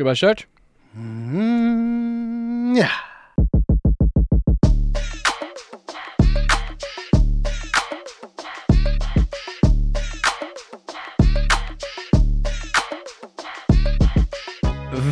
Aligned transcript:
Skulle 0.00 0.08
bare 0.08 0.16
kjørt. 0.16 0.46
Mm, 0.96 2.74
ja. 2.76 2.88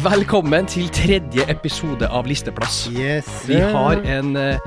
Velkommen 0.05 0.67
til 0.69 0.89
tredje 0.95 1.45
episode 1.51 2.09
av 2.09 2.27
Listeplass. 2.29 2.87
Yes. 2.93 3.29
Vi 3.49 3.59
har 3.61 4.01
en 4.19 4.37
eh, 4.37 4.59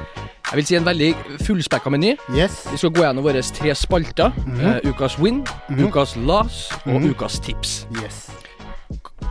jeg 0.52 0.60
vil 0.60 0.68
si 0.68 0.76
en 0.76 0.86
veldig 0.86 1.10
fullspekka 1.46 1.92
meny. 1.94 2.14
Yes. 2.36 2.66
Vi 2.72 2.80
skal 2.82 2.92
gå 2.96 3.04
gjennom 3.06 3.24
våre 3.26 3.42
tre 3.56 3.74
spalter. 3.76 4.32
eh, 4.60 4.80
ukas 4.90 5.18
win, 5.20 5.44
Mhm. 5.70 5.88
ukas 5.88 6.16
loss 6.18 6.72
og 6.86 7.02
Mhm. 7.02 7.10
ukas 7.12 7.40
tips. 7.40 7.88
yes. 8.04 8.30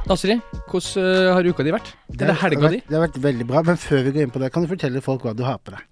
Nasri, 0.09 0.41
hvordan 0.71 1.07
eh, 1.07 1.31
har 1.37 1.49
uka 1.51 1.67
di 1.67 1.73
vært? 1.75 1.93
Eller 2.17 2.39
helga 2.43 2.71
di? 2.73 2.81
Det 2.87 2.97
har 2.97 3.05
vært 3.07 3.19
veldig 3.23 3.47
bra. 3.49 3.63
Men 3.67 3.81
før 3.81 4.05
vi 4.07 4.15
går 4.17 4.27
inn 4.27 4.35
på 4.35 4.43
det, 4.43 4.51
kan 4.55 4.67
du 4.67 4.71
fortelle 4.71 5.03
folk 5.05 5.27
hva 5.27 5.35
du 5.37 5.43
har 5.47 5.59
på 5.63 5.75
deg? 5.75 5.87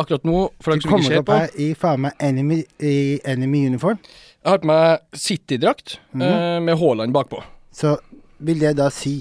Akkurat 0.00 0.24
nå, 0.26 0.38
for 0.62 0.74
Du 0.74 0.82
som 0.82 0.88
ikke 0.88 0.94
kommer 0.96 1.12
ser 1.12 1.20
opp 1.22 1.28
på, 1.30 1.36
her 1.44 1.60
i 1.62 1.68
faen 1.78 2.00
meg 2.06 2.16
enemy, 2.26 2.62
i 2.82 2.94
enemy 3.28 3.66
uniform. 3.70 4.00
jeg 4.42 4.50
har 4.50 4.62
på 4.62 4.70
meg 4.70 5.20
City-drakt 5.26 5.98
mm 6.12 6.24
eh, 6.26 6.56
med 6.66 6.78
Haaland 6.80 7.14
bakpå. 7.14 7.42
Så 7.70 7.94
vil 8.42 8.58
det 8.62 8.74
da 8.80 8.88
si 8.90 9.20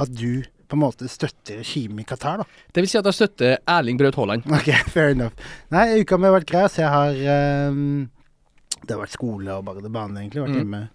at 0.00 0.10
du 0.10 0.42
på 0.72 0.78
en 0.78 0.82
måte 0.82 1.06
støtter 1.10 1.60
regimet 1.60 2.02
i 2.02 2.08
Qatar, 2.08 2.40
da? 2.42 2.44
Det 2.72 2.82
vil 2.82 2.88
si 2.88 2.98
at 2.98 3.06
jeg 3.10 3.18
støtter 3.18 3.58
Erling 3.68 3.98
Braut 4.00 4.16
Haaland. 4.16 4.46
Ok, 4.48 4.72
fair 4.94 5.12
enough. 5.12 5.36
Nei, 5.74 6.00
uka 6.00 6.16
mi 6.18 6.30
har 6.30 6.38
vært 6.38 6.48
grei, 6.48 6.64
så 6.72 6.82
jeg 6.82 6.92
har 6.94 7.22
ehm, 7.36 8.08
Det 8.82 8.94
har 8.96 9.02
vært 9.04 9.14
skole 9.14 9.54
og 9.58 9.64
bare 9.68 9.82
det 9.84 9.92
vanlige, 9.94 10.24
egentlig. 10.26 10.42
Vært 10.42 10.54
Mm. 10.56 10.62
hjemme, 10.62 10.88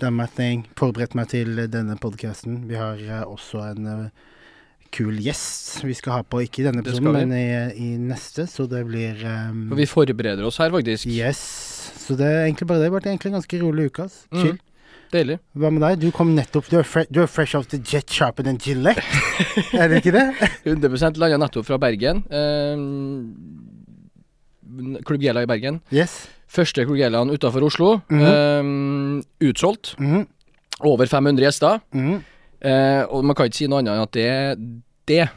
done 0.00 0.16
my 0.16 0.26
thing. 0.36 0.66
Forberedt 0.78 1.14
meg 1.18 1.28
til 1.32 1.58
eh, 1.58 1.66
denne 1.66 1.96
podkasten. 1.98 2.66
Vi 2.68 2.74
har 2.78 2.96
eh, 3.02 3.24
også 3.26 3.62
en 3.72 3.86
eh, 3.86 4.08
kul 4.92 5.16
gjest 5.24 5.82
vi 5.84 5.94
skal 5.96 6.12
ha 6.18 6.22
på, 6.22 6.42
ikke 6.44 6.60
i 6.62 6.66
denne 6.68 6.82
Det 6.84 6.92
episoden, 6.92 7.14
vi. 7.16 7.24
men 7.24 7.32
i, 7.32 7.46
i 7.80 7.96
neste, 7.98 8.46
så 8.46 8.66
det 8.68 8.84
blir 8.86 9.22
um, 9.24 9.68
For 9.70 9.76
vi 9.80 9.86
forbereder 9.88 10.44
oss 10.44 10.58
her, 10.60 10.70
faktisk. 10.70 11.06
Yes. 11.08 11.40
Så 12.06 12.14
det 12.18 12.26
er 12.28 12.44
egentlig 12.46 12.66
bare 12.68 12.78
det. 12.82 12.86
Det 12.86 12.92
har 12.92 12.98
vært 13.00 13.08
egentlig 13.10 13.32
en 13.32 13.38
ganske 13.40 13.60
rolig 13.62 13.86
uke. 13.90 14.04
ass. 14.04 14.26
Mm. 14.30 14.42
Chill. 14.42 14.58
Deilig. 15.12 15.38
Hva 15.60 15.68
med 15.72 15.82
deg? 15.84 15.98
Du 16.00 16.10
kom 16.16 16.30
nettopp 16.34 16.70
Du 16.72 16.78
er, 16.78 16.86
fre 16.88 17.02
du 17.12 17.18
er 17.20 17.26
fresh 17.28 17.52
off 17.58 17.66
the 17.68 17.76
jet 17.84 18.08
sharpen 18.08 18.46
and 18.48 18.60
Gillette. 18.64 19.02
er 19.76 19.88
det 19.92 19.98
ikke 20.00 20.14
det? 20.14 20.22
100 20.64 21.18
landa 21.20 21.36
nettopp 21.42 21.66
fra 21.68 21.76
Bergen. 21.82 22.22
Eh, 22.32 22.76
Klubb 25.04 25.20
Gela 25.20 25.42
i 25.42 25.46
Bergen. 25.50 25.80
Yes. 25.92 26.28
Første 26.52 26.84
Gelaen 26.84 27.32
utafor 27.32 27.64
Oslo. 27.64 27.94
Mhm. 28.12 28.22
eh, 28.28 29.48
utsolgt. 29.48 29.94
Mhm. 29.98 30.26
Over 30.82 31.06
500 31.06 31.44
gjester. 31.46 31.80
Mhm. 31.92 32.24
Eh, 32.62 33.04
og 33.10 33.24
man 33.24 33.34
kan 33.34 33.46
ikke 33.48 33.56
si 33.56 33.66
noe 33.66 33.80
annet 33.82 33.94
enn 33.96 34.02
at 34.06 34.12
det, 34.12 34.82
det 35.10 35.28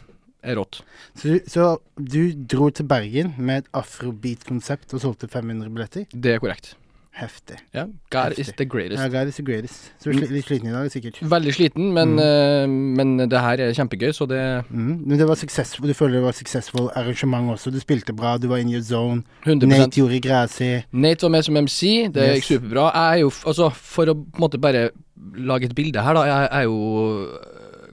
er 0.45 0.55
rått. 0.59 0.81
Så, 1.17 1.39
så 1.49 1.77
du 1.97 2.33
dro 2.45 2.69
til 2.69 2.85
Bergen 2.85 3.33
med 3.37 3.63
et 3.63 3.69
afrobeat-konsept 3.73 4.93
og 4.93 5.01
solgte 5.01 5.27
500 5.31 5.71
billetter? 5.73 6.05
Det 6.13 6.35
er 6.35 6.43
korrekt. 6.43 6.75
Heftig. 7.15 7.55
Ja, 7.73 7.85
God 8.11 8.33
is 8.37 8.49
the 8.57 8.65
greatest. 8.67 8.99
Ja, 8.99 9.07
God 9.07 9.29
is 9.31 9.35
the 9.39 9.43
greatest. 9.47 9.91
Så 10.03 10.11
du 10.11 10.17
er 10.19 10.27
litt 10.35 10.45
sliten 10.49 10.67
i 10.67 10.73
dag, 10.73 10.89
sikkert? 10.91 11.21
Veldig 11.23 11.53
sliten, 11.55 11.93
men, 11.95 12.09
Mm. 12.15 12.19
uh, 12.19 12.67
men 12.97 13.29
det 13.31 13.39
her 13.39 13.61
er 13.63 13.71
kjempegøy, 13.77 14.11
så 14.11 14.27
det 14.27 14.41
mm. 14.69 15.05
Men 15.07 15.17
det 15.17 15.27
var 15.27 15.35
successful. 15.39 15.87
du 15.87 15.93
føler 15.93 16.19
det 16.19 16.23
var 16.23 16.33
successful 16.35 16.89
arrangement 16.95 17.47
også? 17.55 17.71
Du 17.71 17.79
spilte 17.79 18.11
bra, 18.13 18.37
du 18.37 18.47
var 18.51 18.57
in 18.57 18.69
your 18.69 18.81
zone. 18.83 19.23
100%. 19.45 19.65
Nate 19.65 20.01
gjorde 20.01 20.19
greia 20.21 20.47
si. 20.51 20.83
Nate 20.91 21.23
var 21.23 21.29
med 21.37 21.45
som 21.45 21.55
MC, 21.57 22.09
det 22.11 22.15
Yes. 22.35 22.35
gikk 22.49 22.59
superbra. 22.59 22.91
Jeg 22.93 23.13
er 23.13 23.21
jo, 23.21 23.29
altså, 23.47 23.71
for 23.73 24.05
å 24.11 24.13
på 24.13 24.35
en 24.35 24.41
måte 24.41 24.59
bare 24.59 24.89
lage 25.37 25.65
et 25.65 25.75
bilde 25.75 26.03
her, 26.03 26.13
da. 26.13 26.23
Jeg 26.25 26.49
er 26.51 26.63
jo 26.63 27.29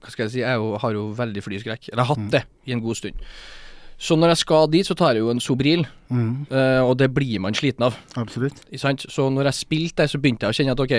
Hva 0.03 0.11
skal 0.11 0.25
jeg 0.25 0.31
si, 0.33 0.39
jeg 0.41 0.57
jo, 0.59 0.77
har 0.83 0.93
jo 0.93 1.13
veldig 1.15 1.43
flyskrekk. 1.45 1.89
Eller 1.93 2.03
har 2.03 2.17
hatt 2.17 2.25
Mm. 2.25 2.31
det 2.33 2.43
i 2.67 2.73
en 2.73 2.81
god 2.83 2.97
stund. 2.97 3.15
Så 4.03 4.17
når 4.19 4.35
jeg 4.35 4.43
skal 4.43 4.67
dit, 4.73 4.87
så 4.89 4.97
tar 4.99 5.15
jeg 5.15 5.23
jo 5.23 5.31
en 5.31 5.43
Sobril, 5.43 5.85
mm. 6.11 6.33
uh, 6.51 6.83
og 6.83 6.97
det 6.99 7.13
blir 7.15 7.39
man 7.45 7.55
sliten 7.55 7.87
av. 7.87 7.95
Absolutt. 8.19 8.65
Så 9.07 9.29
når 9.31 9.53
jeg 9.53 9.61
spilte 9.61 10.03
det, 10.03 10.11
så 10.11 10.19
begynte 10.19 10.49
jeg 10.49 10.55
å 10.55 10.59
kjenne 10.59 10.75
at 10.75 10.83
ok 10.83 10.97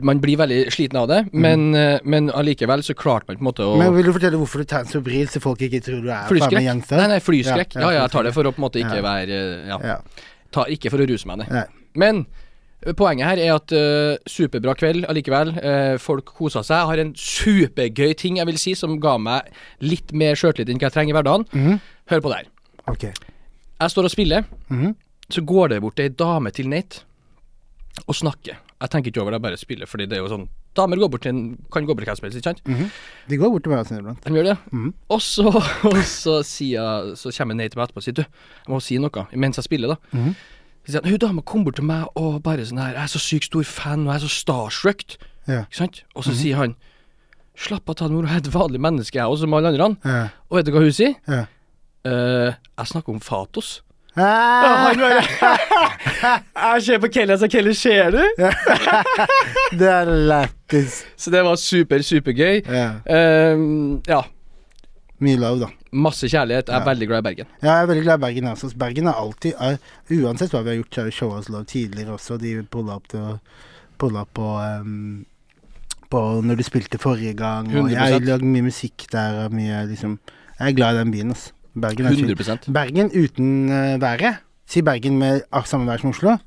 man 0.00 0.20
blir 0.20 0.38
veldig 0.40 0.70
sliten 0.72 0.96
av 0.96 1.08
det, 1.10 1.18
men, 1.36 1.74
eh, 1.76 1.98
men 2.08 2.30
allikevel 2.32 2.80
så 2.84 2.94
klarte 2.96 3.28
man 3.28 3.36
på 3.36 3.42
en 3.42 3.48
måte 3.50 3.66
å 3.66 3.74
Mm. 3.76 3.82
Men 3.84 3.96
vil 3.96 4.06
du 4.08 4.12
fortelle 4.14 4.38
hvorfor 4.40 4.58
du 4.58 4.64
tar 4.64 4.80
en 4.80 4.86
Sobril, 4.86 5.26
så 5.28 5.42
folk 5.42 5.60
ikke 5.60 5.82
tror 5.84 6.00
du 6.02 6.08
er 6.08 6.24
Flyskrekk? 6.26 6.64
young? 6.64 6.82
Nei, 6.90 7.06
nei, 7.06 7.18
flyskrekk. 7.20 7.74
Ja, 7.74 7.80
Ja, 7.80 7.90
ja, 7.90 8.02
jeg 8.02 8.10
tar 8.10 8.22
det 8.22 8.32
for 8.32 8.44
å 8.44 8.52
på 8.52 8.58
en 8.58 8.64
måte 8.64 8.80
ikke 8.80 9.02
være 9.02 9.66
Ja. 9.68 9.78
Ja. 9.82 10.00
Ta, 10.50 10.64
ikke 10.64 10.90
for 10.90 10.98
å 10.98 11.06
ruse 11.06 11.26
meg, 11.26 11.44
nei. 11.44 11.64
Men 11.94 12.26
poenget 12.96 13.26
her 13.26 13.40
er 13.42 13.54
at 13.56 13.72
uh, 13.74 14.16
superbra 14.30 14.74
kveld 14.78 15.04
allikevel. 15.10 15.50
Uh, 15.58 15.96
folk 16.02 16.24
kosa 16.38 16.62
seg. 16.62 16.76
Jeg 16.78 16.90
har 16.92 17.02
en 17.02 17.14
supergøy 17.18 18.14
ting 18.16 18.38
jeg 18.38 18.46
vil 18.46 18.58
si 18.60 18.74
som 18.78 18.98
ga 19.02 19.16
meg 19.18 19.48
litt 19.84 20.12
mer 20.14 20.38
sjøltillit 20.38 20.70
enn 20.74 20.78
hva 20.80 20.88
jeg 20.90 20.96
trenger 20.98 21.14
i 21.14 21.18
hverdagen. 21.18 21.48
Mhm. 21.52 21.80
Hør 22.12 22.22
på 22.24 22.30
det 22.32 22.38
her. 22.42 22.52
Okay. 22.88 23.12
Jeg 23.80 23.90
står 23.94 24.04
og 24.08 24.10
spiller, 24.14 24.44
Mhm. 24.70 24.94
så 25.30 25.42
går 25.44 25.68
det 25.74 25.80
bort 25.82 26.00
ei 26.00 26.08
dame 26.08 26.50
til 26.50 26.68
Nate 26.68 27.02
og 28.06 28.14
snakker. 28.14 28.56
Jeg 28.80 28.90
tenker 28.90 29.10
ikke 29.10 29.20
over 29.20 29.30
det, 29.32 29.38
jeg 29.40 29.42
bare 29.42 29.56
spiller, 29.58 29.86
fordi 29.86 30.06
det 30.06 30.18
er 30.18 30.22
jo 30.22 30.28
sånn 30.36 30.48
Damer 30.78 30.96
går 31.00 31.08
bort 31.10 31.22
til 31.22 31.30
en, 31.34 31.58
kan 31.72 31.82
gå 31.82 31.90
bort 31.96 32.04
til 32.04 32.12
hvem 32.12 32.16
som 32.16 32.24
helst, 32.28 32.38
ikke 32.38 32.44
sant? 32.52 32.60
Mhm. 32.68 32.90
De 33.28 33.36
går 33.36 33.50
bort 33.50 33.62
til 33.64 33.72
meg 33.72 33.80
også 33.82 33.96
iblant. 33.98 34.20
De 34.22 34.30
gjør 34.30 34.44
det. 34.44 34.58
Mhm. 34.70 34.92
Og 35.10 35.20
så, 35.20 35.48
og 35.90 35.96
så, 36.06 36.36
sier, 36.46 37.14
så 37.18 37.32
kommer 37.36 37.54
Nate 37.58 37.70
til 37.74 37.80
meg 37.80 37.88
etterpå 37.88 37.96
og 37.98 38.04
sier 38.06 38.14
du, 38.14 38.22
jeg 38.22 38.68
må 38.70 38.80
si 38.80 38.98
noe 39.02 39.24
mens 39.34 39.56
jeg 39.58 39.64
spiller, 39.66 39.88
da. 39.96 39.96
Så 40.88 40.94
sier 40.94 41.02
han, 41.04 41.10
hun 41.12 41.20
dama 41.20 41.42
kom 41.44 41.66
bort 41.66 41.76
til 41.76 41.84
meg 41.84 42.06
og 42.16 42.38
bare 42.46 42.64
sånn 42.64 42.78
her, 42.80 42.94
jeg 42.96 43.02
er 43.02 43.10
så 43.12 43.20
sykt 43.20 43.50
stor 43.50 43.66
fan, 43.68 44.06
og 44.06 44.14
jeg 44.14 44.22
er 44.22 44.22
så 44.22 44.30
starstruck. 44.32 45.18
Ja. 45.44 45.66
Ikke 45.66 45.80
sant? 45.82 45.98
Og 46.16 46.24
så 46.24 46.32
sier 46.32 46.56
han, 46.56 46.72
slapp 47.60 47.92
av 47.92 47.98
ta 47.98 48.08
det 48.08 48.16
med 48.16 48.24
ro, 48.24 48.30
jeg 48.30 48.40
er 48.40 48.46
et 48.46 48.54
vanlig 48.54 48.80
menneske 48.80 49.18
jeg 49.18 49.28
også, 49.28 49.44
som 49.44 49.56
alle 49.58 49.74
andre. 49.74 49.90
Ja. 50.08 50.22
Og 50.48 50.56
vet 50.56 50.70
du 50.70 50.72
hva 50.72 50.86
hun 50.86 50.96
sier? 50.96 51.12
Ja. 51.28 51.42
Uh, 52.08 52.56
jeg 52.56 52.90
snakker 52.94 53.12
om 53.12 53.20
Fatos. 53.20 53.82
Ah, 54.16 54.88
jeg 56.72 56.82
ser 56.88 57.04
på 57.04 57.10
Kelly, 57.12 57.36
så 57.38 57.50
Kelly 57.52 57.76
ser 57.76 58.16
du? 58.16 58.24
det 59.82 59.92
er 59.92 60.08
lættis. 60.08 61.04
Så 61.20 61.30
det 61.30 61.44
var 61.44 61.60
super, 61.60 62.00
supergøy. 62.02 62.64
Ja. 62.64 62.88
Ehm, 63.04 64.00
ja, 64.08 64.24
Mye 65.18 65.36
love, 65.36 65.60
da. 65.60 65.68
Masse 65.92 66.28
kjærlighet. 66.28 66.68
Jeg 66.68 66.76
er 66.76 66.84
Ja. 66.84 66.84
veldig 66.84 67.08
glad 67.08 67.18
i 67.18 67.26
Bergen. 67.28 67.46
Ja, 67.62 67.72
jeg 67.72 67.82
er 67.82 67.86
veldig 67.86 68.02
glad 68.04 68.18
i 68.18 68.20
Bergen. 68.20 68.46
Altså. 68.46 68.72
Bergen 68.76 69.06
er 69.06 69.12
alltid 69.12 69.52
er, 69.60 69.78
Uansett 70.10 70.50
hva 70.50 70.62
vi 70.62 70.68
har 70.70 70.76
gjort, 70.82 70.96
har 70.96 71.10
showa 71.10 71.42
love 71.48 71.64
tidligere 71.64 72.14
også. 72.16 72.38
De 72.38 72.62
pulla 72.62 72.96
opp 72.96 73.14
opp 74.00 74.34
på 74.34 74.80
um, 74.80 75.24
På 76.10 76.40
når 76.42 76.56
du 76.56 76.62
spilte 76.62 76.98
forrige 76.98 77.34
gang. 77.36 77.66
Og 77.68 77.88
100%. 77.88 77.90
jeg 77.90 77.98
har 77.98 78.20
lagd 78.20 78.42
mye 78.42 78.62
musikk 78.62 79.06
der 79.12 79.44
og 79.44 79.52
mye 79.52 79.86
liksom 79.86 80.18
Jeg 80.58 80.68
er 80.68 80.76
glad 80.76 80.94
i 80.94 80.98
den 80.98 81.12
byen, 81.12 81.28
altså. 81.30 81.52
Bergen 81.78 82.06
er 82.06 82.14
chill. 82.14 82.30
100 82.34 82.72
Bergen 82.72 83.10
uten 83.14 83.68
uh, 83.70 84.00
været. 84.00 84.38
Si 84.66 84.82
Bergen 84.82 85.18
med 85.18 85.42
samme 85.64 85.86
vær 85.86 86.00
som 86.00 86.10
Oslo. 86.10 86.38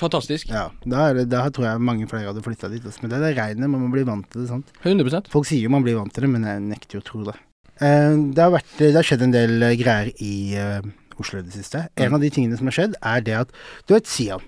Fantastisk. 0.00 0.48
Ja, 0.48 0.68
da, 0.86 1.12
det, 1.12 1.28
da 1.28 1.44
tror 1.52 1.66
jeg 1.66 1.80
mange 1.84 2.08
flere 2.08 2.30
hadde 2.30 2.42
flytta 2.42 2.70
dit. 2.72 2.84
Altså. 2.84 3.02
Men 3.02 3.10
det 3.10 3.18
er 3.18 3.26
det 3.26 3.36
regnet, 3.36 3.70
man 3.70 3.84
må 3.84 3.90
bli 3.92 4.02
vant 4.08 4.28
til 4.32 4.42
det. 4.42 4.48
sant? 4.48 4.72
100 4.82 5.28
Folk 5.28 5.46
sier 5.46 5.66
jo 5.66 5.72
man 5.72 5.84
blir 5.84 5.98
vant 5.98 6.12
til 6.14 6.24
det, 6.24 6.30
men 6.30 6.46
jeg 6.48 6.62
nekter 6.64 6.98
jo 6.98 7.02
å 7.04 7.08
tro 7.10 7.24
det. 7.28 7.36
Eh, 7.80 8.14
det, 8.34 8.42
har 8.44 8.52
vært, 8.54 8.72
det 8.78 8.94
har 8.96 9.06
skjedd 9.06 9.22
en 9.26 9.34
del 9.34 9.62
eh, 9.64 9.74
greier 9.80 10.10
i 10.20 10.32
eh, 10.58 10.80
Oslo 11.20 11.40
i 11.40 11.44
det 11.46 11.54
siste. 11.56 11.86
En 11.96 12.10
Mm. 12.10 12.14
av 12.16 12.20
de 12.24 12.30
tingene 12.30 12.56
som 12.58 12.68
har 12.68 12.76
skjedd, 12.76 12.94
er 13.02 13.20
det 13.24 13.34
at 13.38 13.52
Du 13.86 13.94
vet 13.94 14.06
Sian. 14.06 14.40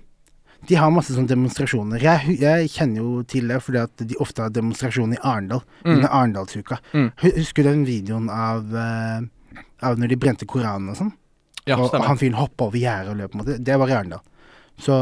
De 0.68 0.76
har 0.78 0.92
masse 0.94 1.10
sånne 1.10 1.26
demonstrasjoner. 1.28 1.98
Jeg, 2.00 2.36
jeg 2.38 2.68
kjenner 2.70 3.00
jo 3.02 3.22
til 3.26 3.48
det 3.50 3.58
fordi 3.64 3.80
at 3.82 4.04
de 4.06 4.14
ofte 4.22 4.44
har 4.44 4.52
demonstrasjoner 4.54 5.16
i 5.18 5.22
Arendal. 5.26 5.64
Mm. 5.84 5.94
Under 5.96 6.08
Arendalsuka. 6.08 6.78
Mm. 6.94 7.08
Husker 7.24 7.64
du 7.64 7.68
den 7.72 7.82
videoen 7.88 8.28
av, 8.30 8.68
av 9.82 9.98
når 9.98 10.12
de 10.12 10.18
brente 10.22 10.46
Koranen 10.46 10.92
og 10.92 11.00
sånn? 11.00 11.10
Ja, 11.66 11.76
og, 11.80 11.90
og 11.94 12.06
han 12.06 12.18
fyren 12.20 12.38
hoppa 12.38 12.68
over 12.68 12.78
gjerdet 12.78 13.10
og 13.10 13.18
løp, 13.18 13.32
på 13.32 13.38
en 13.40 13.42
måte. 13.42 13.58
Det 13.58 13.74
var 13.82 13.90
i 13.90 13.96
Arendal. 13.96 14.22
Så, 14.82 14.94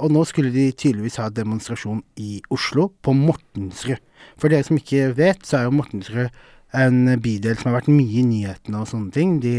og 0.00 0.08
nå 0.12 0.24
skulle 0.28 0.50
de 0.52 0.66
tydeligvis 0.72 1.20
ha 1.20 1.28
demonstrasjon 1.32 2.00
i 2.20 2.40
Oslo, 2.52 2.88
på 3.04 3.12
Mortensrud. 3.16 4.00
For 4.40 4.48
dere 4.52 4.64
som 4.66 4.80
ikke 4.80 5.12
vet, 5.16 5.44
så 5.48 5.60
er 5.60 5.68
jo 5.68 5.76
Mortensrud 5.78 6.32
en 6.76 7.20
bydel 7.22 7.56
som 7.56 7.70
har 7.70 7.80
vært 7.80 7.92
mye 7.92 8.20
i 8.20 8.26
nyhetene 8.26 8.82
og 8.82 8.88
sånne 8.90 9.12
ting. 9.14 9.38
De, 9.40 9.54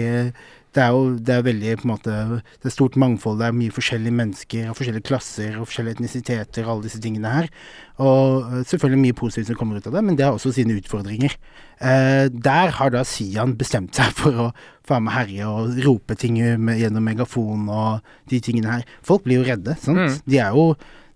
det 0.77 0.83
er 0.83 0.94
jo 0.94 1.15
det 1.17 1.33
er 1.33 1.45
veldig 1.47 1.71
på 1.79 1.88
en 1.88 1.91
måte 1.95 2.15
Det 2.61 2.69
er 2.69 2.73
stort 2.73 2.97
mangfold, 3.01 3.39
det 3.39 3.47
er 3.47 3.56
mye 3.57 3.73
forskjellige 3.73 4.13
mennesker 4.19 4.67
og 4.69 4.77
forskjellige 4.77 5.07
klasser 5.07 5.56
og 5.57 5.65
forskjellige 5.69 5.97
etnisiteter 5.97 6.67
og 6.67 6.75
alle 6.75 6.85
disse 6.85 7.01
tingene 7.01 7.31
her. 7.33 7.50
Og 7.97 8.45
øh, 8.51 8.61
selvfølgelig 8.69 9.01
mye 9.01 9.17
positivt 9.17 9.50
som 9.50 9.57
kommer 9.57 9.79
ut 9.79 9.89
av 9.89 9.97
det, 9.97 10.03
men 10.06 10.19
det 10.19 10.27
har 10.27 10.38
også 10.38 10.53
sine 10.53 10.77
utfordringer. 10.77 11.33
Eh, 11.81 12.29
der 12.29 12.75
har 12.77 12.94
da 12.94 13.01
Sian 13.07 13.57
bestemt 13.57 13.97
seg 13.97 14.13
for 14.21 14.45
å 14.45 14.47
faen 14.88 15.07
meg 15.07 15.17
herje 15.17 15.50
og 15.50 15.81
rope 15.88 16.17
ting 16.19 16.38
med, 16.61 16.77
gjennom 16.83 17.06
megafon 17.06 17.65
og 17.73 18.13
de 18.29 18.41
tingene 18.44 18.77
her. 18.77 18.88
Folk 19.06 19.25
blir 19.25 19.41
jo 19.41 19.50
redde, 19.50 19.75
sant. 19.81 20.06
Mm. 20.06 20.17
De 20.29 20.41
er 20.45 20.53
jo 20.53 20.69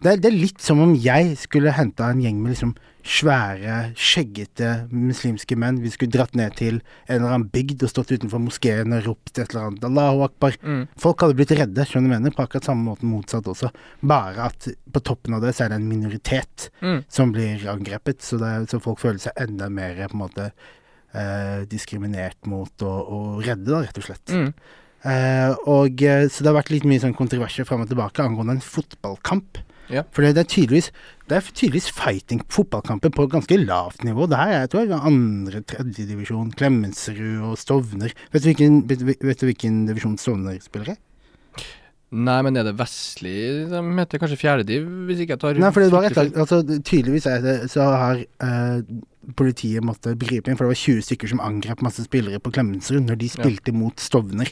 Det 0.03 0.11
er, 0.11 0.17
det 0.19 0.29
er 0.31 0.35
litt 0.35 0.59
som 0.63 0.81
om 0.83 0.93
jeg 0.99 1.37
skulle 1.39 1.71
henta 1.75 2.09
en 2.11 2.19
gjeng 2.23 2.41
med 2.43 2.53
liksom 2.55 2.73
svære, 3.03 3.89
skjeggete 3.99 4.69
muslimske 4.91 5.57
menn. 5.59 5.81
Vi 5.83 5.91
skulle 5.91 6.13
dratt 6.13 6.35
ned 6.39 6.53
til 6.55 6.77
en 6.79 7.17
eller 7.17 7.33
annen 7.33 7.49
bygd 7.51 7.83
og 7.83 7.91
stått 7.91 8.13
utenfor 8.13 8.39
moskeen 8.39 8.95
og 8.95 9.07
ropt 9.09 9.33
et 9.35 9.51
eller 9.51 9.65
annet 9.69 9.87
Allahu 9.89 10.21
akbar. 10.27 10.55
Mm. 10.63 10.85
Folk 11.03 11.23
hadde 11.23 11.35
blitt 11.39 11.51
redde, 11.55 11.83
skjønner 11.87 12.07
du 12.07 12.13
mener, 12.15 12.35
på 12.35 12.45
akkurat 12.45 12.69
samme 12.69 12.87
måten 12.87 13.11
motsatt 13.11 13.47
også. 13.51 13.71
Bare 14.07 14.47
at 14.47 14.69
på 14.69 15.03
toppen 15.03 15.35
av 15.35 15.43
det 15.43 15.51
så 15.57 15.65
er 15.65 15.73
det 15.73 15.81
en 15.81 15.89
minoritet 15.89 16.69
Mm. 16.83 17.03
som 17.07 17.31
blir 17.31 17.63
angrepet, 17.71 18.21
så, 18.23 18.37
er, 18.43 18.65
så 18.67 18.79
folk 18.83 18.99
føler 18.99 19.19
seg 19.23 19.37
enda 19.39 19.69
mer 19.71 19.99
på 20.07 20.15
en 20.17 20.19
måte 20.19 20.47
eh, 21.13 21.63
diskriminert 21.69 22.39
mot 22.49 22.83
og, 22.83 23.11
og 23.15 23.43
redde, 23.45 23.69
da, 23.71 23.81
rett 23.85 23.99
og 23.99 24.07
slett. 24.07 24.33
Mm. 24.33 24.49
Eh, 25.03 25.55
og, 25.67 26.03
eh, 26.03 26.25
så 26.31 26.43
det 26.43 26.51
har 26.51 26.57
vært 26.61 26.71
litt 26.73 26.87
mye 26.87 27.03
sånn 27.03 27.15
kontroverser 27.17 27.67
fram 27.67 27.83
og 27.83 27.91
tilbake 27.91 28.23
angående 28.23 28.57
en 28.57 28.63
fotballkamp. 28.63 29.59
Ja. 29.91 30.05
For 30.15 30.23
det, 30.23 30.33
det 30.37 30.45
er 30.45 30.49
tydeligvis 30.51 30.91
Det 31.27 31.35
er 31.35 31.47
tydeligvis 31.51 31.89
fighting 31.91 32.39
fotballkamper 32.51 33.11
på 33.11 33.25
ganske 33.31 33.57
lavt 33.59 34.03
nivå. 34.07 34.27
Det 34.31 34.37
her 34.39 34.51
er 34.53 34.61
jeg 34.63 34.69
tror 34.71 34.85
jeg 34.87 34.99
andre, 35.11 35.61
tredjedivisjon. 35.67 36.51
Klemetsrud 36.55 37.41
og 37.49 37.57
Stovner. 37.59 38.13
Vet 38.31 38.43
du 38.45 38.49
hvilken, 38.51 38.81
vet, 38.87 39.03
du- 39.03 39.47
hvilken 39.47 39.85
divisjon 39.89 40.17
Stovner 40.19 40.59
spiller 40.63 40.93
i? 40.93 40.97
Nei, 42.13 42.35
men 42.45 42.55
er 42.59 42.67
det 42.67 42.75
vestlig 42.77 43.69
de 43.71 43.79
heter 43.97 44.21
kanskje 44.21 44.37
fjerdediv, 44.37 44.83
hvis 45.07 45.23
ikke 45.23 45.33
jeg 45.33 45.41
tar 45.41 45.57
Nei, 45.57 45.71
for 45.73 45.81
det 45.81 45.93
var 45.95 46.05
et 46.05 46.17
lag 46.19 46.35
altså, 46.43 46.59
Tydeligvis 46.85 47.25
er 47.25 47.39
det, 47.41 47.55
så 47.73 47.87
har 47.89 48.19
eh, 48.21 48.83
politiet 49.39 49.81
måttet 49.81 50.19
gripe 50.21 50.51
inn, 50.51 50.59
for 50.59 50.67
det 50.67 50.75
var 50.75 50.81
20 50.83 51.01
stykker 51.07 51.31
som 51.31 51.41
angrep 51.41 51.81
masse 51.81 52.05
spillere 52.05 52.37
på 52.43 52.53
Klemetsrud 52.53 53.07
når 53.07 53.17
de 53.17 53.31
spilte 53.33 53.73
mot 53.73 53.97
Stovner. 53.97 54.51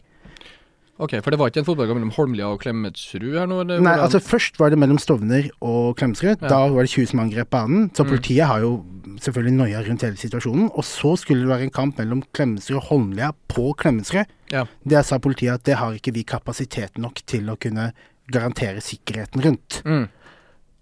Ok, 1.01 1.15
for 1.25 1.33
det 1.33 1.39
var 1.41 1.49
ikke 1.49 1.63
en 1.63 1.65
fotballkamp 1.65 1.97
mellom 1.97 2.11
Holmlia 2.13 2.45
og 2.53 2.59
Klemetsrud 2.61 3.23
her 3.33 3.47
nå? 3.49 3.63
Nei, 3.65 3.79
hvordan? 3.79 4.03
altså 4.05 4.19
først 4.21 4.59
var 4.61 4.69
det 4.69 4.77
mellom 4.77 4.99
Stovner 5.01 5.47
og 5.65 5.95
Klemetsrud. 5.97 6.35
Ja. 6.43 6.47
Da 6.51 6.59
var 6.69 6.85
det 6.85 6.91
20 6.93 7.07
som 7.09 7.23
angrep 7.23 7.49
banen. 7.49 7.87
Så 7.97 8.03
Mm. 8.05 8.09
politiet 8.11 8.45
har 8.45 8.59
jo 8.61 8.85
selvfølgelig 9.17 9.53
noia 9.57 9.81
rundt 9.87 10.01
hele 10.05 10.15
situasjonen. 10.21 10.69
Og 10.77 10.83
så 10.85 11.15
skulle 11.17 11.41
det 11.41 11.49
være 11.49 11.63
en 11.63 11.73
kamp 11.73 11.97
mellom 11.97 12.21
Klemetsrud 12.33 12.77
og 12.77 12.83
Holmlia 12.91 13.31
på 13.49 13.73
Klemetsrud. 13.81 14.25
Ja. 14.53 14.65
Der 14.85 15.01
sa 15.01 15.17
politiet 15.17 15.53
at 15.57 15.63
det 15.63 15.75
har 15.81 15.91
ikke 15.97 16.13
vi 16.13 16.23
kapasitet 16.23 16.97
nok 17.01 17.21
til 17.25 17.49
å 17.49 17.57
kunne 17.57 17.91
garantere 18.31 18.77
sikkerheten 18.79 19.41
rundt. 19.43 19.81
Mm. 19.83 20.07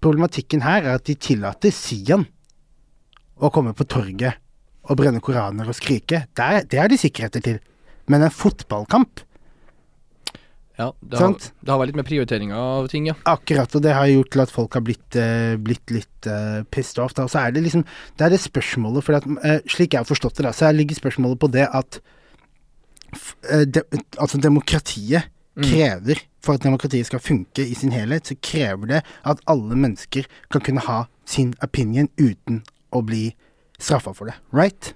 Problematikken 0.01 0.61
her 0.63 0.83
er 0.83 0.95
at 0.99 1.05
de 1.07 1.15
tillater 1.15 1.71
Sian 1.71 2.27
å 3.39 3.49
komme 3.51 3.73
på 3.73 3.87
torget 3.87 4.35
og 4.89 4.97
brenne 4.99 5.21
koraner 5.23 5.67
og 5.69 5.75
skrike. 5.75 6.25
Der, 6.35 6.63
det 6.67 6.79
har 6.79 6.87
de 6.91 6.97
sikkerheter 6.99 7.39
til. 7.43 7.59
Men 8.07 8.23
en 8.25 8.31
fotballkamp 8.33 9.21
Ja, 10.79 10.93
det 11.03 11.19
har, 11.19 11.33
det 11.35 11.73
har 11.73 11.79
vært 11.81 11.91
litt 11.91 11.99
med 11.99 12.07
prioriteringa 12.07 12.55
av 12.55 12.85
ting, 12.91 13.09
ja. 13.09 13.15
Akkurat, 13.27 13.73
og 13.75 13.83
det 13.83 13.95
har 13.97 14.07
gjort 14.07 14.29
til 14.31 14.43
at 14.45 14.53
folk 14.53 14.77
har 14.77 14.83
blitt, 14.87 15.17
eh, 15.19 15.57
blitt 15.59 15.91
litt 15.91 16.29
eh, 16.31 16.61
pissed 16.71 17.01
off. 17.03 17.17
Da. 17.17 17.25
Og 17.27 17.33
så 17.33 17.41
er 17.43 17.51
det 17.55 17.65
liksom 17.65 17.83
Det 18.15 18.25
er 18.25 18.31
det 18.31 18.39
spørsmålet, 18.39 19.03
for 19.03 19.19
at, 19.19 19.27
eh, 19.43 19.59
slik 19.67 19.97
jeg 19.97 20.05
har 20.05 20.07
forstått 20.07 20.39
det, 20.39 20.47
da, 20.47 20.53
så 20.55 20.71
ligger 20.71 20.95
spørsmålet 20.95 21.41
på 21.41 21.51
det 21.51 21.67
at 21.67 21.99
eh, 23.51 23.65
de, 23.67 23.83
Altså, 24.17 24.39
demokratiet 24.39 25.27
Mm. 25.59 25.65
krever 25.65 26.21
For 26.39 26.55
at 26.55 26.63
demokratiet 26.63 27.05
skal 27.09 27.19
funke 27.19 27.65
i 27.65 27.73
sin 27.75 27.91
helhet, 27.91 28.29
så 28.29 28.35
krever 28.39 28.87
det 28.87 28.99
at 29.27 29.41
alle 29.49 29.75
mennesker 29.75 30.23
kan 30.53 30.61
kunne 30.63 30.85
ha 30.85 31.01
sin 31.27 31.53
opinion 31.61 32.07
uten 32.15 32.61
å 32.95 33.01
bli 33.03 33.33
straffa 33.79 34.13
for 34.15 34.31
det. 34.31 34.37
Right? 34.55 34.93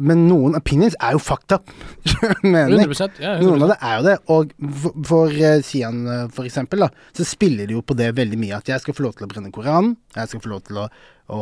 Men 0.00 0.24
noen 0.28 0.56
opinions 0.56 0.96
er 1.02 1.14
jo 1.16 1.20
up. 1.54 1.70
Mener 2.42 2.80
jeg. 2.80 3.10
ja, 3.20 3.36
Noen 3.40 3.64
av 3.66 3.72
det 3.72 3.78
er 3.84 3.94
jo 3.98 4.06
det, 4.06 4.16
og 4.32 4.54
for, 4.82 4.96
for 5.10 5.36
uh, 5.36 5.60
Sian 5.66 6.02
uh, 6.08 6.26
for 6.32 6.48
eksempel, 6.48 6.86
da, 6.86 6.90
så 7.16 7.26
spiller 7.28 7.68
de 7.68 7.76
jo 7.76 7.84
på 7.84 7.96
det 7.98 8.10
veldig 8.16 8.38
mye. 8.40 8.58
At 8.58 8.70
jeg 8.72 8.82
skal 8.84 8.96
få 8.96 9.06
lov 9.06 9.16
til 9.18 9.28
å 9.28 9.30
brenne 9.30 9.52
Koranen, 9.54 9.94
jeg 10.16 10.32
skal 10.32 10.44
få 10.44 10.52
lov 10.54 10.64
til 10.68 10.80
å, 10.82 10.88
å 11.30 11.40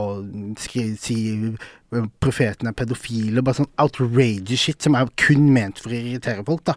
skri, 0.61 0.91
si 1.01 1.19
eh, 1.55 2.11
profeten 2.21 2.71
er 2.71 2.77
pedofile, 2.77 3.45
bare 3.45 3.63
sånn 3.63 3.73
outrageous 3.81 4.67
shit 4.67 4.85
som 4.85 4.99
er 4.99 5.11
kun 5.21 5.49
ment 5.55 5.81
for 5.83 5.95
å 5.95 5.99
irritere 5.99 6.47
folk, 6.47 6.67
da. 6.69 6.77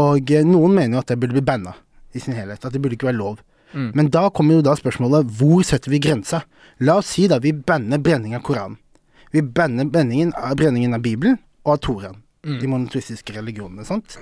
Og 0.00 0.30
noen 0.46 0.76
mener 0.76 0.96
jo 0.96 1.02
at 1.02 1.10
det 1.10 1.18
burde 1.18 1.34
bli 1.34 1.44
banna 1.44 1.74
i 2.14 2.22
sin 2.22 2.36
helhet, 2.38 2.62
at 2.62 2.74
det 2.74 2.82
burde 2.82 2.96
ikke 2.98 3.10
være 3.10 3.18
lov. 3.18 3.40
Mm. 3.72 3.90
Men 3.94 4.10
da 4.10 4.28
kommer 4.34 4.58
jo 4.58 4.66
da 4.66 4.74
spørsmålet 4.78 5.30
hvor 5.38 5.62
setter 5.66 5.92
vi 5.92 6.02
grensa? 6.02 6.42
La 6.82 6.98
oss 7.00 7.12
si 7.14 7.26
da 7.30 7.38
vi 7.42 7.52
banner 7.54 8.02
brenning 8.02 8.34
av 8.38 8.42
Koranen. 8.46 8.78
Vi 9.30 9.42
banner 9.42 9.84
brenningen 9.84 10.32
av, 10.34 10.56
brenningen 10.56 10.96
av 10.96 11.04
Bibelen 11.04 11.38
og 11.64 11.76
av 11.76 11.84
Toraen. 11.86 12.18
Mm. 12.46 12.56
De 12.62 12.70
monoteistiske 12.72 13.36
religionene, 13.36 13.84
sant? 13.84 14.16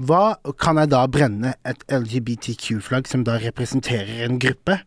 Hva 0.00 0.38
kan 0.58 0.78
jeg 0.80 0.92
da 0.92 1.02
brenne 1.10 1.52
et 1.68 1.82
LGBTQ-flagg 1.92 3.10
som 3.10 3.26
da 3.26 3.36
representerer 3.42 4.24
en 4.24 4.38
gruppe? 4.40 4.78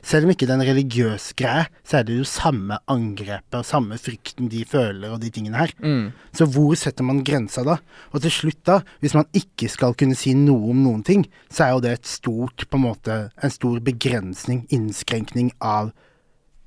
Selv 0.00 0.24
om 0.24 0.32
ikke 0.32 0.46
det 0.48 0.54
er 0.54 0.62
en 0.62 0.68
religiøs 0.70 1.26
greie, 1.36 1.66
så 1.84 1.98
er 1.98 2.06
det 2.08 2.16
jo 2.16 2.26
samme 2.28 2.78
angrepet 2.90 3.58
og 3.58 3.68
samme 3.68 3.98
frykten 4.00 4.48
de 4.50 4.62
føler 4.68 5.12
og 5.12 5.20
de 5.20 5.28
tingene 5.32 5.60
her. 5.60 5.74
Mm. 5.84 6.10
Så 6.32 6.48
hvor 6.48 6.72
setter 6.80 7.04
man 7.04 7.20
grensa 7.26 7.62
da? 7.68 7.76
Og 8.14 8.24
til 8.24 8.32
slutt 8.32 8.62
da, 8.66 8.80
hvis 9.04 9.16
man 9.18 9.28
ikke 9.36 9.68
skal 9.70 9.96
kunne 10.00 10.16
si 10.18 10.32
noe 10.36 10.72
om 10.72 10.80
noen 10.86 11.04
ting, 11.06 11.26
så 11.52 11.66
er 11.66 11.74
jo 11.74 11.84
det 11.84 11.92
et 11.98 12.08
stort, 12.08 12.64
på 12.66 12.80
en 12.80 12.86
måte, 12.88 13.18
en 13.36 13.52
stor 13.52 13.76
begrensning, 13.84 14.64
innskrenkning 14.72 15.52
av 15.60 15.92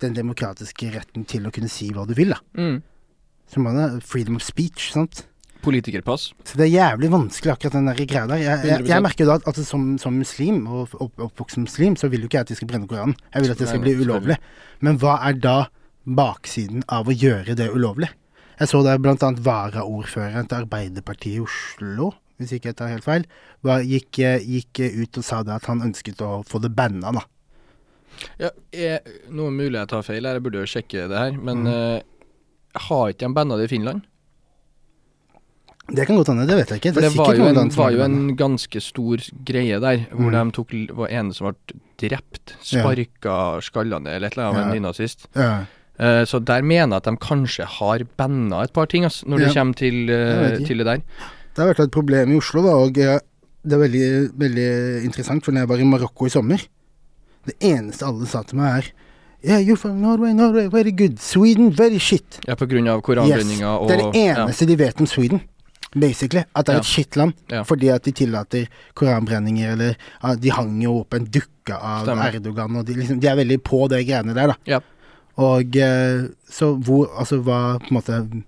den 0.04 0.16
demokratiske 0.18 0.92
retten 0.94 1.28
til 1.30 1.48
å 1.48 1.54
kunne 1.54 1.72
si 1.72 1.90
hva 1.94 2.06
du 2.10 2.16
vil 2.18 2.34
da. 2.36 2.40
Mm. 2.60 2.82
Som 3.52 3.68
man 3.68 3.80
har 3.80 4.00
freedom 4.06 4.40
of 4.40 4.46
speech, 4.46 4.92
sant? 4.94 5.26
Politikerpass. 5.64 6.32
Så 6.44 6.58
det 6.60 6.66
er 6.68 6.74
jævlig 6.74 7.10
vanskelig 7.14 7.54
akkurat 7.54 7.78
den 7.78 7.86
der 7.88 8.00
greia 8.00 8.26
der. 8.28 8.42
Jeg, 8.42 8.64
jeg, 8.68 8.88
jeg 8.90 9.04
merker 9.06 9.24
jo 9.24 9.30
da 9.30 9.38
at 9.40 9.46
altså, 9.52 9.64
som, 9.68 9.86
som 10.02 10.18
muslim, 10.20 10.66
og 10.68 10.92
opp, 11.00 11.14
oppvokst 11.30 11.56
som 11.56 11.68
muslim, 11.68 11.96
så 12.00 12.10
vil 12.12 12.26
jo 12.26 12.32
ikke 12.32 12.42
jeg 12.42 12.48
at 12.48 12.52
de 12.52 12.58
skal 12.60 12.72
brenne 12.72 12.90
Koranen. 12.92 13.16
Jeg 13.32 13.46
vil 13.46 13.54
at 13.56 13.64
det 13.64 13.70
skal 13.72 13.84
bli 13.84 13.96
ulovlig. 14.02 14.38
Men 14.84 15.00
hva 15.00 15.16
er 15.30 15.40
da 15.40 15.56
baksiden 16.04 16.84
av 16.92 17.08
å 17.08 17.16
gjøre 17.16 17.56
det 17.60 17.70
ulovlig? 17.72 18.12
Jeg 18.60 18.70
så 18.70 18.84
der 18.86 19.00
annet 19.00 19.42
varaordføreren 19.46 20.50
til 20.50 20.66
Arbeiderpartiet 20.66 21.40
i 21.40 21.44
Oslo, 21.44 22.12
hvis 22.38 22.54
ikke 22.58 22.72
jeg 22.72 22.80
tar 22.80 22.92
helt 22.92 23.06
feil, 23.06 23.26
var, 23.66 23.86
gikk, 23.88 24.20
gikk 24.44 24.84
ut 25.00 25.20
og 25.22 25.26
sa 25.26 25.42
det 25.48 25.56
at 25.56 25.70
han 25.72 25.84
ønsket 25.86 26.22
å 26.26 26.42
få 26.48 26.62
det 26.64 26.74
banna, 26.76 27.14
da. 27.16 27.24
Ja, 28.40 28.50
er, 28.74 29.00
nå 29.30 29.48
er 29.48 29.52
mulig 29.58 29.80
jeg 29.80 29.88
tar 29.92 30.02
feil, 30.04 30.24
her, 30.26 30.34
jeg 30.40 30.44
burde 30.44 30.62
jo 30.64 30.70
sjekke 30.70 31.08
det 31.10 31.18
her, 31.18 31.32
men 31.38 31.64
Mm. 31.64 31.68
uh, 31.68 32.02
har 32.88 33.10
ikke 33.14 33.28
de 33.28 33.34
banda 33.34 33.58
det 33.58 33.66
i 33.70 33.76
Finland? 33.76 34.02
Det 35.94 36.06
kan 36.08 36.16
godt 36.16 36.30
hende, 36.32 36.46
det 36.48 36.56
vet 36.62 36.70
jeg 36.72 36.80
ikke. 36.80 36.94
Det, 36.96 37.02
det, 37.04 37.18
var 37.18 37.36
jo, 37.36 37.44
en, 37.52 37.70
var 37.76 37.92
jo 37.92 38.04
en 38.06 38.20
ganske 38.40 38.80
stor 38.82 39.18
greie 39.46 39.80
der, 39.84 40.06
hvor 40.16 40.32
Mm. 40.32 40.52
de 40.52 40.56
tok 40.56 40.72
var 40.96 41.08
ene 41.12 41.34
som 41.36 41.50
ble 41.52 41.80
drept, 42.00 42.56
Ja. 42.72 43.60
skallene 43.60 44.08
eller 44.16 44.28
et 44.28 44.38
eller 44.38 44.48
annet 44.48 44.64
av 44.64 44.70
en 44.70 44.76
nynazist. 44.82 45.28
ja. 45.36 45.66
Uh, 46.00 46.26
så 46.26 46.40
der 46.44 46.64
mener 46.64 46.96
jeg 46.98 47.04
at 47.04 47.04
de 47.06 47.18
kanskje 47.22 47.66
har 47.70 48.00
banda 48.18 48.64
et 48.64 48.74
par 48.74 48.88
ting, 48.88 49.04
altså, 49.06 49.28
når 49.28 49.38
det 49.38 49.48
Ja. 49.48 49.54
kommer 49.62 49.76
til, 49.76 49.94
ikke. 50.10 50.66
til 50.68 50.78
det 50.80 50.86
der. 50.88 50.98
Det 51.54 51.58
har 51.58 51.68
vært 51.74 51.80
et 51.84 51.92
problem 51.92 52.32
i 52.32 52.38
Oslo, 52.38 52.64
da, 52.64 52.70
og 52.70 52.94
det 52.94 53.06
er 53.06 53.78
veldig, 53.78 54.32
veldig 54.36 55.04
interessant, 55.06 55.46
for 55.46 55.52
når 55.52 55.60
jeg 55.62 55.70
var 55.70 55.78
i 55.78 55.84
Marokko 55.84 56.26
i 56.26 56.30
sommer 56.30 56.58
Det 57.46 57.56
eneste 57.60 58.06
alle 58.08 58.28
sa 58.30 58.44
til 58.48 58.58
meg, 58.62 58.84
er 58.84 58.92
Yeah, 59.44 59.60
you're 59.60 59.76
from 59.76 59.98
Norway, 60.00 60.32
Norway, 60.32 60.70
very 60.72 60.92
good. 60.96 61.18
Sweden, 61.20 61.70
very 61.76 61.98
shit. 62.00 62.40
Ja, 62.48 62.56
på 62.56 62.64
grunn 62.66 62.88
av 62.88 63.02
Yes. 63.28 63.60
og 63.62 63.90
Det 63.90 63.98
er 64.00 64.12
det 64.12 64.16
eneste 64.16 64.66
de 64.66 64.76
vet 64.78 65.02
om 65.02 65.06
Sweden. 65.06 65.42
Basically. 65.94 66.46
At 66.56 66.66
det 66.66 66.70
er 66.70 66.78
Ja. 66.78 66.80
et 66.80 66.86
skittland. 66.86 67.34
Ja. 67.52 67.64
Fordi 67.64 67.90
at 67.90 68.04
de 68.04 68.12
tillater 68.12 68.68
koranbrenninger, 68.96 69.74
eller 69.74 69.96
at 70.24 70.40
De 70.40 70.50
hang 70.50 70.82
jo 70.82 71.00
opp 71.02 71.14
en 71.14 71.26
dukke 71.26 71.74
av 71.76 72.06
Stemmer. 72.08 72.34
Erdogan, 72.34 72.78
og 72.78 72.86
de, 72.86 72.94
liksom, 72.94 73.20
de 73.20 73.28
er 73.28 73.36
veldig 73.36 73.62
på 73.64 73.90
det 73.90 74.08
greiene 74.08 74.34
der, 74.34 74.48
da. 74.48 74.56
Ja. 74.66 74.80
Og 75.38 75.76
eh, 75.76 76.28
så 76.50 76.80
hvor 76.80 77.10
Altså, 77.20 77.42
hva 77.44 77.80
på 77.80 77.92
en 77.92 77.98
måte 77.98 78.44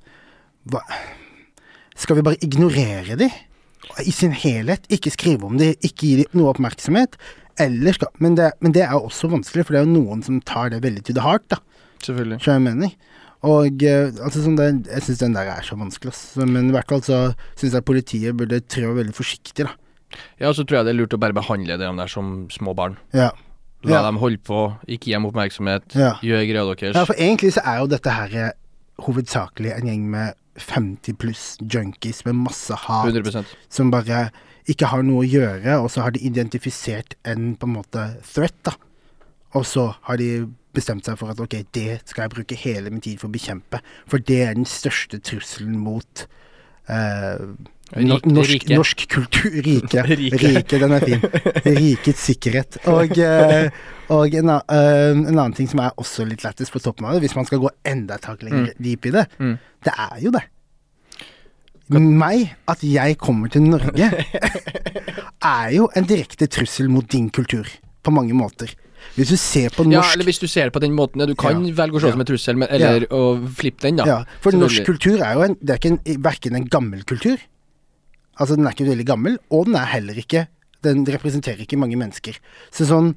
hva, 0.69 0.79
Skal 1.95 2.15
vi 2.15 2.21
bare 2.21 2.37
ignorere 2.41 3.17
de 3.17 3.29
i 4.05 4.11
sin 4.11 4.31
helhet? 4.31 4.87
Ikke 4.89 5.11
skrive 5.11 5.43
om 5.43 5.57
de, 5.57 5.75
ikke 5.83 5.95
gi 6.07 6.15
de 6.23 6.25
noe 6.33 6.53
oppmerksomhet? 6.53 7.15
Eller 7.59 7.93
skal 7.95 8.07
Men 8.19 8.35
det, 8.35 8.51
men 8.59 8.71
det 8.75 8.81
er 8.83 8.91
jo 8.91 9.05
også 9.07 9.29
vanskelig, 9.31 9.65
for 9.65 9.73
det 9.75 9.81
er 9.81 9.85
jo 9.85 9.93
noen 10.03 10.23
som 10.25 10.41
tar 10.41 10.69
det 10.73 10.81
veldig 10.83 11.03
to 11.07 11.13
the 11.13 11.21
heart, 11.23 11.45
da. 11.49 11.57
Selvfølgelig. 12.03 12.41
Som 12.43 12.53
jeg 12.53 12.65
mener? 12.75 12.91
Og 13.45 13.83
eh, 13.85 14.11
altså 14.25 14.41
sånn 14.41 14.55
det, 14.57 14.87
Jeg 14.89 15.03
syns 15.05 15.19
den 15.21 15.33
der 15.37 15.47
er 15.53 15.61
så 15.61 15.75
vanskelig, 15.77 16.11
ass. 16.11 16.35
Men 16.41 16.69
i 16.69 16.73
hvert 16.75 16.89
fall 16.89 17.01
så 17.05 17.19
syns 17.55 17.73
jeg 17.77 17.85
politiet 17.85 18.35
burde 18.37 18.59
trå 18.61 18.93
veldig 18.97 19.13
forsiktig, 19.15 19.65
da. 19.67 19.75
Ja, 20.39 20.51
så 20.55 20.63
tror 20.65 20.79
jeg 20.79 20.85
det 20.87 20.93
er 20.95 20.99
lurt 21.01 21.13
å 21.15 21.19
bare 21.21 21.35
behandle 21.35 21.77
de 21.77 21.89
der 21.99 22.07
som 22.11 22.47
små 22.53 22.73
barn. 22.75 22.97
Ja. 23.13 23.31
La 23.85 23.99
Ja. 23.99 24.01
dem 24.07 24.17
holde 24.17 24.39
på, 24.41 24.73
ikke 24.87 25.11
gi 25.11 25.13
dem 25.13 25.25
oppmerksomhet, 25.29 25.93
Ja. 25.93 26.15
gjør 26.23 26.45
greia 26.49 26.65
deres. 26.75 26.95
ja, 26.95 27.03
for 27.05 27.13
egentlig 27.15 27.53
så 27.53 27.61
er 27.65 27.79
jo 27.83 27.87
dette 27.87 28.09
her 28.09 28.29
eh, 28.33 28.51
hovedsakelig 29.03 29.73
en 29.75 29.89
gjeng 29.89 30.09
med 30.11 30.41
50 30.61 31.17
pluss 31.19 31.45
junkies 31.59 32.23
med 32.25 32.37
masse 32.45 32.75
hat, 32.85 33.09
100 33.11 33.43
som 33.69 33.91
bare 33.91 34.29
ikke 34.71 34.89
har 34.89 35.03
noe 35.05 35.23
å 35.23 35.27
gjøre, 35.27 35.77
og 35.81 35.91
så 35.93 36.05
har 36.05 36.15
de 36.15 36.23
identifisert 36.25 37.17
en 37.27 37.53
på 37.59 37.67
en 37.67 37.75
måte 37.75 38.05
threat, 38.25 38.55
da. 38.65 38.73
Og 39.55 39.65
så 39.67 39.89
har 40.07 40.19
de 40.19 40.47
bestemt 40.75 41.07
seg 41.07 41.19
for 41.19 41.31
at 41.31 41.39
ok, 41.39 41.59
det 41.75 42.01
skal 42.09 42.25
jeg 42.25 42.33
bruke 42.33 42.57
hele 42.59 42.91
min 42.91 43.03
tid 43.03 43.21
for 43.21 43.29
å 43.29 43.35
bekjempe, 43.35 43.81
for 44.09 44.23
det 44.23 44.41
er 44.47 44.57
den 44.57 44.67
største 44.67 45.19
trusselen 45.23 45.77
mot 45.79 46.25
eh, 46.91 47.45
Rik- 47.93 48.25
norsk, 48.25 48.63
norsk 48.73 49.03
kultur 49.13 49.51
Rike. 49.65 50.01
Rike. 50.09 50.39
rike. 50.41 50.79
den 50.81 50.91
er 50.97 51.05
fin. 51.05 51.21
Rikets 51.77 52.23
sikkerhet. 52.25 52.79
Og, 52.89 53.13
eh, 53.21 53.69
og 54.09 54.33
en, 54.41 54.49
a- 54.49 54.63
eh, 54.73 55.11
en 55.13 55.27
annen 55.37 55.53
ting 55.53 55.69
som 55.69 55.79
er 55.85 55.93
også 56.01 56.25
litt 56.27 56.41
lættis 56.43 56.71
på 56.73 56.81
toppen 56.81 57.05
av 57.05 57.13
det, 57.13 57.21
hvis 57.27 57.35
man 57.37 57.45
skal 57.45 57.61
gå 57.61 57.69
enda 57.85 58.17
et 58.17 58.25
hakk 58.25 58.41
lenger 58.47 58.73
dyp 58.81 59.05
i 59.05 59.13
det, 59.19 59.27
Mm. 59.39 59.57
det 59.85 59.93
er 60.09 60.17
jo 60.25 60.31
det. 60.33 60.43
Meg, 61.93 62.55
at 62.67 62.81
jeg 62.81 63.17
kommer 63.21 63.51
til 63.53 63.61
Norge, 63.69 64.07
er 65.45 65.67
jo 65.75 65.85
en 65.95 66.07
direkte 66.09 66.47
trussel 66.49 66.89
mot 66.89 67.05
din 67.13 67.29
kultur. 67.29 67.69
På 68.05 68.09
mange 68.13 68.33
måter. 68.37 68.71
Hvis 69.15 69.29
du 69.29 69.37
ser 69.37 69.69
på 69.73 69.85
Ja, 69.91 70.01
eller 70.13 70.25
hvis 70.25 70.39
du 70.41 70.47
ser 70.49 70.65
det 70.69 70.73
på 70.73 70.81
den 70.81 70.93
måten, 70.97 71.21
ja, 71.21 71.27
du 71.29 71.35
kan 71.37 71.61
Ja. 71.65 71.73
velge 71.77 71.97
å 71.97 72.01
se 72.01 72.07
det 72.09 72.13
som 72.15 72.21
en 72.25 72.29
trussel, 72.29 72.57
men, 72.57 72.67
eller 72.73 73.05
å 73.13 73.21
flippe 73.53 73.85
den, 73.85 73.97
da. 74.01 74.05
Ja, 74.09 74.17
for 74.41 74.51
norsk 74.57 74.83
kultur 74.85 75.21
er 75.21 75.33
jo 75.37 75.43
en, 75.45 75.55
det 75.61 75.75
er 75.75 75.77
ikke 75.81 75.91
en, 75.93 76.21
verken 76.25 76.55
en 76.57 76.65
gammel 76.67 77.03
kultur, 77.05 77.37
altså 78.35 78.57
den 78.57 78.67
er 78.67 78.75
ikke 78.75 78.89
veldig 78.89 79.07
gammel, 79.07 79.39
og 79.49 79.69
den 79.69 79.79
er 79.79 79.89
heller 79.93 80.19
ikke, 80.19 80.47
den 80.85 81.05
representerer 81.07 81.63
ikke 81.65 81.79
mange 81.81 81.97
mennesker. 81.99 82.37
Så 82.73 82.87
sånn 82.89 83.15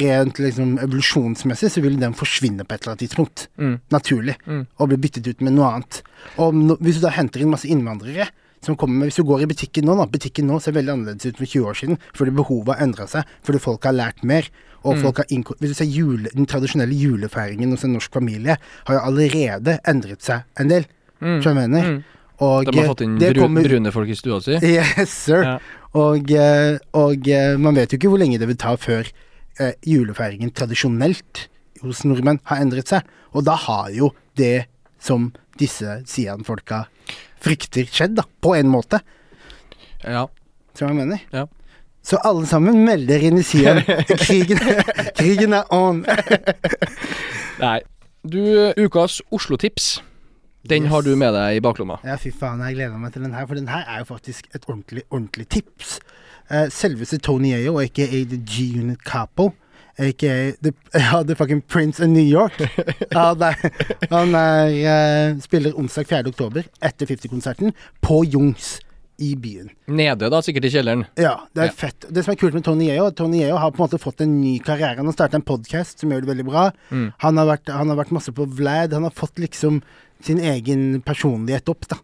rent 0.00 0.38
liksom 0.38 0.76
evolusjonsmessig 0.78 1.72
så 1.74 1.82
vil 1.82 1.98
den 2.00 2.14
forsvinne 2.16 2.64
på 2.64 2.76
et 2.76 2.84
eller 2.84 2.94
annet 2.94 3.04
tidspunkt. 3.04 3.48
Mm. 3.58 3.74
Naturlig. 3.92 4.36
Mm. 4.46 4.64
Og 4.78 4.90
bli 4.90 5.00
byttet 5.02 5.28
ut 5.28 5.42
med 5.44 5.56
noe 5.56 5.72
annet. 5.72 6.00
Og 6.40 6.54
no, 6.56 6.78
hvis 6.80 7.00
du 7.00 7.06
da 7.06 7.12
henter 7.14 7.42
inn 7.42 7.52
masse 7.52 7.68
innvandrere 7.70 8.30
som 8.64 8.78
kommer 8.80 8.96
med 8.96 9.10
Hvis 9.10 9.18
du 9.20 9.26
går 9.28 9.42
i 9.44 9.46
butikken 9.50 9.84
nå, 9.84 9.92
da. 9.98 10.06
Butikken 10.08 10.46
nå 10.48 10.56
ser 10.62 10.72
veldig 10.72 10.92
annerledes 10.94 11.26
ut 11.28 11.36
for 11.36 11.44
20 11.44 11.66
år 11.68 11.76
siden, 11.76 11.98
fordi 12.16 12.32
behovet 12.32 12.70
har 12.72 12.86
endra 12.86 13.04
seg, 13.10 13.34
fordi 13.44 13.60
folk 13.60 13.84
har 13.84 13.92
lært 13.92 14.24
mer. 14.24 14.48
Og 14.84 14.98
folk 15.00 15.20
har 15.20 15.28
innkort, 15.32 15.60
Hvis 15.60 15.74
du 15.74 15.78
ser 15.82 15.88
jule, 15.88 16.32
den 16.32 16.48
tradisjonelle 16.48 16.96
julefeiringen 16.96 17.70
hos 17.72 17.84
en 17.84 17.92
norsk 17.96 18.12
familie, 18.12 18.56
har 18.86 18.94
jo 18.94 19.04
allerede 19.10 19.78
endret 19.84 20.24
seg 20.24 20.44
en 20.60 20.72
del. 20.72 20.88
Mm. 21.20 21.40
Hva 21.40 21.52
jeg 21.52 21.58
mener? 21.60 21.90
Mm. 21.90 22.02
Og 22.42 22.66
De 22.66 22.78
har 22.80 22.88
fått 22.90 23.04
inn 23.04 23.18
det 23.20 23.32
bru, 23.34 23.44
kommer- 23.44 23.62
brune 23.68 23.92
folk 23.94 24.08
i 24.10 24.16
stua 24.18 24.40
si. 24.42 24.56
Yes, 24.74 25.12
sir. 25.12 25.44
Ja. 25.46 25.56
Og, 25.94 26.30
eh, 26.34 26.78
og 26.98 27.28
eh, 27.30 27.54
man 27.62 27.76
vet 27.78 27.92
jo 27.94 27.98
ikke 28.00 28.10
hvor 28.10 28.18
lenge 28.18 28.40
det 28.42 28.48
vil 28.50 28.58
ta 28.58 28.72
før 28.80 29.06
eh, 29.62 29.74
julefeiringen 29.86 30.50
tradisjonelt 30.50 31.44
hos 31.84 32.02
nordmenn 32.08 32.40
har 32.50 32.62
endret 32.64 32.90
seg. 32.90 33.06
Og 33.34 33.44
da 33.46 33.54
har 33.68 33.90
jo 33.94 34.10
det 34.38 34.66
som 34.98 35.28
disse 35.60 36.00
Sian-folka 36.10 36.86
frykter 37.44 37.86
skjedd, 37.86 38.16
da. 38.18 38.24
På 38.42 38.56
en 38.58 38.70
måte. 38.72 38.98
Ja. 40.02 40.24
Som 40.74 40.90
jeg 40.90 40.96
mener. 41.04 41.20
Ja. 41.30 41.44
Så 42.04 42.18
alle 42.26 42.44
sammen 42.50 42.82
melder 42.84 43.22
inn 43.24 43.38
i 43.38 43.44
Sian. 43.46 43.78
Krigen, 44.24 44.58
krigen 45.16 45.54
er 45.56 45.70
on. 45.72 46.02
Nei. 47.60 47.78
Du, 48.24 48.40
ukas 48.80 49.20
Oslo-tips, 49.32 49.98
den 50.68 50.84
Yes. 50.84 50.90
har 50.92 51.02
du 51.02 51.14
med 51.16 51.34
deg 51.34 51.56
i 51.56 51.60
baklomma. 51.60 51.98
Ja, 52.04 52.16
fy 52.16 52.30
faen, 52.32 52.60
jeg 52.64 52.74
gleder 52.78 52.98
meg 52.98 53.12
til 53.12 53.22
den 53.22 53.34
her, 53.34 53.46
for 53.46 53.54
den 53.54 53.68
her 53.68 53.84
er 53.88 53.98
jo 54.04 54.04
faktisk 54.14 54.46
et 54.54 54.64
ordentlig, 54.68 55.02
ordentlig 55.10 55.48
tips. 55.48 55.98
Uh, 56.50 56.68
selveste 56.68 57.18
Tony 57.24 57.52
Ayo, 57.56 57.78
aka 57.80 58.06
The 58.06 58.36
G-Unit 58.44 59.02
Capo, 59.04 59.52
aka 59.98 60.52
the, 60.62 60.72
uh, 60.94 61.22
the 61.22 61.34
fucking 61.34 61.62
Prince 61.62 62.00
of 62.00 62.08
New 62.08 62.24
York. 62.24 62.58
Ja, 63.14 63.32
det 63.34 63.52
er, 63.52 64.08
han 64.10 64.34
er, 64.34 65.34
uh, 65.34 65.40
spiller 65.44 65.72
onsdag 65.78 66.06
4. 66.10 66.26
oktober, 66.32 66.64
etter 66.82 67.06
50-konserten, 67.06 67.72
på 68.02 68.24
Jungs 68.24 68.78
i 69.22 69.36
byen. 69.38 69.68
Nede, 69.86 70.26
da, 70.28 70.40
sikkert 70.42 70.64
i 70.66 70.70
kjelleren. 70.74 71.04
Ja, 71.16 71.36
det 71.54 71.62
er 71.62 71.68
Ja. 71.70 71.72
fett. 71.78 72.04
Det 72.10 72.24
som 72.26 72.32
er 72.32 72.36
kult 72.40 72.52
med 72.56 72.64
Tony 72.66 72.88
Yeo, 72.90 73.10
Tony 73.14 73.44
Yeo 73.44 73.56
har 73.62 73.70
på 73.70 73.78
en 73.78 73.84
måte 73.86 74.00
fått 74.02 74.20
en 74.24 74.40
ny 74.40 74.56
karriere. 74.58 74.96
Han 74.98 75.06
har 75.06 75.14
startet 75.14 75.36
en 75.38 75.42
podkast 75.46 76.00
som 76.02 76.10
gjør 76.10 76.24
det 76.24 76.32
veldig 76.32 76.46
bra. 76.48 76.64
Mm. 76.90 77.12
Han, 77.22 77.36
har 77.38 77.46
vært, 77.52 77.70
han 77.70 77.88
har 77.92 78.00
vært 78.00 78.10
masse 78.16 78.32
på 78.34 78.48
Vlad. 78.58 78.92
Han 78.92 79.06
har 79.06 79.14
fått 79.14 79.38
liksom 79.38 79.78
sin 80.24 80.40
egen 80.40 81.00
personlighet 81.04 81.68
opp, 81.72 81.88
da. 81.90 81.96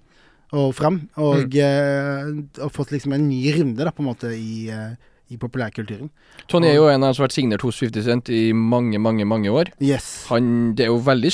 Og 0.52 0.72
fram. 0.74 0.96
Og, 1.22 1.54
eh, 1.54 2.26
og 2.64 2.72
fått 2.74 2.90
liksom 2.92 3.12
en 3.14 3.28
ny 3.28 3.44
runde, 3.54 3.84
da, 3.86 3.92
på 3.94 4.02
en 4.02 4.08
måte, 4.10 4.32
i, 4.34 4.66
uh, 4.74 4.96
i 5.30 5.36
populærkulturen. 5.38 6.08
Tony 6.50 6.66
er 6.66 6.74
jo 6.74 6.88
en 6.90 7.04
av 7.04 7.12
dem 7.12 7.14
som 7.14 7.22
har 7.22 7.28
vært 7.28 7.36
signert 7.36 7.62
hos 7.62 7.78
50 7.78 8.02
Cent 8.02 8.30
i 8.34 8.40
mange, 8.52 8.98
mange 8.98 9.22
mange 9.30 9.46
år. 9.54 9.70
Yes. 9.78 10.26
Han, 10.26 10.74
det 10.74 10.88
er 10.88 10.90
jo 10.90 10.98
veldig, 11.06 11.30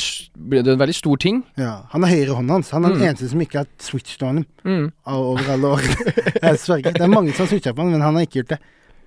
det 0.52 0.61
er 0.66 0.73
en 0.75 0.83
veldig 0.83 0.95
stor 0.99 1.16
ting. 1.16 1.38
Ja. 1.57 1.78
Han 1.95 2.05
er 2.05 2.12
høyrehånda 2.12 2.59
hans. 2.59 2.71
Han 2.76 2.85
er 2.85 2.93
den 2.93 3.00
Mm. 3.00 3.09
eneste 3.09 3.31
som 3.31 3.40
ikke 3.40 3.62
har 3.62 3.66
switchet 3.81 4.23
on 4.28 4.37
ham 4.43 4.47
Mm. 4.69 4.93
over 5.07 5.49
alle 5.55 5.66
år. 5.78 5.81
Jeg 6.43 6.59
sverger. 6.61 6.93
Det 6.93 7.00
er 7.00 7.09
mange 7.09 7.33
som 7.33 7.47
har 7.47 7.55
switcha 7.57 7.73
på 7.73 7.81
han, 7.87 7.93
men 7.97 8.02
han 8.05 8.14
har 8.21 8.26
ikke 8.28 8.43
gjort 8.45 8.52
det. 8.52 8.61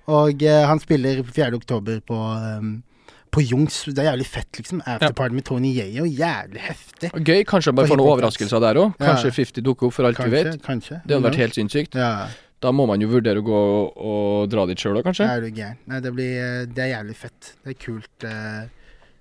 Og 0.08 0.42
eh, 0.42 0.66
han 0.66 0.80
spiller 0.82 1.22
4. 1.22 1.54
oktober 1.54 2.00
på 2.02 2.18
um, 2.58 2.82
på 3.30 3.42
Jungs. 3.46 3.84
Det 3.88 3.98
er 4.02 4.10
jævlig 4.12 4.26
fett, 4.26 4.50
liksom. 4.60 4.82
Afterparty 4.84 5.34
med 5.38 5.44
Tony 5.48 5.70
Yeo. 5.76 6.04
Jævlig 6.04 6.60
heftig. 6.66 7.10
Gøy. 7.24 7.42
Kanskje 7.48 7.72
bare 7.76 7.86
får 7.90 8.00
noen 8.00 8.12
overraskelser 8.14 8.60
der 8.64 8.80
òg. 8.82 8.94
Kanskje 9.00 9.30
50 9.36 9.62
dukker 9.66 9.86
opp, 9.88 9.94
for 9.96 10.08
alt 10.08 10.18
vi 10.18 10.24
Kanskje. 10.30 10.44
vet. 10.52 10.62
kanskje. 10.66 11.00
Det 11.06 11.14
hadde 11.16 11.26
vært 11.30 11.40
helt 11.44 11.54
sinnssykt. 11.58 11.94
Ja, 11.98 12.28
Da 12.60 12.72
må 12.76 12.84
man 12.86 13.00
jo 13.00 13.08
vurdere 13.08 13.40
å 13.40 13.44
gå 13.46 13.56
og, 13.56 13.96
og 13.96 14.50
dra 14.52 14.66
dit 14.68 14.76
sjøl 14.76 14.98
òg, 15.00 15.04
kanskje. 15.06 15.24
er 15.24 15.40
du 15.40 15.48
gæren. 15.56 15.78
Nei, 15.88 16.00
det 16.04 16.10
blir 16.12 16.34
eh, 16.36 16.66
Det 16.68 16.82
er 16.84 16.90
jævlig 16.98 17.16
fett. 17.16 17.54
Det 17.64 17.70
er 17.72 17.78
kult. 17.86 18.24
eh. 18.28 18.68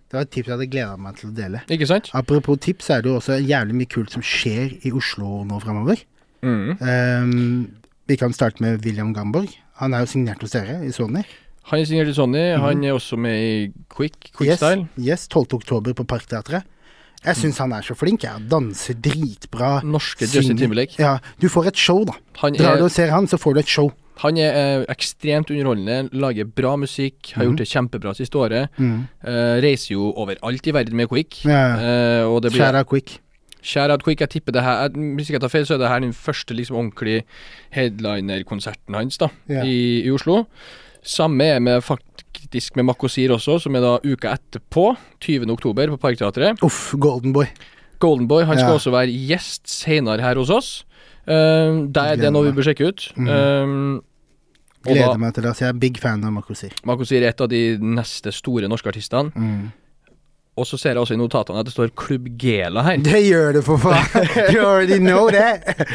Det 0.09 0.17
var 0.17 0.21
et 0.25 0.31
tips 0.33 0.47
jeg 0.49 0.55
hadde 0.57 0.67
gleda 0.73 0.97
meg 0.97 1.15
til 1.21 1.29
å 1.29 1.33
dele. 1.37 1.61
Ikke 1.69 1.87
sant? 1.87 2.09
Apropos 2.17 2.57
tips, 2.59 2.87
så 2.89 2.97
er 2.97 3.01
det 3.05 3.11
jo 3.11 3.17
også 3.21 3.37
jævlig 3.45 3.75
mye 3.77 3.87
kult 3.93 4.11
som 4.11 4.23
skjer 4.25 4.73
i 4.83 4.91
Oslo 4.91 5.43
nå 5.45 5.59
framover. 5.61 6.01
Mm. 6.41 6.81
Um, 6.81 7.77
vi 8.09 8.17
kan 8.17 8.33
starte 8.33 8.59
med 8.65 8.83
William 8.83 9.13
Gamborg. 9.13 9.53
Han 9.79 9.93
er 9.93 9.99
jo 10.03 10.09
signert 10.09 10.41
hos 10.41 10.51
dere 10.57 10.79
i 10.83 10.89
Sony. 10.91 11.21
Han 11.63 11.79
er 11.79 11.85
signert 11.85 12.07
i 12.07 12.13
Sony. 12.13 12.43
Han 12.57 12.83
er 12.83 12.93
også 12.93 13.17
med 13.17 13.43
i 13.43 13.71
Quick, 13.95 14.31
Quickstyle. 14.37 14.75
Mhm. 14.85 15.03
Yes, 15.05 15.07
yes, 15.07 15.27
12. 15.27 15.53
oktober 15.53 15.93
på 15.93 16.03
Parkteatret. 16.03 16.63
Jeg 17.25 17.35
syns 17.35 17.57
han 17.59 17.71
er 17.75 17.81
så 17.83 17.93
flink. 17.99 18.23
Jeg 18.23 18.45
danser 18.49 18.93
dritbra. 18.93 19.81
Norske 19.83 20.25
synger- 20.25 20.35
Justin 20.35 20.57
Timberlake. 20.57 20.95
Ja, 20.99 21.17
du 21.41 21.49
får 21.49 21.67
et 21.67 21.77
show, 21.77 22.05
da. 22.05 22.13
Han 22.37 22.53
Drar 22.53 22.77
du 22.77 22.79
er, 22.79 22.83
og 22.83 22.91
ser 22.91 23.11
han, 23.11 23.27
så 23.27 23.37
får 23.37 23.53
du 23.53 23.59
et 23.59 23.67
show. 23.67 23.91
han 24.19 24.37
er 24.37 24.79
eh, 24.79 24.85
ekstremt 24.89 25.49
underholdende, 25.49 26.09
lager 26.11 26.45
bra 26.45 26.75
musikk, 26.75 27.31
har 27.35 27.43
mm. 27.43 27.49
gjort 27.49 27.57
det 27.57 27.67
kjempebra 27.67 28.13
siste 28.15 28.35
året. 28.35 28.67
Mm. 28.77 29.07
Eh, 29.23 29.61
reiser 29.63 29.93
jo 29.93 30.11
overalt 30.11 30.67
i 30.67 30.71
verden 30.71 30.95
med 30.95 31.07
Quick. 31.07 31.45
Ja. 31.45 32.19
Eh, 32.19 32.25
og 32.27 32.41
det 32.43 32.51
blir 32.51 32.75
out 32.75 32.87
quick. 32.89 33.19
Shout 33.61 33.91
out 33.91 34.03
Quick. 34.03 34.19
Jeg 34.21 34.29
tipper 34.29 34.51
det 34.51 34.63
her 34.63 34.87
Hvis 34.89 35.27
ikke 35.29 35.33
jeg 35.33 35.41
tar 35.41 35.47
feil, 35.51 35.65
så 35.65 35.73
er 35.73 35.77
det 35.77 35.87
her 35.89 35.99
den 35.99 36.13
første 36.13 36.53
liksom 36.53 36.77
ordentlige 36.77 37.23
headliner-konserten 37.75 38.95
hans 38.95 39.17
da 39.17 39.27
Ja. 39.49 39.63
i, 39.63 40.01
i 40.05 40.11
Oslo. 40.11 40.45
Samme 41.09 41.47
er 41.55 41.59
med 41.63 41.81
faktisk 41.85 42.75
med 42.77 42.85
Makosir 42.91 43.31
også, 43.33 43.57
som 43.63 43.75
er 43.77 43.81
da 43.83 43.95
uka 44.05 44.35
etterpå, 44.37 44.91
20. 45.25 45.49
oktober, 45.55 45.89
på 45.95 45.99
Parkteatret. 46.03 46.61
Uff, 46.65 46.91
Golden 47.01 47.33
Boy. 47.35 47.47
Golden 47.99 48.27
Boy, 48.29 48.43
han 48.47 48.57
skal 48.59 48.75
Ja. 48.75 48.77
også 48.77 48.93
være 48.93 49.11
gjest 49.27 49.65
senere 49.67 50.21
her 50.23 50.37
hos 50.39 50.49
oss. 50.53 50.69
Uh, 51.27 51.87
det, 51.89 51.97
er- 51.97 52.15
det 52.21 52.25
er 52.29 52.31
noe 52.33 52.47
vi 52.47 52.53
bør 52.57 52.69
sjekke 52.69 52.87
ut. 52.93 53.09
Mm. 53.17 53.27
Um, 53.27 54.01
Gleder 54.85 55.11
da, 55.11 55.17
meg 55.19 55.33
til 55.35 55.43
det. 55.43 55.49
Altså, 55.51 55.65
jeg 55.65 55.73
er 55.73 55.79
big 55.81 55.97
fan 55.99 56.23
av 56.23 56.31
Makosir. 56.31 56.71
Makosir 56.87 57.19
er 57.25 57.33
et 57.33 57.41
av 57.43 57.49
de 57.51 57.59
neste 57.83 58.31
store 58.31 58.69
norske 58.71 58.87
artistene. 58.87 59.33
Mm. 59.35 59.71
Og 60.59 60.65
så 60.67 60.77
ser 60.79 60.95
jeg 60.95 61.01
også 61.03 61.15
i 61.15 61.19
notatene 61.19 61.59
at 61.61 61.67
det 61.67 61.73
står 61.75 61.91
Klubb 61.99 62.29
Gela 62.39 62.81
her. 62.83 62.97
Det 63.03 63.19
gjør 63.25 63.53
det, 63.59 63.63
for 63.67 63.77
faen! 63.79 64.29
You 64.53 64.63
already 64.63 64.97
know 65.03 65.27
det. 65.31 65.85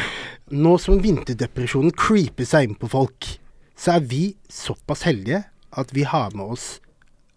Nå 0.53 0.75
som 0.81 1.01
vinterdepresjonen 1.01 1.91
creeper 1.97 2.45
seg 2.49 2.69
inn 2.69 2.77
på 2.79 2.89
folk, 2.89 3.27
så 3.75 3.97
er 3.97 4.05
vi 4.07 4.23
såpass 4.51 5.03
heldige 5.07 5.43
at 5.75 5.91
vi 5.95 6.03
har 6.07 6.31
med 6.35 6.45
oss 6.55 6.79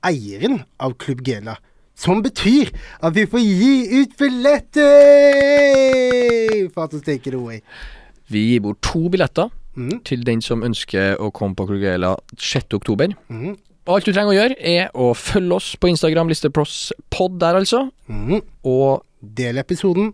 eieren 0.06 0.60
av 0.80 0.94
Klubb 1.02 1.24
Gela. 1.26 1.56
Som 1.98 2.20
betyr 2.22 2.70
at 3.02 3.14
vi 3.16 3.24
får 3.26 3.42
gi 3.42 4.02
ut 4.02 4.12
billetter! 5.28 6.68
Fatos 6.74 7.02
take 7.02 7.26
it 7.26 7.34
away. 7.34 7.60
Vi 8.30 8.44
gir 8.52 8.60
bort 8.66 8.82
to 8.82 9.08
billetter 9.12 9.50
Mm, 9.78 10.00
til 10.02 10.24
den 10.26 10.40
som 10.42 10.64
ønsker 10.66 11.20
å 11.22 11.28
komme 11.30 11.54
på 11.54 11.62
Klubb 11.68 11.84
Gela 11.84 12.16
6. 12.34 12.72
oktober. 12.74 13.12
mm, 13.30 13.52
alt 13.86 14.04
du 14.08 14.10
trenger 14.12 14.32
å 14.32 14.34
gjøre, 14.34 14.56
er 14.58 14.88
å 14.90 15.12
følge 15.14 15.54
oss 15.54 15.68
på 15.78 15.86
Instagram, 15.92 16.26
Listepross 16.32 16.88
pod 17.14 17.36
der 17.38 17.54
altså. 17.60 17.84
mm. 18.08 18.40
Og 18.66 19.04
Del 19.22 19.58
episoden, 19.62 20.12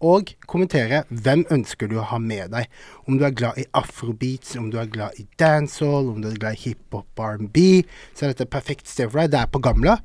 og 0.00 0.32
kommentere 0.48 1.02
hvem 1.10 1.44
ønsker 1.52 1.90
du 1.90 1.98
å 2.00 2.06
ha 2.08 2.18
med 2.22 2.50
deg. 2.54 2.68
Om 3.06 3.18
du 3.20 3.24
er 3.26 3.34
glad 3.36 3.58
i 3.60 3.66
afrobeats, 3.76 4.56
om 4.56 4.70
du 4.72 4.78
er 4.80 4.88
glad 4.90 5.18
i 5.20 5.26
dancehall, 5.40 6.08
om 6.08 6.22
du 6.22 6.30
er 6.30 6.40
glad 6.40 6.56
i 6.56 6.62
hiphop 6.64 7.20
R&B, 7.20 7.84
så 8.14 8.24
er 8.26 8.32
dette 8.32 8.46
et 8.48 8.52
perfekt 8.52 8.88
sted 8.88 9.10
for 9.10 9.20
deg. 9.20 9.34
Det 9.34 9.42
er 9.42 9.52
på 9.52 9.62
Gamla. 9.64 9.98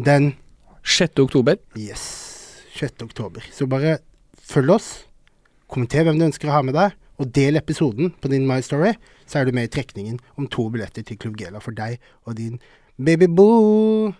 Den 0.00 0.32
6. 0.82 1.20
oktober 1.26 1.60
Yes. 1.76 2.02
6. 2.78 3.04
oktober. 3.04 3.44
Så 3.52 3.68
bare 3.68 3.98
følg 4.40 4.72
oss. 4.78 4.90
Kommenter 5.68 6.04
hvem 6.04 6.18
du 6.18 6.26
ønsker 6.26 6.48
å 6.50 6.56
ha 6.56 6.62
med 6.64 6.74
deg, 6.76 6.96
og 7.20 7.30
del 7.36 7.60
episoden 7.60 8.10
på 8.20 8.30
din 8.32 8.48
My 8.48 8.58
Story, 8.64 8.94
så 9.28 9.38
er 9.40 9.46
du 9.46 9.52
med 9.56 9.68
i 9.68 9.72
trekningen 9.72 10.18
om 10.40 10.48
to 10.50 10.66
billetter 10.72 11.04
til 11.06 11.20
Klubb 11.20 11.36
Gela 11.40 11.60
for 11.62 11.76
deg 11.76 12.00
og 12.26 12.36
din 12.40 12.58
babyboo. 12.98 14.12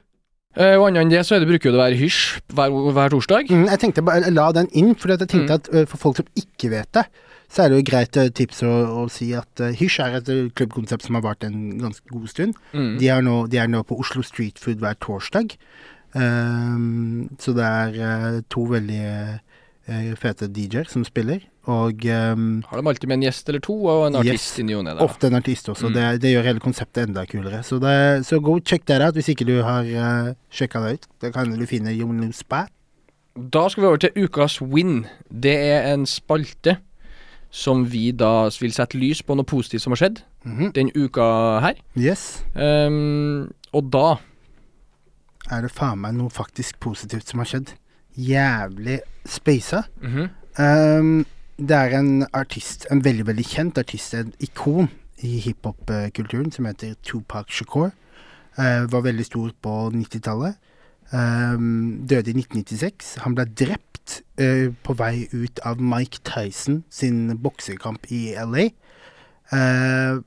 Eh, 0.56 0.76
Og 0.76 0.88
annet 0.88 1.02
enn 1.04 1.10
det 1.12 1.24
så 1.26 1.38
det 1.40 1.48
bruker 1.48 1.70
det 1.72 1.78
å 1.78 1.82
være 1.84 1.98
hysj 2.00 2.40
hver, 2.54 2.70
hver 2.92 3.12
torsdag. 3.14 3.50
Mm, 3.50 3.66
jeg 3.72 3.78
tenkte 3.82 4.02
bare 4.06 4.30
la 4.30 4.50
den 4.52 4.68
inn, 4.72 4.94
for 4.94 5.08
jeg 5.08 5.18
tenkte 5.24 5.42
Mm. 5.42 5.54
at 5.60 5.68
ø, 5.72 5.84
for 5.86 5.96
folk 5.98 6.16
som 6.20 6.26
ikke 6.36 6.70
vet 6.70 6.90
det, 6.92 7.04
så 7.52 7.62
er 7.64 7.68
det 7.68 7.78
jo 7.82 7.86
greit 7.90 8.16
ø, 8.16 8.28
tips 8.30 8.62
å, 8.64 8.72
å 9.04 9.10
si 9.12 9.32
at 9.36 9.60
Hysj 9.76 10.00
er 10.00 10.18
et 10.20 10.30
klubbkonsept 10.56 11.04
som 11.04 11.14
har 11.18 11.22
vart 11.22 11.44
en 11.44 11.78
ganske 11.80 12.04
god 12.10 12.28
stund. 12.28 12.54
Mm. 12.72 12.98
De, 12.98 13.08
er 13.08 13.20
nå, 13.22 13.46
de 13.52 13.58
er 13.58 13.68
nå 13.68 13.82
på 13.84 13.98
Oslo 14.00 14.22
Street 14.22 14.58
Food 14.58 14.80
hver 14.80 14.94
torsdag. 15.00 15.56
Ehm, 16.16 17.28
så 17.40 17.52
det 17.56 17.64
er 17.64 18.42
to 18.52 18.64
veldig 18.68 19.00
eh, 19.00 19.38
fete 20.18 20.48
DJ-er 20.48 20.88
som 20.90 21.04
spiller, 21.04 21.40
og 21.70 22.02
um, 22.04 22.62
Har 22.68 22.80
de 22.80 22.88
alltid 22.88 23.08
med 23.08 23.18
en 23.20 23.24
gjest 23.28 23.48
eller 23.48 23.60
to, 23.62 23.76
og 23.86 24.06
en 24.08 24.16
Yes. 24.24 24.32
artist 24.34 24.58
i 24.58 24.62
ny 24.66 24.74
og 24.74 24.84
ne. 24.84 24.94
ofte 25.04 25.26
en 25.30 25.34
artist 25.38 25.68
også. 25.68 25.88
Mm. 25.88 25.94
Det, 25.94 26.06
det 26.22 26.32
gjør 26.34 26.42
hele 26.48 26.60
konseptet 26.60 27.08
enda 27.08 27.24
kulere. 27.26 27.62
Så, 27.62 27.78
det, 27.82 28.26
så 28.26 28.40
go 28.42 28.58
check 28.60 28.86
det 28.86 29.00
out 29.02 29.14
hvis 29.14 29.28
ikke 29.32 29.46
du 29.46 29.62
har 29.62 29.82
uh, 29.84 30.32
sjekka 30.50 30.82
det 30.86 30.92
ut. 30.98 31.06
Da 31.22 31.30
kan 31.30 31.50
du 31.54 31.66
finne 31.66 31.94
Your 31.94 32.12
New 32.12 32.30
Da 33.52 33.68
skal 33.68 33.82
vi 33.82 33.86
over 33.86 33.96
til 33.96 34.10
ukas 34.24 34.60
win. 34.60 35.06
Det 35.30 35.54
er 35.56 35.92
en 35.94 36.06
spalte 36.06 36.76
som 37.52 37.84
vi 37.92 38.10
da 38.12 38.48
vil 38.60 38.72
sette 38.72 38.96
lys 38.96 39.22
på 39.22 39.36
noe 39.36 39.44
positivt 39.44 39.82
som 39.82 39.92
har 39.92 39.96
skjedd 40.02 40.22
Mhm. 40.44 40.72
den 40.74 40.90
uka 40.96 41.60
her. 41.60 41.74
Yes. 41.96 42.42
Um, 42.56 43.52
og 43.72 43.90
da 43.92 44.16
Er 45.50 45.62
det 45.62 45.70
faen 45.70 45.98
meg 46.00 46.14
noe 46.14 46.30
faktisk 46.30 46.78
positivt 46.80 47.28
som 47.28 47.38
har 47.42 47.46
skjedd? 47.46 47.72
Jævlig 48.16 49.00
speisa. 49.26 49.82
Mm 50.02 50.08
-hmm. 50.14 50.98
um, 50.98 51.26
det 51.58 51.76
er 51.76 51.98
en 51.98 52.26
artist, 52.32 52.86
en 52.90 53.04
veldig, 53.04 53.26
veldig 53.26 53.44
kjent 53.44 53.78
artist, 53.78 54.14
en 54.14 54.32
ikon 54.40 54.88
i 55.18 55.38
hiphop-kulturen, 55.38 56.52
som 56.52 56.64
heter 56.64 56.94
Tupac 57.02 57.44
Shakur. 57.48 57.90
Uh, 58.58 58.92
var 58.92 59.00
veldig 59.00 59.24
stor 59.24 59.50
på 59.62 59.90
90-tallet. 59.94 60.54
Um, 61.12 62.06
døde 62.08 62.30
i 62.30 62.38
1996. 62.38 63.16
Han 63.16 63.34
ble 63.34 63.44
drept 63.44 64.22
uh, 64.40 64.74
på 64.82 64.92
vei 64.92 65.28
ut 65.32 65.60
av 65.64 65.80
Mike 65.80 66.18
Tyson 66.24 66.84
sin 66.90 67.38
boksekamp 67.38 68.06
i 68.10 68.34
LA. 68.36 68.68
Uh, 69.52 70.22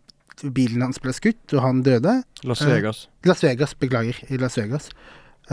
bilen 0.53 0.83
hans 0.83 0.99
ble 1.01 1.13
skutt, 1.15 1.53
og 1.53 1.61
han 1.63 1.83
døde. 1.85 2.23
Las 2.43 2.61
Eh, 2.61 2.67
Vegas. 2.67 3.09
Las 3.25 3.43
Vegas, 3.43 3.73
beklager. 3.73 4.15
I 4.29 4.37
Las 4.37 4.57
Vegas. 4.57 4.89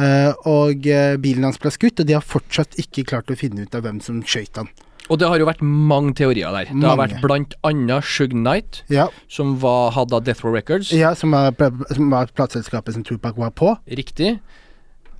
Eh, 0.00 0.32
og 0.48 0.86
eh, 0.88 1.18
bilen 1.20 1.44
hans 1.44 1.60
ble 1.60 1.72
skutt, 1.74 2.00
og 2.00 2.08
de 2.08 2.16
har 2.16 2.24
fortsatt 2.24 2.78
ikke 2.80 3.04
klart 3.10 3.30
å 3.32 3.36
finne 3.36 3.66
ut 3.66 3.74
av 3.76 3.84
hvem 3.84 4.00
som 4.04 4.22
skøyt 4.24 4.56
han. 4.60 4.70
Og 5.10 5.18
det 5.18 5.28
har 5.28 5.42
jo 5.42 5.48
vært 5.48 5.60
mange 5.66 6.14
teorier 6.16 6.54
der. 6.54 6.70
Det 6.70 6.86
har 6.88 6.96
vært 6.96 7.18
blant 7.20 7.56
annet 7.66 8.06
Shug 8.06 8.32
Knight, 8.32 8.84
Ja, 8.88 9.08
som 9.28 9.56
var, 9.60 9.90
hadde 9.96 10.20
Death 10.24 10.44
Row 10.46 10.54
Records. 10.54 10.92
ja 10.94 11.10
som, 11.18 11.34
var, 11.34 11.52
som 11.90 12.08
var 12.14 12.30
plateselskapet 12.32 12.94
som 12.94 13.04
Tupac 13.04 13.36
var 13.36 13.50
på. 13.50 13.74
Riktig. 13.90 14.36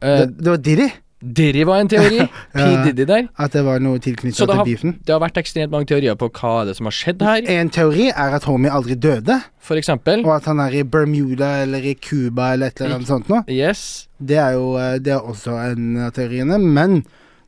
Uh, 0.00 0.22
Det, 0.22 0.28
det 0.38 0.54
var 0.54 0.62
Diddy. 0.62 0.88
Diddy 1.22 1.62
var 1.68 1.80
en 1.84 1.88
teori. 1.88 2.18
P. 2.52 2.64
Diddy 2.86 3.04
der. 3.06 3.28
At 3.38 3.54
det 3.54 3.62
var 3.64 3.78
noe 3.82 4.00
tilknyttet 4.02 4.40
det 4.40 4.48
til 4.48 4.58
har, 4.58 4.66
beefen. 4.66 4.94
det 5.06 5.14
har 5.14 5.20
vært 5.22 5.38
ekstremt 5.38 5.70
mange 5.70 5.86
teorier 5.86 6.16
på 6.18 6.28
hva 6.34 6.52
er 6.62 6.70
det 6.72 6.76
som 6.78 6.88
har 6.90 6.96
skjedd 6.96 7.22
her, 7.22 7.46
En 7.54 7.70
teori 7.72 8.08
er 8.10 8.34
at 8.38 8.46
homie 8.50 8.72
aldri 8.74 8.96
døde, 8.98 9.38
for 9.62 9.78
eksempel. 9.78 10.24
og 10.26 10.34
at 10.34 10.48
han 10.50 10.58
er 10.64 10.74
i 10.80 10.82
Bermuda 10.82 11.52
eller 11.62 11.86
i 11.86 11.94
Cuba 11.94 12.52
eller 12.56 12.72
et 12.72 12.82
eller 12.82 12.98
annet 12.98 13.12
sånt 13.12 13.30
noe. 13.30 13.44
Yes. 13.46 14.08
Det 14.18 14.38
er 14.42 14.56
jo 14.58 14.74
eh, 14.80 14.98
det 14.98 15.14
er 15.14 15.22
også 15.22 15.54
en 15.70 15.96
av 16.08 16.12
teoriene. 16.18 16.58
Men 16.58 17.04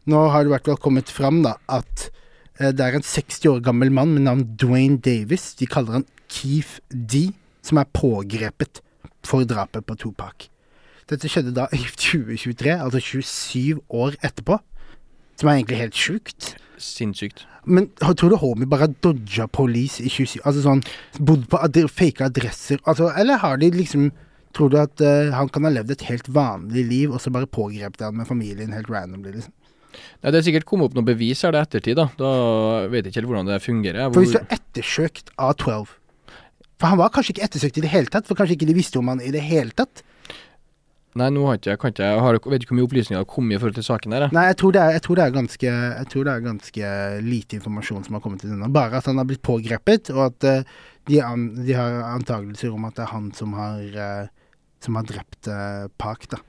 nå 0.06 0.24
har 0.30 0.44
det 0.44 0.52
i 0.52 0.54
hvert 0.54 0.70
fall 0.70 0.80
kommet 0.86 1.10
fram 1.10 1.42
da, 1.42 1.56
at 1.66 2.08
eh, 2.60 2.70
det 2.70 2.80
er 2.86 2.98
en 3.00 3.06
60 3.10 3.50
år 3.56 3.60
gammel 3.66 3.90
mann 3.90 4.14
med 4.14 4.28
navn 4.28 4.46
Dwayne 4.60 5.00
Davis. 5.02 5.50
De 5.58 5.66
kaller 5.66 5.98
han 6.00 6.08
Keef 6.30 6.78
D, 6.90 7.26
som 7.64 7.78
er 7.82 7.90
pågrepet 7.94 8.80
for 9.24 9.46
drapet 9.48 9.86
på 9.88 9.96
Tupac. 9.98 10.48
Dette 11.10 11.30
skjedde 11.30 11.54
da 11.56 11.68
i 11.74 11.80
2023, 12.04 12.76
altså 12.76 13.02
27 13.02 13.82
år 13.90 14.18
etterpå. 14.24 14.60
Som 15.40 15.50
er 15.50 15.58
egentlig 15.58 15.80
helt 15.80 15.98
sjukt. 15.98 16.54
Sinnssykt. 16.78 17.46
Men 17.64 17.88
tror 18.02 18.32
du 18.32 18.36
homie 18.36 18.68
bare 18.68 18.90
dodga 19.02 19.46
police 19.48 20.02
i 20.04 20.10
27 20.12 20.42
Altså 20.44 20.64
sånn 20.66 20.82
Bodd 21.16 21.46
på 21.48 21.56
ad 21.64 21.78
fake 21.88 22.26
adresser 22.26 22.80
altså, 22.84 23.06
Eller 23.16 23.40
har 23.40 23.56
de 23.62 23.70
liksom 23.72 24.10
Tror 24.54 24.70
du 24.70 24.76
at 24.78 25.00
uh, 25.02 25.32
han 25.34 25.48
kan 25.50 25.64
ha 25.66 25.72
levd 25.72 25.94
et 25.94 26.04
helt 26.06 26.28
vanlig 26.30 26.84
liv, 26.86 27.10
og 27.10 27.18
så 27.22 27.32
bare 27.34 27.48
pågrep 27.50 27.96
de 27.98 28.04
han 28.06 28.14
med 28.14 28.28
familien 28.28 28.74
helt 28.76 28.86
randomly, 28.92 29.32
liksom? 29.34 29.50
Nei, 30.22 30.30
det 30.30 30.38
er 30.38 30.44
sikkert 30.46 30.66
kommet 30.68 30.86
opp 30.90 30.94
noen 30.94 31.08
bevis 31.08 31.42
her 31.42 31.56
er 31.56 31.66
ettertid, 31.66 31.98
da. 31.98 32.06
Da 32.18 32.30
vet 32.86 33.02
jeg 33.02 33.10
ikke 33.10 33.20
helt 33.22 33.30
hvordan 33.32 33.50
det 33.50 33.58
fungerer. 33.64 34.12
For 34.14 34.22
hvis 34.22 34.34
du 34.34 34.38
Hvor, 34.38 34.46
er 34.46 34.60
ettersøkt 34.60 35.32
av 35.34 35.56
12 35.58 35.90
For 36.78 36.86
han 36.86 37.00
var 37.02 37.10
kanskje 37.14 37.34
ikke 37.34 37.48
ettersøkt 37.48 37.80
i 37.80 37.84
det 37.84 37.90
hele 37.96 38.14
tatt, 38.14 38.30
for 38.30 38.38
kanskje 38.38 38.54
ikke 38.58 38.70
de 38.70 38.78
visste 38.78 39.02
om 39.02 39.10
han 39.10 39.22
i 39.22 39.34
det 39.34 39.42
hele 39.42 39.74
tatt. 39.74 40.04
Nei, 41.20 41.28
nå 41.34 41.44
har 41.48 41.58
ikke 41.58 41.76
kan 41.80 41.92
ikke 41.94 42.08
jeg 42.08 42.22
har, 42.24 42.38
vet 42.52 42.64
ikke 42.64 42.72
hvor 42.72 42.78
mye 42.80 42.88
opplysninger 42.88 43.20
har 43.20 43.28
kommet 43.30 43.56
i 43.56 43.60
forhold 43.60 43.78
til 43.78 43.86
saken 43.86 44.14
der. 44.14 44.26
jeg. 44.26 44.34
Nei, 44.36 44.46
jeg 44.50 44.58
tror 44.60 44.78
er, 44.80 44.94
jeg 44.96 45.04
tror 45.06 45.22
ganske, 45.34 45.74
jeg 45.74 46.08
tror 46.12 46.26
det 46.26 46.32
er 46.32 46.46
ganske 46.48 46.94
lite 47.26 47.58
informasjon 47.58 48.06
som 48.06 48.18
har 48.18 48.24
kommet 48.24 48.44
til 48.44 48.54
denne. 48.54 48.70
Bare 48.74 48.98
at 48.98 49.10
han 49.10 49.20
har 49.20 49.28
blitt 49.28 49.44
pågrepet, 49.46 50.10
og 50.14 50.24
at 50.26 50.48
uh, 50.48 50.80
de, 51.10 51.20
an, 51.24 51.46
de 51.60 51.76
har 51.76 52.00
antakelser 52.10 52.74
om 52.74 52.88
at 52.88 52.96
det 52.98 53.06
er 53.06 53.12
han 53.12 53.30
som 53.36 53.54
har, 53.58 53.84
uh, 53.94 54.58
som 54.84 54.98
har 54.98 55.08
drept 55.10 55.50
uh, 55.50 55.86
Park, 56.00 56.28
da. 56.32 56.42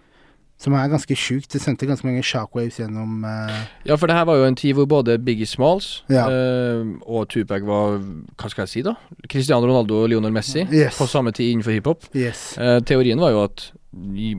Som 0.58 0.74
er 0.74 0.88
ganske 0.88 1.16
sjukt. 1.20 1.50
Det 1.52 1.60
sendte 1.62 1.86
ganske 1.86 2.08
mange 2.08 2.22
shockwaves 2.24 2.78
gjennom 2.80 3.26
uh... 3.28 3.52
Ja, 3.86 3.98
for 4.00 4.08
det 4.08 4.16
her 4.16 4.24
var 4.26 4.38
jo 4.40 4.46
en 4.48 4.56
tid 4.56 4.74
hvor 4.78 4.86
både 4.88 5.18
Biggie 5.20 5.46
Smalls 5.46 6.04
Ja. 6.10 6.24
uh, 6.32 6.94
og 7.06 7.28
Tupac 7.30 7.62
var 7.68 7.98
Hva 8.00 8.50
skal 8.50 8.64
jeg 8.64 8.70
si, 8.72 8.82
da? 8.88 8.94
Cristiano 9.28 9.68
Ronaldo 9.68 9.98
og 10.04 10.10
Lionel 10.14 10.32
Messi 10.32 10.64
Yes. 10.72 10.96
på 10.98 11.08
samme 11.12 11.34
tid 11.36 11.52
innenfor 11.52 11.76
hiphop. 11.76 12.08
Yes. 12.16 12.54
Uh, 12.58 12.80
teorien 12.88 13.20
var 13.20 13.32
jo 13.36 13.44
at 13.44 13.68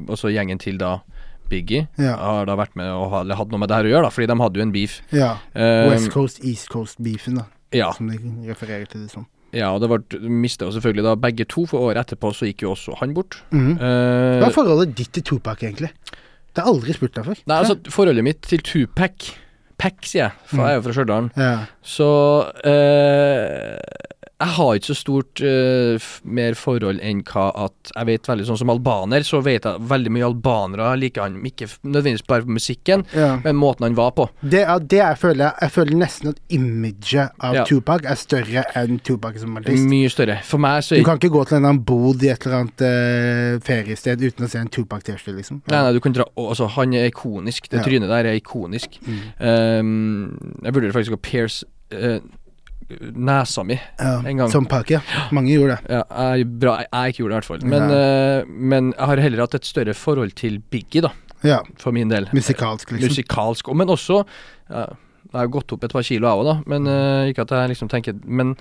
også 0.09 0.33
gjengen 0.33 0.59
til 0.61 0.79
da 0.81 0.99
Biggie 1.49 1.87
Ja. 2.01 2.17
har 2.17 2.47
da 2.49 2.57
vært 2.57 2.75
med 2.77 2.88
og 2.90 3.11
ha- 3.12 3.21
eller 3.21 3.37
hatt 3.38 3.53
noe 3.53 3.61
med 3.61 3.69
det 3.69 3.77
her 3.77 3.85
å 3.85 3.93
gjøre, 3.93 4.03
da, 4.09 4.11
fordi 4.17 4.27
de 4.33 4.40
hadde 4.40 4.57
jo 4.57 4.62
en 4.62 4.73
beef. 4.73 4.97
ja. 5.12 5.37
West 5.55 6.11
Coast, 6.11 6.40
East 6.45 6.69
Coast-beefen, 6.73 7.37
da. 7.38 7.45
ja, 7.73 7.93
Som 7.93 8.09
de 8.09 8.19
refererer 8.49 8.88
til 8.88 9.05
det 9.05 9.11
som. 9.12 9.27
Ja, 9.55 9.71
og 9.73 9.81
det 9.81 9.89
ble 9.93 10.21
mista 10.43 10.67
selvfølgelig 10.73 11.05
da 11.07 11.15
begge 11.21 11.47
to, 11.49 11.67
for 11.71 11.87
året 11.91 12.03
etterpå 12.03 12.33
så 12.35 12.49
gikk 12.49 12.65
jo 12.67 12.73
også 12.75 12.97
han 13.01 13.15
bort. 13.17 13.39
Mm. 13.55 13.77
Eh, 13.79 14.39
Hva 14.43 14.49
er 14.51 14.55
forholdet 14.57 14.95
ditt 14.99 15.13
til 15.17 15.23
Tupac, 15.23 15.63
egentlig? 15.63 15.93
Det 16.57 16.63
har 16.65 16.71
jeg 16.71 16.75
aldri 16.75 16.97
spurt 16.97 17.15
deg 17.19 17.25
for. 17.29 17.43
nei, 17.47 17.57
altså, 17.63 17.77
forholdet 17.93 18.25
mitt 18.25 18.41
til 18.49 18.63
Tupac 18.65 19.35
Pack, 19.77 20.07
sier 20.09 20.23
jeg, 20.31 20.33
for 20.49 20.63
jeg 20.65 20.73
er 20.73 20.79
jo 20.79 20.85
fra 20.87 20.93
Stjørdal. 20.97 21.27
Ja. 21.37 21.49
Så 21.85 22.07
eh, 22.65 24.15
jeg 24.37 24.53
har 24.53 24.75
ikke 24.77 24.87
så 24.90 24.94
stort 24.99 25.40
uh, 25.40 26.07
mer 26.29 26.53
forhold 26.61 26.99
enn 27.01 27.22
hva 27.25 27.46
at 27.66 27.92
jeg 27.94 28.07
vet 28.11 28.29
veldig 28.29 28.44
Sånn 28.51 28.59
som 28.61 28.68
albaner, 28.75 29.25
så 29.25 29.38
vet 29.40 29.64
jeg 29.64 29.81
veldig 29.88 30.11
mye 30.12 30.27
albanere 30.27 30.90
liker 31.01 31.25
han 31.25 31.38
ikke 31.49 31.68
nødvendigvis 31.88 32.27
bare 32.29 32.44
på 32.44 32.53
musikken, 32.59 33.07
ja. 33.16 33.31
men 33.42 33.57
måten 33.57 33.87
han 33.87 33.96
var 33.96 34.12
på. 34.18 34.27
Det, 34.42 34.61
er- 34.66 34.85
det 34.85 35.01
jeg 35.01 35.18
føler 35.22 35.57
jeg 35.62 35.72
føler 35.72 35.96
nesten 36.03 36.35
at 36.35 36.42
imaget 36.53 37.33
av 37.40 37.57
Ja. 37.57 37.64
Tupac 37.64 38.05
er 38.05 38.20
større 38.20 38.64
enn 38.77 38.99
Tupac 39.01 39.38
som 39.40 39.57
artist. 39.57 39.88
Mye 39.88 40.11
større. 40.12 40.37
For 40.44 40.61
meg 40.61 40.83
så 40.85 41.01
Du 41.01 41.05
kan 41.09 41.16
ikke 41.16 41.33
gå 41.33 41.44
til 41.49 41.57
en 41.57 41.62
eller 41.64 41.72
annen 41.72 41.85
bod 41.88 42.22
i 42.22 42.29
et 42.35 42.44
eller 42.46 42.59
annet 42.61 42.85
uh, 42.85 43.64
feriested 43.64 44.20
uten 44.20 44.44
å 44.44 44.51
se 44.53 44.61
en 44.61 44.68
Tupac-T-skjorte, 44.68 45.37
liksom. 45.38 45.62
Nei, 45.72 45.81
nei, 45.81 45.94
du 45.96 46.01
kan 46.05 46.12
dra 46.12 46.29
Altså, 46.37 46.68
han 46.77 46.92
er 46.94 47.09
ikonisk. 47.09 47.70
Det 47.72 47.81
Ja. 47.81 47.85
trynet 47.88 48.12
der 48.12 48.29
er 48.29 48.37
ikonisk. 48.37 49.01
Mm. 49.07 49.18
Um, 49.40 50.61
jeg 50.62 50.75
vurderer 50.77 50.92
faktisk 50.92 51.16
å 51.16 51.22
pierce 51.25 51.64
eh, 51.90 52.20
nesa 52.88 53.64
mi. 53.66 53.79
Ja, 53.99 54.18
en 54.22 54.42
gang. 54.42 54.51
Som 54.53 54.66
Pac. 54.70 54.90
Mange 55.35 55.53
gjorde 55.53 55.77
det. 55.77 55.96
Ja, 55.99 56.03
jeg, 56.37 56.49
bra, 56.61 56.79
jeg 56.85 57.14
ikke 57.14 57.25
gjorde 57.25 57.33
det, 57.33 57.37
i 57.37 57.40
hvert 57.40 57.51
fall. 57.51 57.66
Men, 57.72 57.87
uh, 57.90 58.59
men 58.75 58.92
jeg 58.94 59.11
har 59.12 59.25
heller 59.27 59.44
hatt 59.46 59.57
et 59.59 59.68
større 59.68 59.96
forhold 59.96 60.37
til 60.38 60.61
Biggie, 60.72 61.05
da, 61.07 61.12
Ja, 61.46 61.61
for 61.79 61.94
min 61.94 62.11
del. 62.11 62.29
Musikalsk, 62.35 62.94
liksom. 62.94 63.11
musikalsk, 63.12 63.68
men 63.77 63.92
også 63.92 64.22
ja, 64.70 64.87
Jeg 65.33 65.39
har 65.41 65.49
gått 65.53 65.73
opp 65.75 65.85
et 65.87 65.93
par 65.93 66.05
kilo, 66.07 66.29
jeg 66.29 66.41
òg, 66.41 66.47
da. 66.47 66.55
Men 66.71 66.87
uh, 66.89 67.27
ikke 67.31 67.45
at 67.47 67.53
jeg 67.57 67.71
liksom 67.73 67.91
tenker 67.93 68.17
Men 68.25 68.55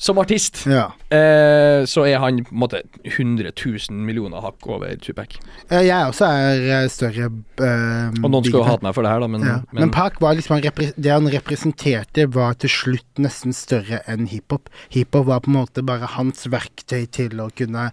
som 0.00 0.18
artist 0.20 0.62
Ja. 0.78 0.86
uh, 1.12 1.84
så 1.88 2.04
er 2.08 2.18
han 2.22 2.40
på 2.46 2.54
en 2.54 2.62
måte 2.62 2.82
100 3.04 3.52
000 3.52 4.00
millioner 4.08 4.42
hakk 4.44 4.66
over 4.66 4.94
Tupac. 5.02 5.36
Uh, 5.70 5.82
Jeg 5.84 6.08
også 6.08 6.28
er 6.28 6.64
eh, 6.78 6.88
større 6.92 7.28
Og 7.28 8.28
noen 8.30 8.46
skal 8.46 8.60
jo 8.60 8.66
hate 8.66 8.86
meg 8.86 8.96
for 8.96 9.06
det 9.06 9.12
her, 9.12 9.22
da, 9.24 9.30
men, 9.30 9.46
ja. 9.46 9.56
Men, 9.70 9.84
men 9.84 9.94
Park 9.94 10.20
var 10.24 10.36
liksom 10.38 10.58
han 10.58 10.92
Det 10.96 11.12
han 11.12 11.30
representerte, 11.32 12.26
var 12.34 12.58
til 12.60 12.72
slutt 12.72 13.22
nesten 13.22 13.54
større 13.56 14.02
enn 14.08 14.28
hiphop. 14.30 14.68
Hiphop 14.94 15.26
var 15.28 15.42
på 15.44 15.52
en 15.52 15.58
måte 15.60 15.84
bare 15.86 16.08
hans 16.16 16.46
verktøy 16.50 17.06
til 17.14 17.40
å 17.42 17.48
kunne 17.54 17.90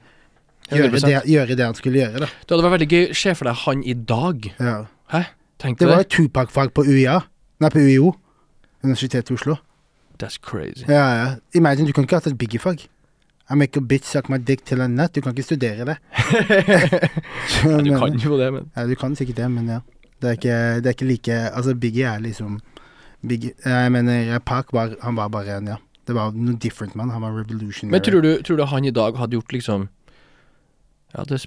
gjøre 0.72 0.98
det, 0.98 1.22
gjøre 1.30 1.56
det 1.58 1.66
han 1.66 1.78
skulle 1.78 2.02
gjøre, 2.02 2.26
da. 2.26 2.30
Det 2.42 2.56
hadde 2.56 2.66
vært 2.66 2.76
veldig 2.80 2.92
gøy. 2.92 3.04
Se 3.18 3.34
for 3.38 3.50
deg 3.50 3.64
han 3.66 3.84
i 3.86 3.96
dag. 4.10 4.48
Ja. 4.60 4.78
Hæ? 5.14 5.24
Tenk 5.62 5.80
Det 5.80 5.88
var 5.88 6.02
det. 6.02 6.08
jo 6.10 6.26
Tupac-fag 6.26 6.74
på 6.76 6.84
UiA. 6.88 7.20
Nei, 7.60 7.70
på 7.72 7.80
UiO. 7.80 8.12
Universitetet 8.84 9.32
i 9.32 9.38
Oslo. 9.38 9.56
That's 10.20 10.40
crazy. 10.42 10.86
Ja, 10.88 11.06
ja. 11.16 11.28
Imagine, 11.54 11.88
du 11.88 11.94
kan 11.94 12.06
ikke 12.06 12.18
ha 12.18 12.24
hatt 12.24 12.32
et 12.32 12.38
Biggie-fag. 12.40 12.88
I 13.50 13.56
make 13.56 13.78
a 13.78 13.82
bitch 13.82 14.06
suck 14.10 14.30
my 14.30 14.38
dick 14.38 14.64
till 14.66 14.82
a 14.82 14.88
nut. 14.88 15.14
Du 15.14 15.22
kan 15.22 15.36
ikke 15.36 15.44
studere 15.46 15.86
det. 15.86 15.98
du 17.86 17.92
kan 17.94 18.18
jo 18.18 18.38
det, 18.40 18.54
men 18.54 18.72
Ja, 18.76 18.88
du 18.88 18.96
kan 18.96 19.16
sikkert 19.16 19.38
det, 19.38 19.52
men 19.52 19.68
ja. 19.70 19.80
Det 20.22 20.30
er 20.30 20.38
ikke, 20.40 20.58
det 20.82 20.90
er 20.90 20.96
ikke 20.96 21.06
like 21.06 21.36
Altså, 21.52 21.76
Biggie 21.76 22.08
er 22.08 22.20
liksom 22.24 22.62
Biggie 23.28 23.52
Jeg 23.66 23.92
mener, 23.92 24.40
Park 24.40 24.72
var 24.74 24.96
Han 25.02 25.16
var 25.16 25.28
bare 25.28 25.58
en, 25.58 25.68
ja. 25.68 25.76
Det 26.08 26.16
var 26.16 26.32
noe 26.32 26.58
different, 26.62 26.96
man. 26.96 27.10
Han 27.10 27.22
var 27.22 27.34
revolutionary. 27.34 27.92
Men 27.92 28.02
tror 28.02 28.22
du, 28.22 28.42
tror 28.42 28.58
du 28.58 28.66
han 28.66 28.86
i 28.86 28.92
dag 28.94 29.18
hadde 29.18 29.38
gjort 29.38 29.54
liksom 29.54 29.88
Ja, 31.14 31.24
det, 31.24 31.46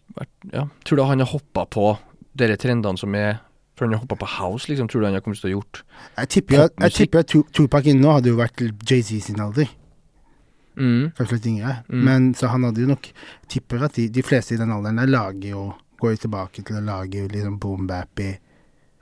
ja. 0.52 0.68
Tror 0.84 0.96
du 0.96 1.02
han 1.02 1.18
har 1.18 1.32
hoppa 1.32 1.66
på 1.66 1.96
dere 2.38 2.56
trendene 2.56 2.98
som 2.98 3.14
er 3.14 3.40
For 3.78 3.86
han 3.86 3.94
har 3.94 4.00
hoppa 4.02 4.16
på 4.18 4.26
house, 4.26 4.66
liksom? 4.66 4.88
Tror 4.90 5.00
du 5.00 5.06
han 5.06 5.14
har 5.14 5.22
kommet 5.22 5.38
til 5.40 5.52
å 5.52 5.56
gjort 5.60 5.82
Jeg 6.18 6.28
tipper 6.34 6.64
at- 6.64 6.72
jeg 6.82 6.92
tipper 6.96 7.20
at 7.22 7.28
Tupac 7.54 7.86
inn 7.86 8.00
nå 8.02 8.10
hadde 8.16 8.32
jo 8.32 8.36
vært 8.36 8.58
Jay-Z 8.90 9.20
sin 9.28 9.38
alder. 9.40 9.68
mm. 10.76 11.12
Kanskje 11.16 11.32
litt 11.38 11.46
yngre. 11.46 11.76
Mm. 11.88 12.02
Men 12.04 12.34
så 12.34 12.48
han 12.52 12.64
hadde 12.64 12.82
jo 12.82 12.86
nok 12.90 13.08
Tipper 13.48 13.84
at 13.84 13.94
de, 13.94 14.08
de 14.08 14.22
fleste 14.22 14.54
i 14.54 14.58
den 14.60 14.70
alderen 14.74 14.96
der 15.00 15.06
lager 15.10 15.48
jo 15.54 15.64
Går 16.00 16.10
jo 16.14 16.20
tilbake 16.28 16.62
til 16.64 16.76
å 16.78 16.84
lage 16.84 17.28
liksom 17.32 17.58
boom-bappy 17.58 18.36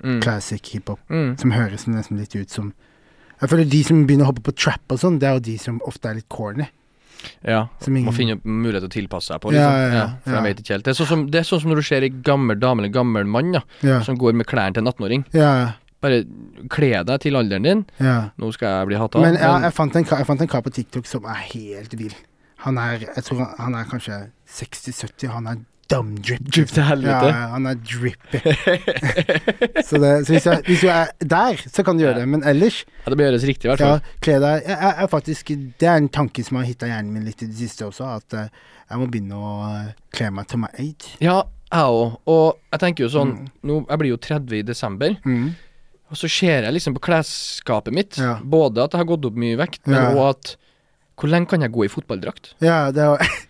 Mm. 0.04 0.20
classic 0.20 0.60
hiphop, 0.74 0.98
Mm. 1.08 1.38
som 1.40 1.50
høres 1.52 1.86
nesten 1.88 2.18
litt 2.18 2.34
ut 2.36 2.50
som 2.50 2.74
Jeg 3.40 3.48
føler 3.50 3.64
de 3.70 3.82
som 3.82 4.06
begynner 4.06 4.24
å 4.26 4.32
hoppe 4.32 4.42
på 4.44 4.54
trap 4.54 4.80
og 4.90 4.98
sånn, 4.98 5.18
det 5.18 5.26
er 5.28 5.32
jo 5.34 5.40
de 5.40 5.56
som 5.58 5.80
ofte 5.86 6.06
er 6.10 6.14
litt 6.14 6.28
corny. 6.28 6.68
Ja. 7.46 7.66
Som 7.80 7.96
Må 8.04 8.12
finne 8.14 8.36
mulighet 8.44 8.84
til 8.84 8.90
å 8.90 8.94
tilpasse 8.96 9.32
seg 9.32 9.40
på, 9.42 9.52
Ja, 9.54 9.70
liksom. 9.70 9.80
ja, 9.80 9.98
ja, 9.98 10.06
for 10.24 10.30
ja. 10.32 10.36
jeg 10.40 10.46
vet 10.48 10.60
ikke 10.62 10.74
helt. 10.76 10.84
Det 10.84 10.92
er 10.92 10.98
sånn 11.00 11.10
som, 11.12 11.24
det 11.30 11.42
sånn 11.46 11.60
som 11.62 11.70
når 11.72 11.80
du 11.82 11.86
ser 11.88 12.02
en 12.06 12.22
gammel 12.22 12.58
dame 12.60 12.82
eller 12.84 12.92
gammel 12.94 13.24
mann 13.26 13.52
ja, 13.54 13.62
Ja, 13.82 14.00
som 14.06 14.18
går 14.20 14.32
med 14.38 14.46
klærne 14.46 14.74
til 14.76 14.84
en 14.86 14.92
18-åring. 14.92 15.24
ja, 15.34 15.72
Bare 16.04 16.20
kle 16.70 16.90
deg 17.08 17.20
til 17.24 17.34
alderen 17.38 17.64
din. 17.64 17.84
ja. 17.98 18.28
Nå 18.38 18.50
skal 18.52 18.68
jeg 18.82 18.86
bli 18.90 18.96
hata. 19.00 19.18
Men 19.24 19.34
ja, 19.40 19.54
jeg, 19.64 19.72
fant 19.72 19.96
en, 19.96 20.04
jeg 20.04 20.26
fant 20.28 20.40
en 20.44 20.48
kar 20.52 20.60
på 20.62 20.70
TikTok 20.76 21.06
som 21.08 21.24
er 21.24 21.40
helt 21.54 21.94
vill. 21.98 22.12
Han 22.66 22.76
er 22.78 22.98
jeg 23.06 23.24
tror 23.24 23.38
han, 23.40 23.54
han 23.58 23.74
er 23.80 23.88
kanskje 23.88 24.18
60-70, 24.58 25.28
han 25.32 25.46
er 25.46 25.56
dumb 25.88 26.16
drip. 26.22 26.40
Drip 26.50 26.68
til 26.74 26.82
helvete. 26.82 27.28
Ja, 27.30 27.48
han 27.52 27.66
er 27.70 27.74
drippy. 27.78 28.40
så 29.88 29.98
det, 30.02 30.12
så 30.26 30.32
hvis, 30.34 30.46
jeg, 30.46 30.62
hvis 30.66 30.80
du 30.82 30.88
er 30.90 31.10
der, 31.22 31.60
så 31.70 31.84
kan 31.86 31.96
du 31.98 32.04
gjøre 32.04 32.20
det. 32.20 32.28
Men 32.28 32.42
ellers, 32.48 32.80
Ja, 33.04 33.10
det 33.12 33.18
bør 33.20 33.28
gjøres 33.30 33.46
riktig, 33.48 33.68
i 33.68 33.70
hvert 33.72 33.84
ja, 33.84 33.90
fall. 33.94 34.16
kle 34.26 34.38
deg 34.42 34.66
jeg, 34.66 34.78
jeg, 35.00 35.10
faktisk, 35.12 35.52
Det 35.78 35.88
er 35.90 36.00
en 36.02 36.08
tanke 36.12 36.44
som 36.46 36.58
har 36.60 36.66
hitta 36.68 36.88
hjernen 36.90 37.12
min 37.14 37.24
litt 37.28 37.42
i 37.42 37.50
det 37.50 37.58
siste 37.60 37.86
også, 37.86 38.08
at 38.18 38.34
eh, 38.40 38.48
jeg 38.90 38.98
må 39.02 39.06
begynne 39.12 39.38
å 39.38 39.52
eh, 39.68 39.92
kle 40.16 40.30
meg 40.34 40.48
til 40.50 40.62
my 40.64 40.72
age. 40.82 41.14
Ja, 41.22 41.38
jeg 41.70 41.94
òg. 42.00 42.18
Og 42.30 42.44
jeg 42.72 42.82
tenker 42.84 43.06
jo 43.06 43.12
sånn 43.14 43.32
Mm. 43.36 43.46
nå, 43.66 43.78
Jeg 43.90 43.98
blir 44.02 44.12
jo 44.14 44.16
30 44.22 44.58
i 44.58 44.62
desember, 44.62 45.16
Mm. 45.26 45.54
og 46.10 46.16
så 46.18 46.28
ser 46.30 46.62
jeg 46.66 46.72
liksom 46.76 46.94
på 46.94 47.02
klesskapet 47.08 47.92
mitt 47.94 48.18
Ja. 48.18 48.36
både 48.42 48.84
at 48.84 48.92
jeg 48.94 48.98
har 49.02 49.10
gått 49.16 49.24
opp 49.26 49.34
mye 49.38 49.56
vekt, 49.58 49.86
men 49.86 49.98
Ja. 50.16 50.30
at 50.30 50.56
Hvor 51.16 51.30
lenge 51.32 51.48
kan 51.48 51.62
jeg 51.62 51.72
gå 51.72 51.84
i 51.86 51.88
fotballdrakt? 51.88 52.50
Ja, 52.60 52.90
det 52.92 53.00
er, 53.02 53.16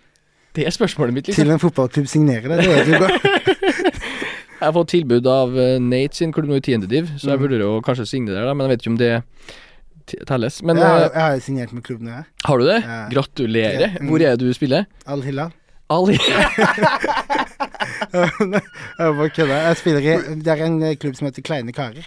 Det 0.56 0.64
er 0.66 0.72
spørsmålet 0.74 1.12
mitt, 1.14 1.26
liksom. 1.28 1.44
til 1.44 1.52
en 1.52 1.60
fotballklubb 1.62 2.06
signerer 2.08 2.48
det. 2.48 2.56
Det 2.64 2.68
vet 2.72 2.86
du 2.86 2.92
godt. 3.02 3.16
Jeg 4.60 4.64
har 4.64 4.72
fått 4.72 4.88
tilbud 4.88 5.26
av 5.28 5.52
eh, 5.60 5.74
Nate 5.84 6.16
sin 6.16 6.30
klubb 6.32 6.48
nå 6.48 6.56
i 6.56 6.62
tiende 6.64 6.88
div, 6.88 7.10
så 7.20 7.28
jeg 7.28 7.36
Mm. 7.36 7.42
burde 7.42 7.58
jo 7.60 7.72
kanskje 7.84 8.06
signere 8.08 8.38
der, 8.38 8.46
da, 8.48 8.54
men 8.56 8.64
jeg 8.64 8.70
vet 8.72 8.80
ikke 8.86 8.92
om 8.94 8.96
det 9.02 10.24
telles. 10.26 10.62
Men 10.64 10.76
jeg, 10.80 10.86
har- 10.86 11.02
eh, 11.04 11.10
jeg 11.12 11.22
har 11.26 11.34
jo 11.36 11.40
signert 11.44 11.72
med 11.76 11.82
klubben, 11.84 12.08
jeg. 12.08 12.24
har 12.48 12.56
du 12.58 12.64
det? 12.64 12.78
Ja. 12.86 12.96
Gratulerer. 13.12 13.80
Ja, 13.84 13.90
mm. 14.00 14.08
Hvor 14.08 14.16
er 14.24 14.36
det 14.40 14.46
du 14.48 14.52
spiller? 14.56 14.86
Al 15.06 15.20
Hilal. 15.28 15.52
Al 15.92 16.08
jeg 16.16 16.20
bare 18.98 19.28
kødder. 19.30 19.56
Jeg 19.68 19.76
spiller 19.76 20.00
i 20.00 20.16
Det 20.40 20.48
er 20.56 20.64
en 20.66 20.82
eh, 20.82 20.96
klubb 20.96 21.16
som 21.18 21.26
heter 21.28 21.42
Kleine 21.46 21.72
karer. 21.76 22.06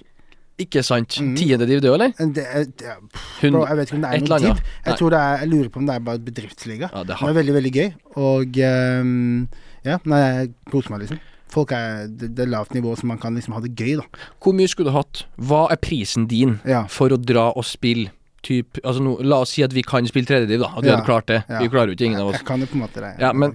Ikke 0.60 0.84
sant. 0.84 1.16
Mm. 1.24 1.36
Tiende 1.40 1.66
div, 1.70 1.80
det 1.82 1.90
òg, 1.90 1.96
eller? 1.96 2.12
Det 2.20 2.44
det 2.82 3.52
bro, 3.54 3.62
jeg 3.66 3.78
vet 3.80 3.88
ikke 3.90 3.96
om 3.96 4.02
det 4.04 4.10
er 4.12 4.20
noen 4.20 4.30
noe 4.34 4.40
div. 4.44 4.62
Jeg, 4.86 4.98
tror 5.00 5.10
det 5.16 5.20
er, 5.24 5.38
jeg 5.44 5.50
lurer 5.54 5.70
på 5.74 5.80
om 5.80 5.86
det 5.88 5.96
er 5.96 6.06
bare 6.10 6.20
bedriftsliga. 6.20 6.90
ja, 6.92 7.00
det 7.04 7.08
Det 7.14 7.18
har 7.22 7.30
er 7.30 7.38
veldig, 7.40 7.54
veldig 7.60 7.72
gøy. 7.78 7.90
Og 8.20 8.60
um, 8.68 9.48
ja, 9.88 9.98
nei, 10.04 10.20
jeg 10.26 10.52
koser 10.72 10.92
meg, 10.96 11.06
liksom. 11.06 11.20
Folk 11.50 11.72
er 11.74 12.06
det, 12.12 12.28
det 12.38 12.44
er 12.46 12.52
lavt 12.52 12.76
nivå, 12.76 12.92
så 13.00 13.08
man 13.10 13.18
kan 13.18 13.34
liksom 13.40 13.56
ha 13.56 13.62
det 13.64 13.72
gøy, 13.80 13.96
da. 13.98 14.04
Hvor 14.44 14.54
mye 14.54 14.68
skulle 14.70 14.92
du 14.92 14.98
hatt? 15.00 15.24
Hva 15.42 15.64
er 15.74 15.80
prisen 15.82 16.28
din 16.30 16.60
Ja. 16.68 16.84
for 16.92 17.10
å 17.10 17.18
dra 17.18 17.50
og 17.56 17.66
spille 17.66 18.12
typ 18.46 18.78
Altså 18.86 19.02
nå, 19.04 19.18
la 19.28 19.42
oss 19.44 19.50
si 19.52 19.64
at 19.66 19.74
vi 19.76 19.82
kan 19.84 20.06
spille 20.08 20.26
tredjediv, 20.30 20.62
da. 20.62 20.70
At 20.78 20.84
vi 20.84 20.88
Ja. 20.92 20.96
hadde 20.96 21.06
klart 21.08 21.26
det. 21.28 21.40
Ja. 21.50 21.60
Vi 21.60 21.68
klarer 21.74 21.88
jo 21.92 21.96
ikke 21.98 22.06
ingen 22.12 22.22
av 22.22 22.28
oss. 22.30 22.38
Jeg 22.38 22.46
kan 22.48 22.60
jo 22.62 22.68
på 22.68 22.78
en 22.78 22.84
måte 22.86 23.02
det. 23.04 23.16
Ja, 23.20 23.34
men 23.34 23.52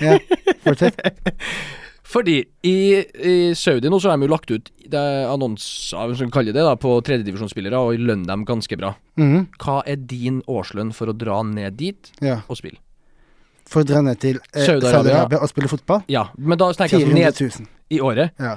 Ja, 0.00 0.18
Fortsett. 0.64 1.00
Fordi 2.06 2.36
i, 2.62 2.76
i 3.02 3.36
Saudi 3.58 3.90
nå 3.90 3.98
så 4.00 4.12
har 4.12 4.18
de 4.20 4.28
jo 4.28 4.30
lagt 4.30 4.50
ut 4.52 4.70
er 4.86 5.26
annonser, 5.26 6.14
som 6.14 6.30
kaller 6.30 6.54
det, 6.54 6.62
da, 6.62 6.76
på 6.78 6.92
tredjedivisjonsspillere, 7.06 7.80
og 7.82 7.98
lønner 7.98 8.28
dem 8.30 8.44
ganske 8.46 8.78
bra. 8.78 8.92
Mm. 9.18 9.48
Hva 9.58 9.80
er 9.90 9.98
din 9.98 10.38
årslønn 10.46 10.92
for 10.94 11.10
å 11.10 11.16
dra 11.16 11.40
ned 11.46 11.74
dit 11.80 12.12
ja. 12.22 12.40
og 12.46 12.60
spille? 12.60 12.78
For 13.66 13.82
å 13.82 13.88
dra 13.88 14.04
ned 14.06 14.20
til 14.22 14.38
eh, 14.52 14.62
Saudi-Arabia. 14.62 15.40
Og 15.42 15.50
spille 15.50 15.70
fotball? 15.72 16.04
Ja, 16.12 16.28
men 16.38 16.60
da 16.60 16.70
tenker 16.78 17.00
jeg 17.00 17.10
400 17.10 17.10
sånn 17.10 17.50
ned 17.50 17.66
000. 17.66 17.70
i 17.96 18.00
året. 18.06 18.38
Ja. 18.38 18.54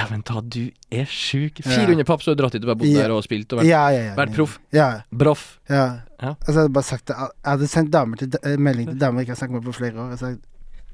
Dæven 0.00 0.22
ta, 0.24 0.40
du 0.40 0.70
er 0.94 1.08
sjuk. 1.10 1.60
Ja. 1.60 1.82
400 1.82 2.06
papp, 2.08 2.22
så 2.24 2.30
har 2.32 2.38
du 2.38 2.44
dratt 2.44 2.54
dit 2.56 2.64
og 2.64 2.70
bare 2.72 2.80
bodd 2.80 2.88
Ja. 2.88 3.02
der 3.04 3.12
og 3.12 3.24
spilt 3.26 3.52
og 3.52 3.60
vært, 3.60 3.68
Ja, 3.68 3.82
ja, 3.92 4.02
ja. 4.08 4.14
vært 4.16 4.32
proff. 4.36 4.56
Ja, 4.72 4.88
Broff. 5.12 5.58
ja. 5.68 6.06
Ja. 6.20 6.34
Altså, 6.36 6.52
jeg 6.52 6.62
hadde 6.62 6.72
bare 6.76 6.84
sagt 6.84 7.06
det. 7.08 7.16
Jeg 7.16 7.50
hadde 7.50 7.68
sendt 7.68 7.92
damer 7.92 8.16
til, 8.20 8.32
eh, 8.44 8.56
melding 8.56 8.88
til 8.92 8.98
damer 9.00 9.20
jeg 9.20 9.28
ikke 9.28 9.36
har 9.36 9.40
snakket 9.40 9.56
med 9.58 9.68
på 9.68 9.76
flere 9.76 10.00
år. 10.00 10.10
Jeg, 10.14 10.18
sa, 10.20 10.32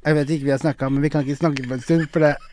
jeg 0.07 0.17
vet 0.21 0.31
ikke 0.37 0.47
vi 0.47 0.53
har 0.55 0.61
snakka, 0.63 0.89
men 0.93 1.03
vi 1.03 1.11
kan 1.13 1.25
ikke 1.27 1.39
snakke 1.41 1.67
på 1.67 1.75
en 1.77 1.83
stund, 1.85 2.07
for 2.15 2.25
det 2.25 2.35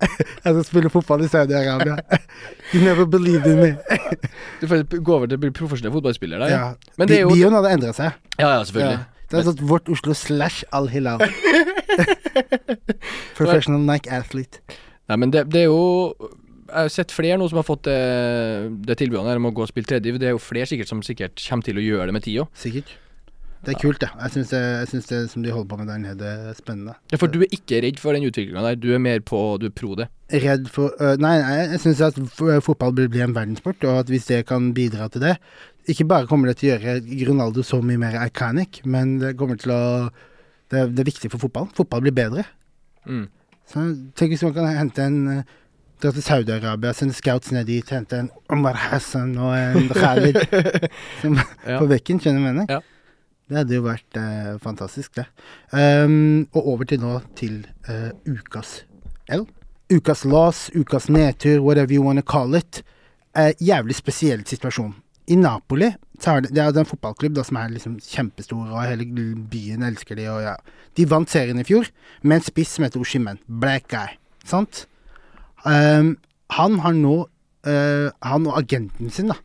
Jeg 0.00 0.54
skal 0.54 0.64
spille 0.64 0.90
fotball 0.90 1.24
i 1.26 1.28
Saudi-Arabia. 1.28 1.98
You 2.72 2.80
never 2.84 3.04
believed 3.04 3.46
in 3.50 3.58
me. 3.60 3.70
Du 4.60 4.66
får 4.70 4.86
gå 5.02 5.14
over 5.16 5.26
til 5.28 5.36
å 5.36 5.42
bli 5.42 5.50
profesjonell 5.54 5.92
fotballspiller 5.92 6.40
der. 6.40 6.52
Ja. 6.54 6.68
Men 6.96 7.08
det 7.10 7.18
er 7.18 7.24
jo- 7.26 7.32
Bi- 7.34 7.40
Bioen 7.42 7.56
hadde 7.58 7.72
endra 7.76 7.92
seg. 7.96 8.14
ja, 8.40 8.54
ja 8.56 8.62
selvfølgelig. 8.64 9.00
Ja. 9.00 9.26
Det 9.30 9.38
er 9.38 9.44
sånn 9.46 9.60
Vårt 9.70 9.86
Oslo 9.92 10.14
slash 10.18 10.64
Al-Hilal. 10.74 11.20
Professional 13.38 13.82
Nike 13.86 14.10
athlete. 14.10 14.58
Nei, 15.10 15.16
men 15.22 15.32
det, 15.34 15.44
det 15.52 15.64
er 15.64 15.68
jo 15.70 16.14
Jeg 16.70 16.86
har 16.86 16.92
sett 16.94 17.12
flere 17.14 17.38
nå 17.40 17.48
som 17.50 17.58
har 17.60 17.66
fått 17.66 17.86
det, 17.88 17.96
det 18.86 18.96
tilbudet 19.00 19.38
om 19.40 19.48
å 19.50 19.54
gå 19.54 19.64
og 19.66 19.70
spille 19.70 19.88
tredje. 19.90 20.14
Det 20.22 20.28
er 20.30 20.34
jo 20.36 20.42
flere 20.42 20.68
sikkert 20.70 20.90
som 20.90 21.02
sikkert 21.06 21.40
kommer 21.48 21.66
til 21.66 21.80
å 21.80 21.84
gjøre 21.84 22.10
det 22.10 22.14
med 22.14 22.24
tida. 22.26 22.44
Sikkert. 22.58 22.92
Det 23.60 23.74
er 23.74 23.80
kult, 23.82 24.00
det. 24.00 24.08
Jeg 24.16 24.32
syns 24.32 24.50
det, 24.54 25.08
det 25.10 25.18
som 25.28 25.42
de 25.44 25.50
holder 25.52 25.68
på 25.68 25.76
med 25.76 25.88
der 25.90 25.98
nede, 26.00 26.28
er 26.50 26.54
spennende. 26.56 26.94
Ja, 27.12 27.18
for 27.20 27.28
du 27.28 27.42
er 27.44 27.50
ikke 27.52 27.82
redd 27.84 27.98
for 28.00 28.16
den 28.16 28.24
utviklinga 28.24 28.62
der. 28.64 28.78
Du 28.80 28.86
er 28.94 29.02
mer 29.04 29.20
på 29.20 29.58
Du 29.60 29.66
er 29.68 29.74
pro 29.76 29.92
det. 29.98 30.06
Redd 30.32 30.70
for 30.72 30.94
uh, 30.96 31.16
Nei, 31.20 31.34
jeg 31.42 31.80
syns 31.82 32.00
at 32.06 32.16
fotball 32.64 32.94
bør 32.96 33.10
bli 33.12 33.20
en 33.20 33.34
verdenssport, 33.36 33.84
og 33.84 33.98
at 34.00 34.12
hvis 34.12 34.30
det 34.30 34.46
kan 34.48 34.70
bidra 34.72 35.08
til 35.12 35.20
det 35.26 35.34
Ikke 35.90 36.06
bare 36.08 36.28
kommer 36.30 36.48
det 36.48 36.56
til 36.60 36.70
å 36.70 36.78
gjøre 36.78 37.26
Ronaldo 37.28 37.64
så 37.66 37.82
mye 37.84 38.00
mer 38.00 38.16
iconic, 38.24 38.80
men 38.84 39.18
det 39.20 39.34
kommer 39.36 39.60
til 39.60 39.74
å 39.76 39.82
Det, 40.70 40.86
det 40.94 41.02
er 41.02 41.08
viktig 41.10 41.30
for 41.32 41.42
fotballen. 41.42 41.72
Fotball 41.76 42.04
blir 42.06 42.14
bedre. 42.14 42.44
Mm. 43.04 43.26
Så 43.66 43.82
tenk 44.16 44.32
hvis 44.32 44.44
man 44.46 44.54
kan 44.54 44.70
hente 44.76 45.02
en 45.04 45.42
Dra 46.00 46.14
til 46.16 46.24
Saudi-Arabia, 46.24 46.94
sende 46.96 47.12
scouts 47.12 47.50
ned 47.52 47.66
dit, 47.68 47.90
hente 47.92 48.16
en 48.22 48.30
Omar 48.48 48.78
Hassan 48.88 49.34
og 49.36 49.50
en 49.52 49.90
Khalid 49.92 50.38
som, 51.20 51.36
Ja. 51.66 51.76
på 51.76 51.90
bekken, 51.90 52.16
skjønner 52.22 52.40
du 52.40 52.46
hva 52.46 52.48
jeg 52.48 52.56
mener? 52.56 52.70
Ja. 52.72 52.80
Det 53.50 53.58
hadde 53.58 53.74
jo 53.74 53.82
vært 53.82 54.18
eh, 54.18 54.52
fantastisk, 54.62 55.16
det. 55.18 55.24
Um, 55.74 56.46
og 56.54 56.68
over 56.74 56.86
til 56.86 57.00
nå 57.02 57.16
til 57.38 57.64
uh, 57.88 58.12
ukas 58.30 58.84
L. 59.34 59.42
Ukas 59.90 60.22
loss, 60.22 60.68
ukas 60.70 61.08
nedtur, 61.10 61.58
whatever 61.58 61.96
you 61.96 62.04
wanna 62.06 62.22
call 62.22 62.54
it. 62.54 62.84
Eh, 63.34 63.50
jævlig 63.58 63.96
spesiell 63.98 64.46
situasjon. 64.46 64.94
I 65.34 65.38
Napoli 65.38 65.90
så 66.20 66.36
er 66.36 66.46
det, 66.46 66.52
det 66.54 66.62
er 66.62 66.78
en 66.78 66.86
fotballklubb 66.86 67.34
da, 67.34 67.42
som 67.46 67.58
er 67.58 67.74
liksom 67.74 67.98
kjempestor, 68.02 68.70
og 68.70 68.86
hele 68.86 69.08
byen 69.50 69.82
elsker 69.86 70.18
de, 70.18 70.30
og 70.30 70.44
ja. 70.46 70.54
De 70.98 71.10
vant 71.10 71.30
serien 71.30 71.58
i 71.58 71.66
fjor 71.66 71.90
med 72.22 72.38
en 72.38 72.46
spiss 72.46 72.76
som 72.76 72.86
heter 72.86 73.02
Oshimen. 73.02 73.42
Black 73.46 73.90
guy. 73.90 74.14
Sant? 74.46 74.84
Um, 75.66 76.16
han 76.54 76.78
har 76.80 76.94
nå 76.96 77.16
uh, 77.68 78.08
Han 78.24 78.46
og 78.48 78.56
agenten 78.62 79.10
sin, 79.12 79.28
da 79.28 79.36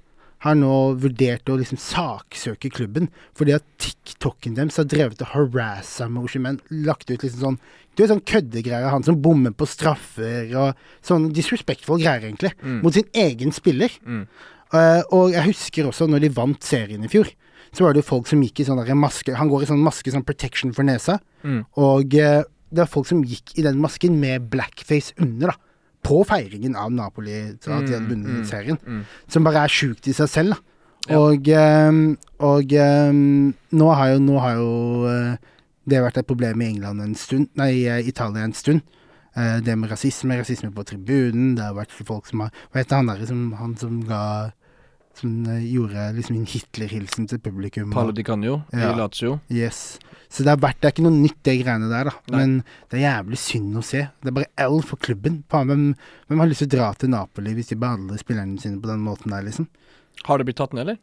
har 0.45 0.57
nå 0.57 0.73
vurdert 1.01 1.49
å 1.49 1.57
liksom 1.59 1.79
saksøke 1.81 2.69
klubben 2.73 3.09
fordi 3.37 3.55
at 3.57 3.65
TikToken 3.81 4.57
deres 4.57 4.77
har 4.79 4.87
drevet 4.89 5.23
og 5.25 5.31
harassa 5.33 6.07
med 6.11 6.27
Oshimen. 6.27 6.59
Lagt 6.85 7.09
ut 7.09 7.25
liksom 7.25 7.41
sånn 7.41 7.59
Du 7.95 8.03
vet 8.03 8.11
sånn 8.11 8.25
køddegreier, 8.27 8.89
han 8.91 9.05
som 9.07 9.21
bommer 9.23 9.53
på 9.55 9.63
straffer 9.71 10.49
og 10.59 10.81
sånn 11.05 11.29
disrespectful 11.31 12.01
greier, 12.01 12.25
egentlig. 12.27 12.51
Mm. 12.59 12.81
Mot 12.83 12.93
sin 12.97 13.07
egen 13.15 13.55
spiller. 13.55 13.93
Mm. 14.03 14.25
Uh, 14.73 14.99
og 15.15 15.31
jeg 15.31 15.45
husker 15.47 15.87
også 15.87 16.07
når 16.11 16.25
de 16.25 16.31
vant 16.35 16.67
serien 16.67 17.05
i 17.07 17.11
fjor, 17.11 17.29
så 17.71 17.85
var 17.85 17.95
det 17.95 18.03
jo 18.03 18.09
folk 18.09 18.27
som 18.27 18.43
gikk 18.43 18.59
i 18.59 18.65
sånn 18.67 18.81
maske 18.99 19.35
Han 19.39 19.47
går 19.47 19.63
i 19.63 19.69
sånn 19.69 19.83
maske, 19.83 20.11
sånn 20.11 20.27
protection 20.27 20.75
for 20.75 20.83
nesa, 20.87 21.21
Mm. 21.45 21.59
og 21.77 22.15
uh, 22.17 22.41
det 22.73 22.81
var 22.81 22.89
folk 22.89 23.05
som 23.07 23.19
gikk 23.23 23.53
i 23.55 23.63
den 23.63 23.77
masken 23.79 24.19
med 24.19 24.49
blackface 24.49 25.13
under, 25.21 25.53
da. 25.53 25.55
På 26.05 26.21
feiringen 26.27 26.77
av 26.77 26.93
Napoli, 26.93 27.39
så 27.57 27.79
at 27.79 27.87
de 27.87 27.95
hadde 27.97 28.05
Mm, 28.05 28.11
vunnet 28.13 28.39
mm, 28.39 28.45
serien. 28.49 28.79
Mm. 28.85 29.03
Som 29.27 29.47
bare 29.47 29.65
er 29.65 29.73
sjukt 29.73 30.07
i 30.07 30.13
seg 30.13 30.29
selv, 30.29 30.55
da. 30.55 30.61
Ja. 31.05 31.19
Og, 31.21 31.47
ehm, 31.53 32.17
og 32.41 32.71
ehm, 32.73 33.53
nå 33.77 33.89
har 33.93 34.15
jo, 34.15 34.21
nå 34.25 34.39
har 34.41 34.55
jo 34.57 34.69
eh, 35.09 35.35
det 35.85 36.01
vært 36.01 36.17
et 36.17 36.29
problem 36.29 36.61
i 36.61 36.69
England 36.73 37.01
en 37.03 37.15
stund, 37.17 37.51
nei, 37.59 37.71
i 37.85 38.09
Italia 38.09 38.45
en 38.45 38.55
stund. 38.57 38.81
Eh, 39.37 39.59
det 39.61 39.75
med 39.77 39.91
rasisme, 39.91 40.37
rasisme 40.39 40.71
på 40.73 40.85
tribunen. 40.87 41.55
Det 41.57 41.65
har 41.65 41.75
vært 41.77 41.93
folk 41.93 42.25
som 42.29 42.45
har 42.45 42.53
Hva 42.71 42.81
heter 42.81 43.01
han 43.01 43.11
der 43.11 43.25
som, 43.29 43.51
han 43.59 43.75
som 43.77 43.99
ga 44.07 44.23
Som 45.15 45.45
eh, 45.47 45.61
gjorde 45.71 46.09
liksom 46.17 46.35
en 46.41 46.47
Hitler-hilsen 46.51 47.27
til 47.31 47.39
publikum? 47.39 47.91
Paolo 47.95 48.11
Di 48.11 48.23
Canio 48.27 48.57
Ja. 48.73 48.91
i 48.91 48.97
Lazio. 48.99 49.37
Yes. 49.49 49.97
Så 50.27 50.43
det, 50.43 50.51
er, 50.51 50.59
vært, 50.59 50.81
det 50.81 50.89
er 50.89 50.93
ikke 50.95 51.05
noe 51.05 51.15
nytt, 51.15 51.37
det 51.47 51.53
greiene 51.61 51.87
der, 51.87 52.09
da. 52.09 52.15
Nei. 52.33 52.37
Men 52.41 52.55
det 52.91 52.97
er 52.99 53.05
jævlig 53.05 53.39
synd 53.39 53.77
å 53.79 53.83
se. 53.85 54.01
Det 54.19 54.31
er 54.31 54.35
bare 54.35 54.51
L 54.65 54.81
for 54.83 54.99
klubben. 54.99 55.43
Faen, 55.53 55.69
hvem, 55.71 55.83
hvem 56.27 56.41
har 56.43 56.49
lyst 56.51 56.65
til 56.65 56.67
å 56.67 56.73
dra 56.75 56.89
til 56.99 57.13
Napoli 57.13 57.53
hvis 57.55 57.71
de 57.71 57.77
behandler 57.79 58.19
spillerne 58.19 58.59
sine 58.59 58.81
på 58.83 58.91
den 58.91 59.05
måten 59.05 59.31
der, 59.31 59.45
liksom? 59.47 59.69
Har 60.27 60.41
det 60.41 60.49
blitt 60.49 60.59
tatt 60.59 60.73
ned, 60.75 60.83
eller? 60.89 60.99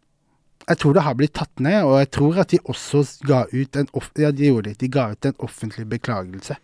Jeg 0.69 0.79
tror 0.79 0.95
det 0.95 1.03
har 1.03 1.17
blitt 1.19 1.33
tatt 1.35 1.59
ned, 1.65 1.81
og 1.89 1.97
jeg 2.03 2.11
tror 2.15 2.37
at 2.45 2.53
de 2.53 2.61
også 2.71 3.01
ga 3.27 3.41
ut 3.51 3.77
en 3.81 3.89
off 3.99 4.11
Ja, 4.21 4.31
de 4.31 4.53
det. 4.63 4.77
De 4.79 4.89
ga 4.93 5.09
ut 5.11 5.27
en 5.27 5.41
offentlig 5.41 5.89
beklagelse. 5.89 6.57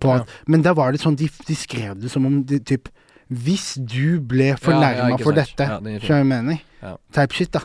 På 0.00 0.12
Ja. 0.12 0.20
at, 0.20 0.28
Men 0.46 0.62
da 0.62 0.72
var 0.74 0.92
det 0.92 1.00
sånn, 1.00 1.16
de, 1.16 1.28
de 1.46 1.54
skrev 1.56 2.00
det 2.00 2.10
som 2.10 2.26
om 2.26 2.42
de, 2.44 2.60
typ 2.60 2.88
Hvis 3.30 3.74
du 3.78 4.18
ble 4.26 4.52
fornærma 4.58 5.18
for 5.22 5.36
dette, 5.36 5.62
er 5.62 5.78
skjønner 5.78 6.02
du 6.02 6.06
hva 6.10 6.20
jeg 6.20 6.30
mener? 6.32 6.62
Ja. 6.82 6.94
Type 7.14 7.36
shit, 7.38 7.52
da. 7.54 7.62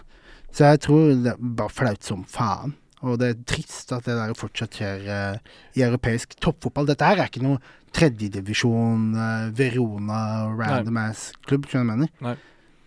Så 0.56 0.70
jeg 0.70 0.82
tror 0.86 1.08
det 1.26 1.32
er 1.34 1.40
bare 1.58 1.74
flaut 1.74 2.06
som 2.06 2.22
faen. 2.30 2.76
Og 3.06 3.18
det 3.22 3.28
er 3.32 3.42
trist 3.50 3.92
at 3.94 4.06
det 4.08 4.16
der 4.18 4.34
fortsatt 4.38 4.78
skjer 4.78 5.04
uh, 5.10 5.56
i 5.78 5.84
europeisk 5.86 6.38
toppfotball. 6.42 6.88
Dette 6.90 7.06
her 7.06 7.22
er 7.22 7.30
ikke 7.30 7.44
noe 7.44 7.60
tredjedivisjon, 7.96 9.10
uh, 9.18 9.50
Verona, 9.58 10.22
random 10.56 11.02
ass 11.04 11.28
klubb, 11.46 11.68
skjønner 11.70 11.86
du 11.86 11.92
hva 11.92 11.98
jeg 11.98 12.06
mener? 12.06 12.14
Nei. 12.26 12.36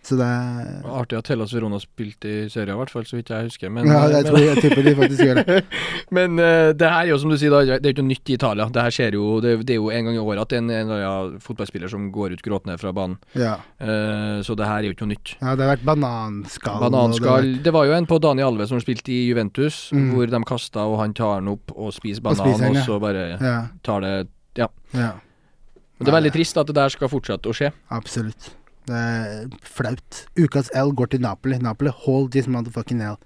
Så 0.01 0.15
det 0.15 0.25
er 0.25 0.85
Artig 0.95 1.17
at 1.19 1.27
Hellas 1.27 1.51
Verona 1.53 1.77
spilte 1.83 2.29
i 2.29 2.49
serien, 2.49 2.71
i 2.73 2.79
hvert 2.79 2.91
fall, 2.93 3.03
så 3.05 3.17
vidt 3.17 3.29
jeg 3.33 3.49
husker. 3.49 3.69
Men, 3.73 3.89
Ja, 3.89 4.05
jeg 4.07 4.23
men, 4.23 4.29
tror 4.31 4.39
jeg 4.45 4.61
tipper 4.63 4.85
de 4.87 4.93
faktisk 4.95 5.23
gjør 5.25 5.39
det. 5.41 5.57
men 6.17 6.39
uh, 6.39 6.69
det 6.73 6.87
her 6.87 7.01
er 7.03 7.11
jo 7.11 7.17
som 7.21 7.33
du 7.33 7.37
sier, 7.37 7.51
da, 7.53 7.77
det 7.77 7.85
er 7.89 7.93
ikke 7.93 8.05
noe 8.05 8.13
nytt 8.13 8.31
i 8.31 8.37
Italia. 8.39 8.69
Det 8.73 8.85
her 8.85 8.95
skjer 8.95 9.17
jo, 9.19 9.25
det, 9.43 9.53
det 9.67 9.75
er 9.75 9.81
jo 9.81 9.91
en 9.91 10.07
gang 10.09 10.15
i 10.15 10.23
året 10.23 10.45
at 10.45 10.53
det 10.53 10.57
er 10.59 10.63
en, 10.63 10.71
en 10.77 10.93
ja, 11.03 11.13
fotballspiller 11.43 11.91
som 11.91 12.07
går 12.15 12.37
ut 12.37 12.43
gråtende 12.45 12.79
fra 12.81 12.93
banen. 12.95 13.19
Ja. 13.37 13.57
Uh, 13.81 14.39
så 14.47 14.55
det 14.57 14.69
her 14.71 14.79
er 14.81 14.89
jo 14.89 14.95
ikke 14.95 15.05
noe 15.07 15.13
nytt. 15.13 15.35
ja, 15.35 15.53
det 15.53 15.67
har 15.67 15.73
vært 15.75 15.85
bananskall. 15.91 16.81
Bananskall. 16.87 17.51
det 17.59 17.63
Det 17.69 17.75
var 17.75 17.89
jo 17.91 17.97
en 17.99 18.09
på 18.09 18.21
Dani 18.23 18.45
Alve 18.47 18.69
som 18.71 18.81
spilte 18.81 19.13
i 19.13 19.25
Juventus, 19.27 19.89
Mm. 19.89 20.11
hvor 20.13 20.29
de 20.29 20.39
kasta, 20.45 20.83
og 20.85 20.99
han 20.99 21.13
tar 21.13 21.39
den 21.41 21.49
opp 21.51 21.71
og 21.75 21.91
spiser 21.93 22.21
Og 22.21 22.29
banan, 22.29 22.39
og, 22.39 22.45
spiser 22.47 22.65
den, 22.65 22.77
ja. 22.77 22.83
så 22.85 22.99
bare 23.01 23.23
Ja, 23.41 23.57
tar 23.83 24.01
det 24.01 24.13
ja. 24.57 24.67
Men 24.93 26.05
Det 26.05 26.11
er 26.13 26.15
veldig 26.15 26.31
trist 26.31 26.57
at 26.57 26.69
det 26.69 26.75
der 26.77 26.91
skal 26.93 27.09
fortsette 27.11 27.51
å 27.51 27.55
skje. 27.55 27.71
Absolutt. 27.91 28.53
Det 28.89 28.99
er 28.99 29.49
flaut. 29.61 30.23
Ukas 30.39 30.71
L 30.73 30.91
går 30.97 31.11
til 31.13 31.21
Napoli. 31.21 31.57
Napoli, 31.61 31.91
hold 32.05 32.31
this 32.33 32.47
motherfucking 32.49 33.03
L. 33.05 33.17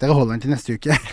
Dere 0.00 0.14
holder 0.16 0.36
den 0.36 0.44
til 0.44 0.52
neste 0.54 0.76
uke. 0.78 0.94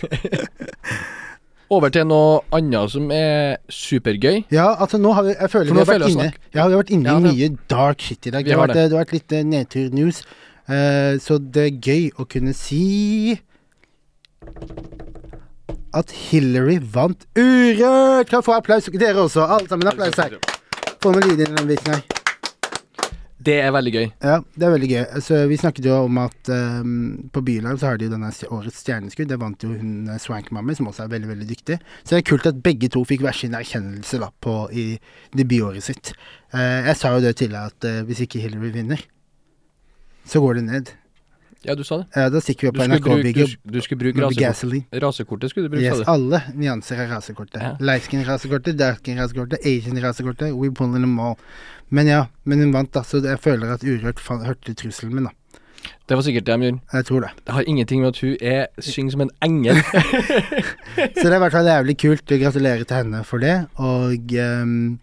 Over 1.75 1.89
til 1.91 2.05
noe 2.07 2.37
annet 2.55 2.91
som 2.93 3.09
er 3.11 3.57
supergøy. 3.73 4.45
Ja, 4.55 4.69
altså 4.79 4.95
nå 5.01 5.11
har 5.17 5.25
vi 5.25 5.33
Jeg 5.33 5.49
føler 5.51 5.73
vi 5.73 5.81
har 5.81 5.89
føler 5.89 6.13
inne. 6.13 6.27
Ja, 6.55 6.67
vi 6.69 6.75
har 6.77 6.83
vært 6.83 6.93
inne 6.95 7.09
Ja, 7.09 7.17
i 7.17 7.23
det- 7.25 7.33
mye 7.33 7.49
dark 7.73 7.99
shit 8.05 8.27
i 8.29 8.31
dag. 8.31 8.45
Vi 8.45 8.51
Det 8.51 8.55
har, 8.57 8.67
vært, 8.67 8.77
det 8.77 8.91
har 8.91 9.01
vært 9.03 9.11
litt 9.17 9.31
eh, 9.35 9.43
nedtur-news. 9.43 10.21
Eh, 10.69 11.17
så 11.19 11.39
det 11.43 11.65
er 11.65 11.81
gøy 11.89 12.07
å 12.15 12.27
kunne 12.29 12.53
si 12.55 13.41
at 15.97 16.11
Hillary 16.11 16.77
vant 16.79 17.25
Urørt! 17.35 18.29
Kan 18.29 18.43
få 18.45 18.55
applaus. 18.55 18.85
Dere 18.93 19.25
også. 19.25 19.43
Alle 19.43 19.67
sammen 19.67 19.87
applaus 19.91 20.15
her. 20.21 20.37
Få 21.03 21.11
med 21.15 21.25
lyd 21.27 21.41
i 21.41 21.49
den 21.51 21.67
biten 21.67 21.93
her. 21.97 22.16
Det 23.47 23.55
er 23.63 23.71
veldig 23.71 23.91
gøy. 23.93 24.07
Ja, 24.19 24.41
det 24.59 24.65
er 24.67 24.73
veldig 24.73 24.89
gøy. 24.91 25.03
Altså, 25.15 25.37
vi 25.47 25.57
snakket 25.59 25.85
jo 25.87 26.01
om 26.03 26.17
at 26.19 26.49
um, 26.51 27.29
på 27.31 27.43
Bylarm 27.47 27.77
så 27.79 27.91
har 27.91 27.99
de 27.99 28.09
jo 28.09 28.11
denne 28.11 28.31
årets 28.51 28.81
stjerneskudd. 28.83 29.29
Det 29.31 29.39
vant 29.39 29.63
jo 29.63 29.71
hun 29.71 30.09
eh, 30.11 30.19
Swank 30.19 30.49
Mammy, 30.51 30.75
som 30.75 30.89
også 30.91 31.05
er 31.05 31.13
veldig 31.13 31.29
veldig 31.31 31.47
dyktig. 31.47 31.77
Så 32.01 32.11
det 32.11 32.19
er 32.19 32.27
kult 32.27 32.49
at 32.49 32.59
begge 32.65 32.89
to 32.91 33.05
fikk 33.07 33.23
hver 33.23 33.37
sin 33.37 33.55
erkjennelse 33.55 34.19
da, 34.19 34.33
på, 34.43 34.57
i 34.75 34.87
debutåret 35.37 35.85
sitt. 35.85 36.11
Uh, 36.51 36.89
jeg 36.89 36.99
sa 36.99 37.13
jo 37.15 37.23
det 37.23 37.37
tidligere 37.39 37.71
at 37.71 37.87
uh, 37.87 38.01
hvis 38.09 38.25
ikke 38.27 38.43
Hillary 38.43 38.73
vinner, 38.75 39.07
så 40.27 40.43
går 40.43 40.59
det 40.59 40.67
ned. 40.67 40.91
Ja, 41.67 41.75
du 41.75 41.83
sa 41.83 41.97
det. 42.01 42.07
Ja, 42.15 42.29
da 42.31 42.39
stikker 42.43 42.67
vi 42.67 42.69
opp 42.71 42.77
på 42.79 42.85
du, 42.87 42.93
NRK-bygget 42.95 43.55
du 43.67 43.79
skulle 43.83 43.99
bruke 44.05 44.23
rasekort. 44.23 45.01
rasekortet. 45.03 45.51
skulle 45.51 45.67
du 45.67 45.75
bruke, 45.75 45.83
Yes, 45.83 46.03
alle 46.07 46.41
nyanser 46.55 47.01
av 47.03 47.11
rasekortet. 47.17 47.59
Ja. 47.61 47.73
Light 47.83 48.07
skin-rasekortet, 48.07 48.77
dark 48.79 49.01
skin-rasekortet, 49.03 49.65
Asian-rasekortet. 49.67 50.55
We 50.55 50.71
pull 50.71 50.95
in 50.95 51.03
them 51.03 51.19
all. 51.19 51.35
Men 51.89 52.07
ja, 52.07 52.21
men 52.43 52.59
hun 52.63 52.71
vant, 52.75 52.91
da, 52.95 53.03
så 53.03 53.19
jeg 53.23 53.39
føler 53.43 53.73
at 53.75 53.83
Urørt 53.83 54.23
hørte 54.47 54.73
trusselen 54.79 55.15
min, 55.15 55.27
da. 55.27 55.35
Det 56.07 56.15
var 56.15 56.23
sikkert 56.23 56.45
det 56.47 56.55
de 56.55 56.67
gjorde. 56.69 56.79
Jeg 56.93 57.05
tror 57.05 57.21
det. 57.25 57.29
Det 57.45 57.53
har 57.53 57.67
ingenting 57.67 58.01
med 58.01 58.07
at 58.07 58.19
hun 58.23 58.37
er 58.41 58.67
synger 58.79 59.11
som 59.11 59.21
en 59.21 59.31
engel. 59.43 59.75
Så 61.19 61.27
det 61.27 61.33
er 61.33 61.35
i 61.35 61.43
hvert 61.43 61.55
fall 61.55 61.67
jævlig 61.67 61.97
kult. 61.99 62.33
Gratulerer 62.43 62.83
til 62.87 62.97
henne 62.97 63.23
for 63.27 63.43
det. 63.43 63.55
Og, 63.75 64.31
ehm, 64.39 64.99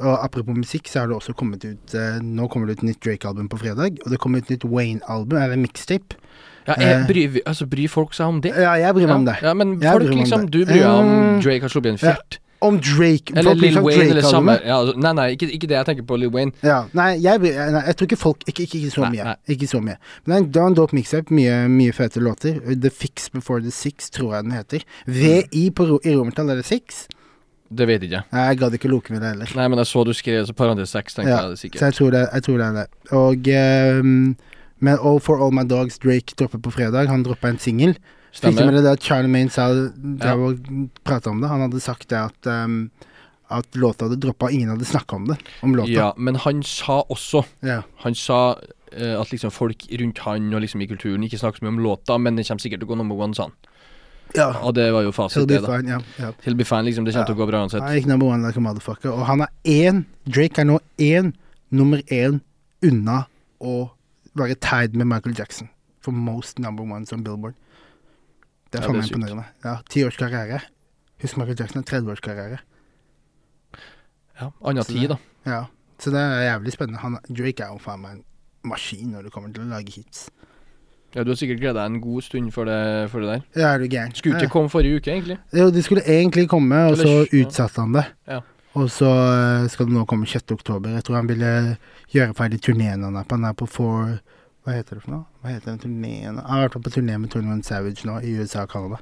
og 0.00 0.24
apropos 0.24 0.56
musikk, 0.56 0.88
så 0.88 1.00
har 1.00 1.06
det 1.10 1.16
også 1.16 1.34
kommet 1.36 1.64
ut 1.64 1.94
eh, 1.94 2.18
Nå 2.24 2.48
kommer 2.50 2.66
det 2.66 2.78
ut 2.80 2.82
nytt 2.88 3.00
Drake-album 3.04 3.48
på 3.52 3.58
fredag. 3.60 3.98
Og 4.04 4.10
det 4.10 4.18
kommer 4.18 4.38
ut 4.42 4.50
nytt 4.50 4.64
Wayne-album, 4.64 5.38
eller 5.42 5.56
mixtape. 5.60 6.16
Ja, 6.66 6.74
jeg, 6.78 7.00
Eh. 7.00 7.06
bryr, 7.08 7.40
altså, 7.46 7.66
bryr 7.66 7.88
folk 7.88 8.12
seg 8.14 8.26
om 8.28 8.40
det? 8.44 8.52
Ja, 8.56 8.74
jeg 8.78 8.94
bryr 8.94 9.06
meg 9.08 9.16
om 9.16 9.24
det. 9.26 9.36
Ja, 9.42 9.54
men 9.54 9.80
folk 9.80 10.10
liksom. 10.14 10.50
Du 10.50 10.64
bryr 10.64 10.74
deg 10.82 10.86
om 10.86 11.10
Mm. 11.10 11.40
Drake 11.42 11.60
har 11.62 11.68
sluppet 11.68 11.92
en 12.02 12.08
Ja. 12.08 12.16
Om 12.62 12.76
Drake 12.78 13.32
Eller 13.34 13.54
Lil 13.54 13.78
Wayne 13.80 14.10
eller 14.10 14.20
samme 14.20 14.58
ja, 14.66 14.76
altså, 14.76 14.92
Nei, 15.00 15.12
nei, 15.16 15.30
ikke, 15.34 15.46
ikke 15.48 15.66
det 15.70 15.76
jeg 15.78 15.86
tenker 15.86 16.04
på 16.04 16.18
Lil 16.20 16.28
Wayne. 16.28 16.52
Ja, 16.62 16.82
nei, 16.92 17.14
jeg, 17.16 17.40
nei, 17.40 17.80
jeg 17.86 17.96
tror 17.96 18.06
ikke 18.06 18.18
folk 18.20 18.42
Ikke, 18.46 18.66
ikke, 18.66 18.76
ikke 18.82 18.90
så 18.92 19.00
Nei, 19.06 19.10
mye. 19.14 19.24
nei. 19.24 19.36
Ikke 19.54 19.68
så 19.70 19.80
mye. 19.80 19.96
Men 20.26 20.50
det 20.52 20.60
er 20.60 20.66
en, 20.66 20.74
dope 20.76 20.92
mixtape. 20.92 21.32
Mye, 21.32 21.66
mye 21.72 21.92
fete 21.96 22.20
låter. 22.20 22.60
The 22.78 22.90
Fix 22.90 23.30
Before 23.30 23.62
The 23.62 23.70
Six, 23.72 24.10
tror 24.10 24.34
jeg 24.34 24.44
den 24.44 24.52
heter. 24.52 24.84
VI 25.08 25.70
på, 25.70 25.86
i 26.04 26.12
romertall 26.14 26.50
er 26.50 26.56
det 26.60 26.66
six. 26.68 27.06
Det 27.70 27.86
vet 27.86 28.02
jeg 28.02 28.10
ikke. 28.10 28.22
Nei, 28.34 28.44
Jeg 28.48 28.58
gadd 28.58 28.76
ikke 28.80 28.88
loke 28.90 29.12
med 29.14 29.22
det 29.22 29.28
heller. 29.34 29.50
Nei, 29.56 29.66
men 29.70 29.78
jeg 29.78 29.86
så 29.86 30.02
du 30.06 30.10
skrev 30.16 30.46
så 30.48 30.54
parentes 30.58 30.90
seks, 30.90 31.14
tenkte 31.14 31.30
Ja, 31.30 31.42
jeg 31.44 31.50
det 31.50 31.58
Så 31.58 31.66
sikkert. 31.66 31.82
jeg 31.86 31.98
tror 31.98 32.10
det, 32.16 32.22
jeg 32.32 32.46
tror 32.46 32.56
det 32.58 32.66
er 32.66 32.78
det. 32.78 32.86
Og 33.18 33.50
ehm, 33.54 34.36
Men 34.80 34.98
All 34.98 35.20
For 35.20 35.42
All 35.44 35.52
My 35.54 35.62
Dogs 35.68 36.00
Drake 36.02 36.34
dropper 36.38 36.58
på 36.58 36.72
fredag. 36.72 37.06
Han 37.12 37.22
droppa 37.22 37.52
en 37.52 37.60
singel. 37.62 37.94
Fikk 38.32 38.56
du 38.56 38.64
med 38.64 38.74
deg 38.78 38.86
det 38.86 38.96
at 38.96 39.04
Charlie 39.04 39.30
Maine 39.30 39.50
sa 39.50 39.68
ja. 39.74 40.34
prata 41.04 41.30
om 41.30 41.40
det? 41.42 41.50
Han 41.50 41.64
hadde 41.66 41.82
sagt 41.82 42.08
det 42.10 42.18
at 42.18 42.46
um, 42.46 42.90
at 43.50 43.76
låta 43.76 44.06
hadde 44.06 44.20
droppa, 44.22 44.50
ingen 44.50 44.70
hadde 44.70 44.86
snakka 44.86 45.16
om 45.16 45.26
det. 45.26 45.36
Om 45.66 45.74
låta. 45.76 45.90
Ja, 45.90 46.12
men 46.16 46.38
han 46.38 46.62
sa 46.62 47.02
også 47.10 47.44
Ja. 47.66 47.82
Han 48.04 48.14
sa 48.14 48.54
uh, 48.54 49.20
at 49.20 49.32
liksom 49.32 49.50
folk 49.50 49.86
rundt 49.90 50.22
han 50.26 50.54
og 50.54 50.62
liksom 50.62 50.82
i 50.82 50.86
kulturen 50.86 51.26
ikke 51.26 51.38
snakker 51.38 51.58
så 51.58 51.66
mye 51.66 51.74
om 51.74 51.82
låta, 51.82 52.18
men 52.18 52.38
den 52.38 52.46
kommer 52.46 52.62
sikkert 52.62 52.84
til 52.84 52.88
å 52.88 52.94
gå 52.94 53.00
nummer 53.02 53.18
one, 53.18 53.34
sa 53.34 53.48
han. 53.50 53.56
Ja. 54.36 54.48
Og 54.62 54.74
det 54.76 54.86
var 54.94 55.02
jo 55.02 55.10
He'll 55.12 55.46
be 55.46 55.56
det, 55.58 55.64
fine, 55.64 55.90
ja, 55.90 56.00
ja. 56.18 56.32
He'll 56.44 56.58
be 56.58 56.64
fine, 56.64 56.84
liksom. 56.86 57.04
Det 57.04 57.14
kommer 57.14 57.30
til 57.30 57.36
å 57.36 57.40
gå 57.40 57.48
bra 57.50 57.62
uansett. 57.64 57.86
Ikke 57.98 58.10
number 58.10 58.30
one 58.30 58.46
like 58.46 58.58
a 58.58 58.62
motherfucker. 58.64 59.10
Og 59.10 59.26
han 59.26 59.44
er 59.46 59.50
én 59.64 60.04
Drake 60.28 60.62
er 60.62 60.68
nå 60.68 60.78
én 60.98 61.32
nummer 61.70 62.02
én 62.10 62.40
unna 62.86 63.24
å 63.60 63.90
være 64.38 64.56
tied 64.62 64.94
med 64.96 65.08
Michael 65.10 65.36
Jackson 65.36 65.68
for 66.00 66.12
most 66.16 66.58
number 66.58 66.86
ones 66.86 67.12
on 67.12 67.24
Billboard. 67.26 67.56
Det 68.70 68.80
er 68.80 68.86
faen 68.86 69.00
meg 69.00 69.10
imponerende. 69.10 69.46
Ja, 69.66 69.78
Ti 69.90 70.04
års 70.06 70.18
karriere. 70.20 70.62
Husk 71.20 71.36
Michael 71.36 71.58
Jackson 71.58 71.82
har 71.82 71.88
30 71.90 72.12
års 72.14 72.22
karriere. 72.24 72.60
Ja, 74.40 74.52
Anna 74.64 74.84
tid, 74.86 75.10
da. 75.10 75.18
Ja, 75.44 75.64
så 76.00 76.12
det 76.14 76.20
er 76.22 76.46
jævlig 76.46 76.72
spennende. 76.72 77.02
Han, 77.02 77.18
Drake 77.28 77.66
er 77.66 77.74
jo 77.74 77.82
faen 77.82 78.00
meg 78.04 78.14
en 78.18 78.22
maskin 78.70 79.10
når 79.12 79.26
det 79.26 79.32
kommer 79.34 79.52
til 79.52 79.66
å 79.66 79.72
lage 79.74 79.92
hits. 79.98 80.28
Ja, 81.14 81.24
Du 81.24 81.30
har 81.32 81.36
sikkert 81.40 81.58
gleda 81.60 81.80
deg 81.82 81.90
en 81.90 82.00
god 82.00 82.22
stund 82.22 82.52
for 82.54 82.64
det, 82.70 83.10
for 83.10 83.20
det 83.20 83.28
der. 83.28 83.40
Ja, 83.60 83.72
er 83.74 83.78
du 83.78 83.88
gæren? 83.90 84.14
Skulle 84.14 84.38
ikke 84.38 84.52
komme 84.52 84.70
forrige 84.70 85.00
uke, 85.00 85.10
egentlig. 85.10 85.38
Jo, 85.52 85.70
de 85.74 85.82
skulle 85.82 86.02
egentlig 86.06 86.48
komme, 86.48 86.76
og 86.86 86.96
så 86.96 87.02
Eller- 87.02 87.26
ja. 87.32 87.44
utsatte 87.46 87.80
han 87.80 87.92
det. 87.92 88.04
Ja. 88.28 88.40
Og 88.78 88.86
så 88.94 89.08
eh, 89.10 89.68
skal 89.68 89.86
det 89.86 89.94
nå 89.94 90.04
komme 90.06 90.26
6. 90.26 90.52
oktober. 90.54 90.88
Jeg 90.94 91.04
tror 91.04 91.16
han 91.16 91.26
ville 91.26 91.76
gjøre 92.14 92.34
ferdig 92.38 92.60
turneen 92.62 93.02
han 93.02 93.16
er 93.16 93.24
på. 93.24 93.34
Han 93.34 93.44
er 93.44 93.52
på 93.58 93.66
Four 93.66 94.20
Hva 94.66 94.74
heter 94.76 94.94
det 94.98 95.02
for 95.02 95.10
noe? 95.10 95.24
Hva 95.42 95.54
heter 95.54 95.72
den 95.72 95.78
turneen? 95.80 96.36
Han 96.38 96.44
har 96.46 96.68
vært 96.68 96.82
på 96.84 96.90
turné 96.92 97.16
med 97.18 97.30
21 97.32 97.62
Savage 97.64 98.04
nå, 98.06 98.18
i 98.22 98.34
USA 98.38 98.62
og 98.62 98.68
Canada. 98.68 98.98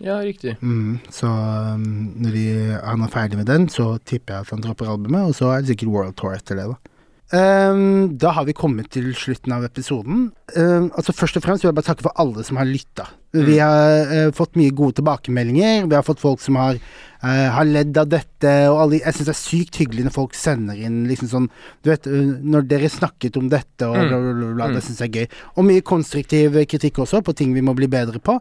Ja, 0.00 0.16
riktig. 0.24 0.56
Mm, 0.62 0.98
så 1.12 1.28
um, 1.74 2.14
når 2.16 2.30
de, 2.32 2.44
han 2.82 3.02
er 3.04 3.12
ferdig 3.12 3.36
med 3.36 3.46
den, 3.46 3.68
så 3.68 3.98
tipper 4.04 4.34
jeg 4.34 4.40
at 4.40 4.50
han 4.50 4.60
dropper 4.64 4.88
albumet, 4.88 5.28
og 5.28 5.34
så 5.34 5.52
er 5.52 5.60
det 5.60 5.68
sikkert 5.68 5.88
World 5.92 6.16
Tour 6.16 6.32
etter 6.34 6.56
det, 6.56 6.66
da. 6.72 6.95
Ehm, 7.34 8.16
da 8.18 8.30
har 8.36 8.44
vi 8.46 8.54
kommet 8.54 8.86
til 8.94 9.08
slutten 9.18 9.50
av 9.56 9.64
episoden. 9.66 10.28
Um, 10.54 10.92
altså 10.94 11.10
Først 11.16 11.38
og 11.40 11.42
fremst 11.42 11.64
vil 11.64 11.72
jeg 11.72 11.74
bare 11.74 11.88
takke 11.88 12.04
for 12.06 12.14
alle 12.22 12.44
som 12.46 12.60
har 12.60 12.68
lytta. 12.68 13.08
Vi 13.34 13.56
har 13.58 14.06
uh, 14.12 14.30
fått 14.36 14.54
mye 14.56 14.70
gode 14.70 15.00
tilbakemeldinger. 15.00 15.88
Vi 15.90 15.96
har 15.98 16.06
fått 16.06 16.22
folk 16.22 16.40
som 16.44 16.54
har, 16.60 16.78
uh, 17.24 17.48
har 17.56 17.66
ledd 17.66 17.98
av 17.98 18.12
dette. 18.14 18.52
Og 18.70 18.78
alle, 18.84 19.00
jeg 19.02 19.16
syns 19.16 19.26
det 19.26 19.34
er 19.34 19.40
sykt 19.40 19.80
hyggelig 19.82 20.06
når 20.06 20.14
folk 20.14 20.38
sender 20.38 20.78
inn 20.78 21.02
liksom 21.10 21.32
sånn 21.32 21.50
Du 21.82 21.90
vet, 21.90 22.06
eh, 22.06 22.30
når 22.46 22.68
dere 22.70 22.92
snakket 22.94 23.36
om 23.42 23.50
dette 23.50 23.88
og 23.90 23.96
Mm. 23.96 24.06
bla, 24.08 24.18
bla, 24.22 24.32
bla, 24.32 24.54
bla. 24.54 24.68
Mm. 24.70 24.74
Det 24.78 24.84
syns 24.86 25.02
jeg 25.02 25.10
er 25.10 25.18
gøy. 25.18 25.28
Og 25.56 25.64
mye 25.66 25.82
konstruktiv 25.82 26.60
kritikk 26.70 27.02
også, 27.02 27.24
på 27.26 27.34
ting 27.34 27.54
vi 27.54 27.60
må 27.60 27.74
bli 27.74 27.90
bedre 27.90 28.22
på. 28.22 28.38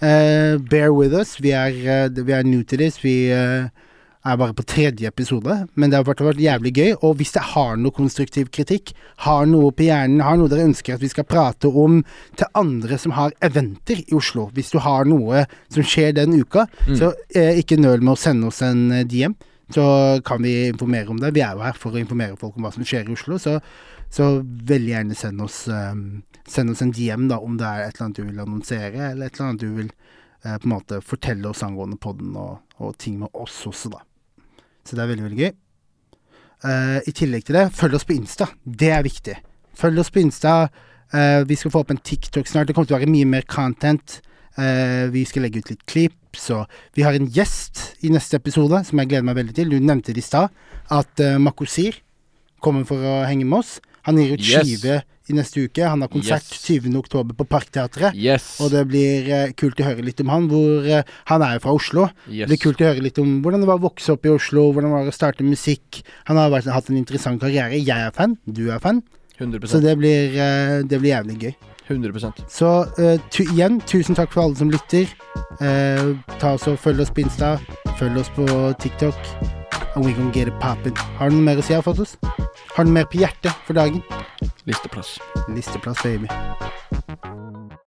Bear 0.00 0.90
with 0.92 1.14
us. 1.14 1.38
Vi 1.40 1.52
er, 1.54 2.08
vi 2.10 2.32
er 2.32 2.42
new 2.42 2.62
to 2.64 2.76
this. 2.76 2.98
Vi 2.98 3.30
eh, 3.30 3.70
er 4.24 4.36
bare 4.40 4.54
på 4.56 4.64
tredje 4.64 5.04
episode, 5.10 5.54
men 5.76 5.90
det 5.92 5.98
har 5.98 6.04
vært, 6.06 6.22
vært 6.24 6.40
jævlig 6.40 6.72
gøy. 6.78 6.90
Og 7.04 7.18
hvis 7.18 7.34
dere 7.34 7.44
har 7.52 7.74
noe 7.76 7.92
konstruktiv 7.92 8.48
kritikk, 8.54 8.94
har 9.26 9.44
noe 9.50 9.68
på 9.76 9.84
hjernen, 9.84 10.22
har 10.24 10.38
noe 10.40 10.48
dere 10.48 10.64
ønsker 10.70 10.94
at 10.96 11.02
vi 11.04 11.10
skal 11.12 11.26
prate 11.28 11.68
om 11.68 11.98
til 12.40 12.48
andre 12.56 12.96
som 12.98 13.12
har 13.18 13.34
eventer 13.44 14.00
i 14.00 14.14
Oslo, 14.16 14.46
hvis 14.56 14.72
du 14.72 14.78
har 14.80 15.04
noe 15.04 15.44
som 15.68 15.84
skjer 15.84 16.14
den 16.16 16.38
uka, 16.40 16.64
Mm. 16.88 16.96
så 17.00 17.12
eh, 17.36 17.58
ikke 17.60 17.76
nøl 17.80 18.00
med 18.00 18.14
å 18.14 18.20
sende 18.20 18.48
oss 18.48 18.62
en 18.64 18.90
eh, 18.92 19.04
DM. 19.04 19.34
Så 19.74 19.84
kan 20.24 20.42
vi 20.44 20.68
informere 20.68 21.08
om 21.12 21.16
det. 21.20 21.30
Vi 21.34 21.40
er 21.40 21.54
jo 21.56 21.62
her 21.64 21.72
for 21.80 21.92
å 21.96 22.00
informere 22.00 22.36
folk 22.36 22.56
om 22.56 22.64
hva 22.66 22.72
som 22.74 22.84
skjer 22.84 23.08
i 23.08 23.12
Oslo, 23.14 23.38
så, 23.40 23.58
så 24.12 24.26
veldig 24.44 24.90
gjerne 24.92 25.16
send 25.16 25.40
oss, 25.44 25.62
eh, 25.68 25.94
send 26.48 26.70
oss 26.74 26.82
en 26.84 26.92
DM 26.92 27.28
da, 27.28 27.38
om 27.40 27.56
det 27.60 27.64
er 27.68 27.86
et 27.86 27.94
eller 27.96 28.06
annet 28.08 28.16
du 28.20 28.24
vil 28.28 28.40
annonsere, 28.44 29.10
eller 29.12 29.26
et 29.28 29.36
eller 29.38 29.48
annet 29.50 29.60
du 29.64 29.70
vil 29.82 29.88
eh, 30.44 30.56
på 30.58 30.64
en 30.68 30.74
måte 30.76 31.00
fortelle 31.04 31.48
oss 31.48 31.62
angående 31.64 31.96
podden 32.00 32.36
og, 32.36 32.58
og 32.80 32.96
ting 33.00 33.16
med 33.22 33.32
oss 33.32 33.62
også, 33.70 33.92
da. 33.96 34.02
Så 34.84 34.96
det 34.96 35.04
er 35.04 35.10
veldig, 35.12 35.24
veldig 35.28 35.42
gøy. 35.44 35.52
Uh, 36.64 36.98
I 37.04 37.12
tillegg 37.12 37.44
til 37.44 37.58
det, 37.58 37.66
følg 37.76 37.96
oss 37.98 38.06
på 38.08 38.14
Insta. 38.16 38.48
Det 38.64 38.90
er 38.94 39.04
viktig. 39.04 39.34
Følg 39.76 40.00
oss 40.00 40.12
på 40.12 40.22
Insta. 40.22 40.68
Uh, 41.12 41.42
vi 41.48 41.56
skal 41.60 41.72
få 41.74 41.82
opp 41.84 41.92
en 41.92 42.00
TikTok 42.00 42.48
snart. 42.48 42.68
Det 42.68 42.76
kommer 42.76 42.88
til 42.88 42.96
å 42.96 43.00
være 43.02 43.12
mye 43.12 43.28
mer 43.28 43.44
content. 43.50 44.20
Uh, 44.56 45.10
vi 45.12 45.24
skal 45.28 45.44
legge 45.46 45.60
ut 45.60 45.72
litt 45.72 45.84
klipp. 45.90 46.18
Så 46.34 46.64
vi 46.96 47.04
har 47.06 47.14
en 47.14 47.28
gjest 47.30 47.98
i 48.02 48.10
neste 48.10 48.40
episode 48.40 48.80
som 48.88 48.98
jeg 49.00 49.12
gleder 49.12 49.26
meg 49.28 49.36
veldig 49.38 49.54
til. 49.54 49.70
Du 49.70 49.78
nevnte 49.78 50.14
det 50.14 50.24
i 50.24 50.26
stad, 50.26 50.50
at 50.90 51.22
uh, 51.22 51.36
Makosir 51.42 52.00
kommer 52.64 52.86
for 52.88 52.98
å 52.98 53.18
henge 53.28 53.44
med 53.46 53.60
oss. 53.60 53.76
Han 54.08 54.18
gir 54.20 54.34
ut 54.34 54.42
Yes. 54.44 54.64
skive 54.64 55.02
i 55.28 55.36
neste 55.36 55.64
uke. 55.64 55.84
Han 55.86 56.04
har 56.04 56.10
konsert 56.12 56.44
Yes. 56.44 56.62
20. 56.66 56.96
oktober 56.98 57.34
på 57.34 57.46
Parkteatret. 57.48 58.14
Yes. 58.14 58.60
Og 58.60 58.70
det 58.74 58.84
blir 58.90 59.30
eh, 59.32 59.52
kult 59.56 59.80
å 59.80 59.86
høre 59.88 60.04
litt 60.04 60.20
om 60.20 60.32
han. 60.32 60.48
Hvor, 60.50 60.84
eh, 60.84 61.02
han 61.30 61.42
er 61.42 61.56
jo 61.56 61.64
fra 61.64 61.74
Oslo. 61.78 62.08
yes. 62.28 62.44
Det 62.44 62.52
blir 62.54 62.62
kult 62.66 62.84
å 62.84 62.90
høre 62.90 63.04
litt 63.04 63.18
om 63.22 63.40
hvordan 63.42 63.64
det 63.64 63.70
var 63.70 63.80
å 63.80 63.86
vokse 63.86 64.12
opp 64.12 64.26
i 64.26 64.32
Oslo, 64.34 64.70
hvordan 64.72 64.90
det 64.90 64.96
var 64.98 65.12
å 65.12 65.16
starte 65.16 65.46
musikk. 65.46 66.02
Han 66.28 66.36
har 66.40 66.50
vært, 66.52 66.70
hatt 66.72 66.90
en 66.90 67.00
interessant 67.00 67.40
karriere. 67.40 67.80
Jeg 67.80 67.96
er 67.96 68.10
fan, 68.12 68.38
du 68.44 68.70
er 68.70 68.78
fan. 68.78 69.02
100 69.38 69.66
Så 69.66 69.80
det 69.82 69.96
blir, 69.98 70.36
eh, 70.38 70.82
det 70.82 71.00
blir 71.00 71.16
jævlig 71.16 71.38
gøy. 71.40 71.54
100% 71.88 72.48
Så 72.48 72.86
uh, 72.98 73.18
tu 73.30 73.42
igjen, 73.42 73.80
tusen 73.80 74.16
takk 74.16 74.32
for 74.32 74.46
alle 74.46 74.56
som 74.56 74.70
lytter. 74.72 75.10
Uh, 75.60 76.16
ta 76.38 76.54
oss 76.54 76.68
og 76.70 76.78
Følg 76.80 77.04
oss 77.04 77.12
på 77.12 77.26
Insta. 77.26 77.58
Følg 77.98 78.16
oss 78.24 78.32
på 78.36 78.48
TikTok 78.80 79.63
and 79.94 80.04
we 80.04 80.12
can 80.12 80.30
get 80.30 80.48
it 80.48 80.58
poppin'. 80.60 80.96
Har 81.18 81.30
du 81.30 81.36
noe 81.36 81.44
mer 81.44 81.62
å 81.62 81.64
si, 81.64 81.74
Fotos? 81.82 82.16
Har 82.74 82.84
du 82.84 82.90
noe 82.90 83.00
mer 83.00 83.10
på 83.10 83.22
hjertet 83.22 83.54
for 83.66 83.74
dagen? 83.74 84.02
Listeplass. 84.66 85.18
Listeplass, 85.48 86.02
baby. 86.02 86.28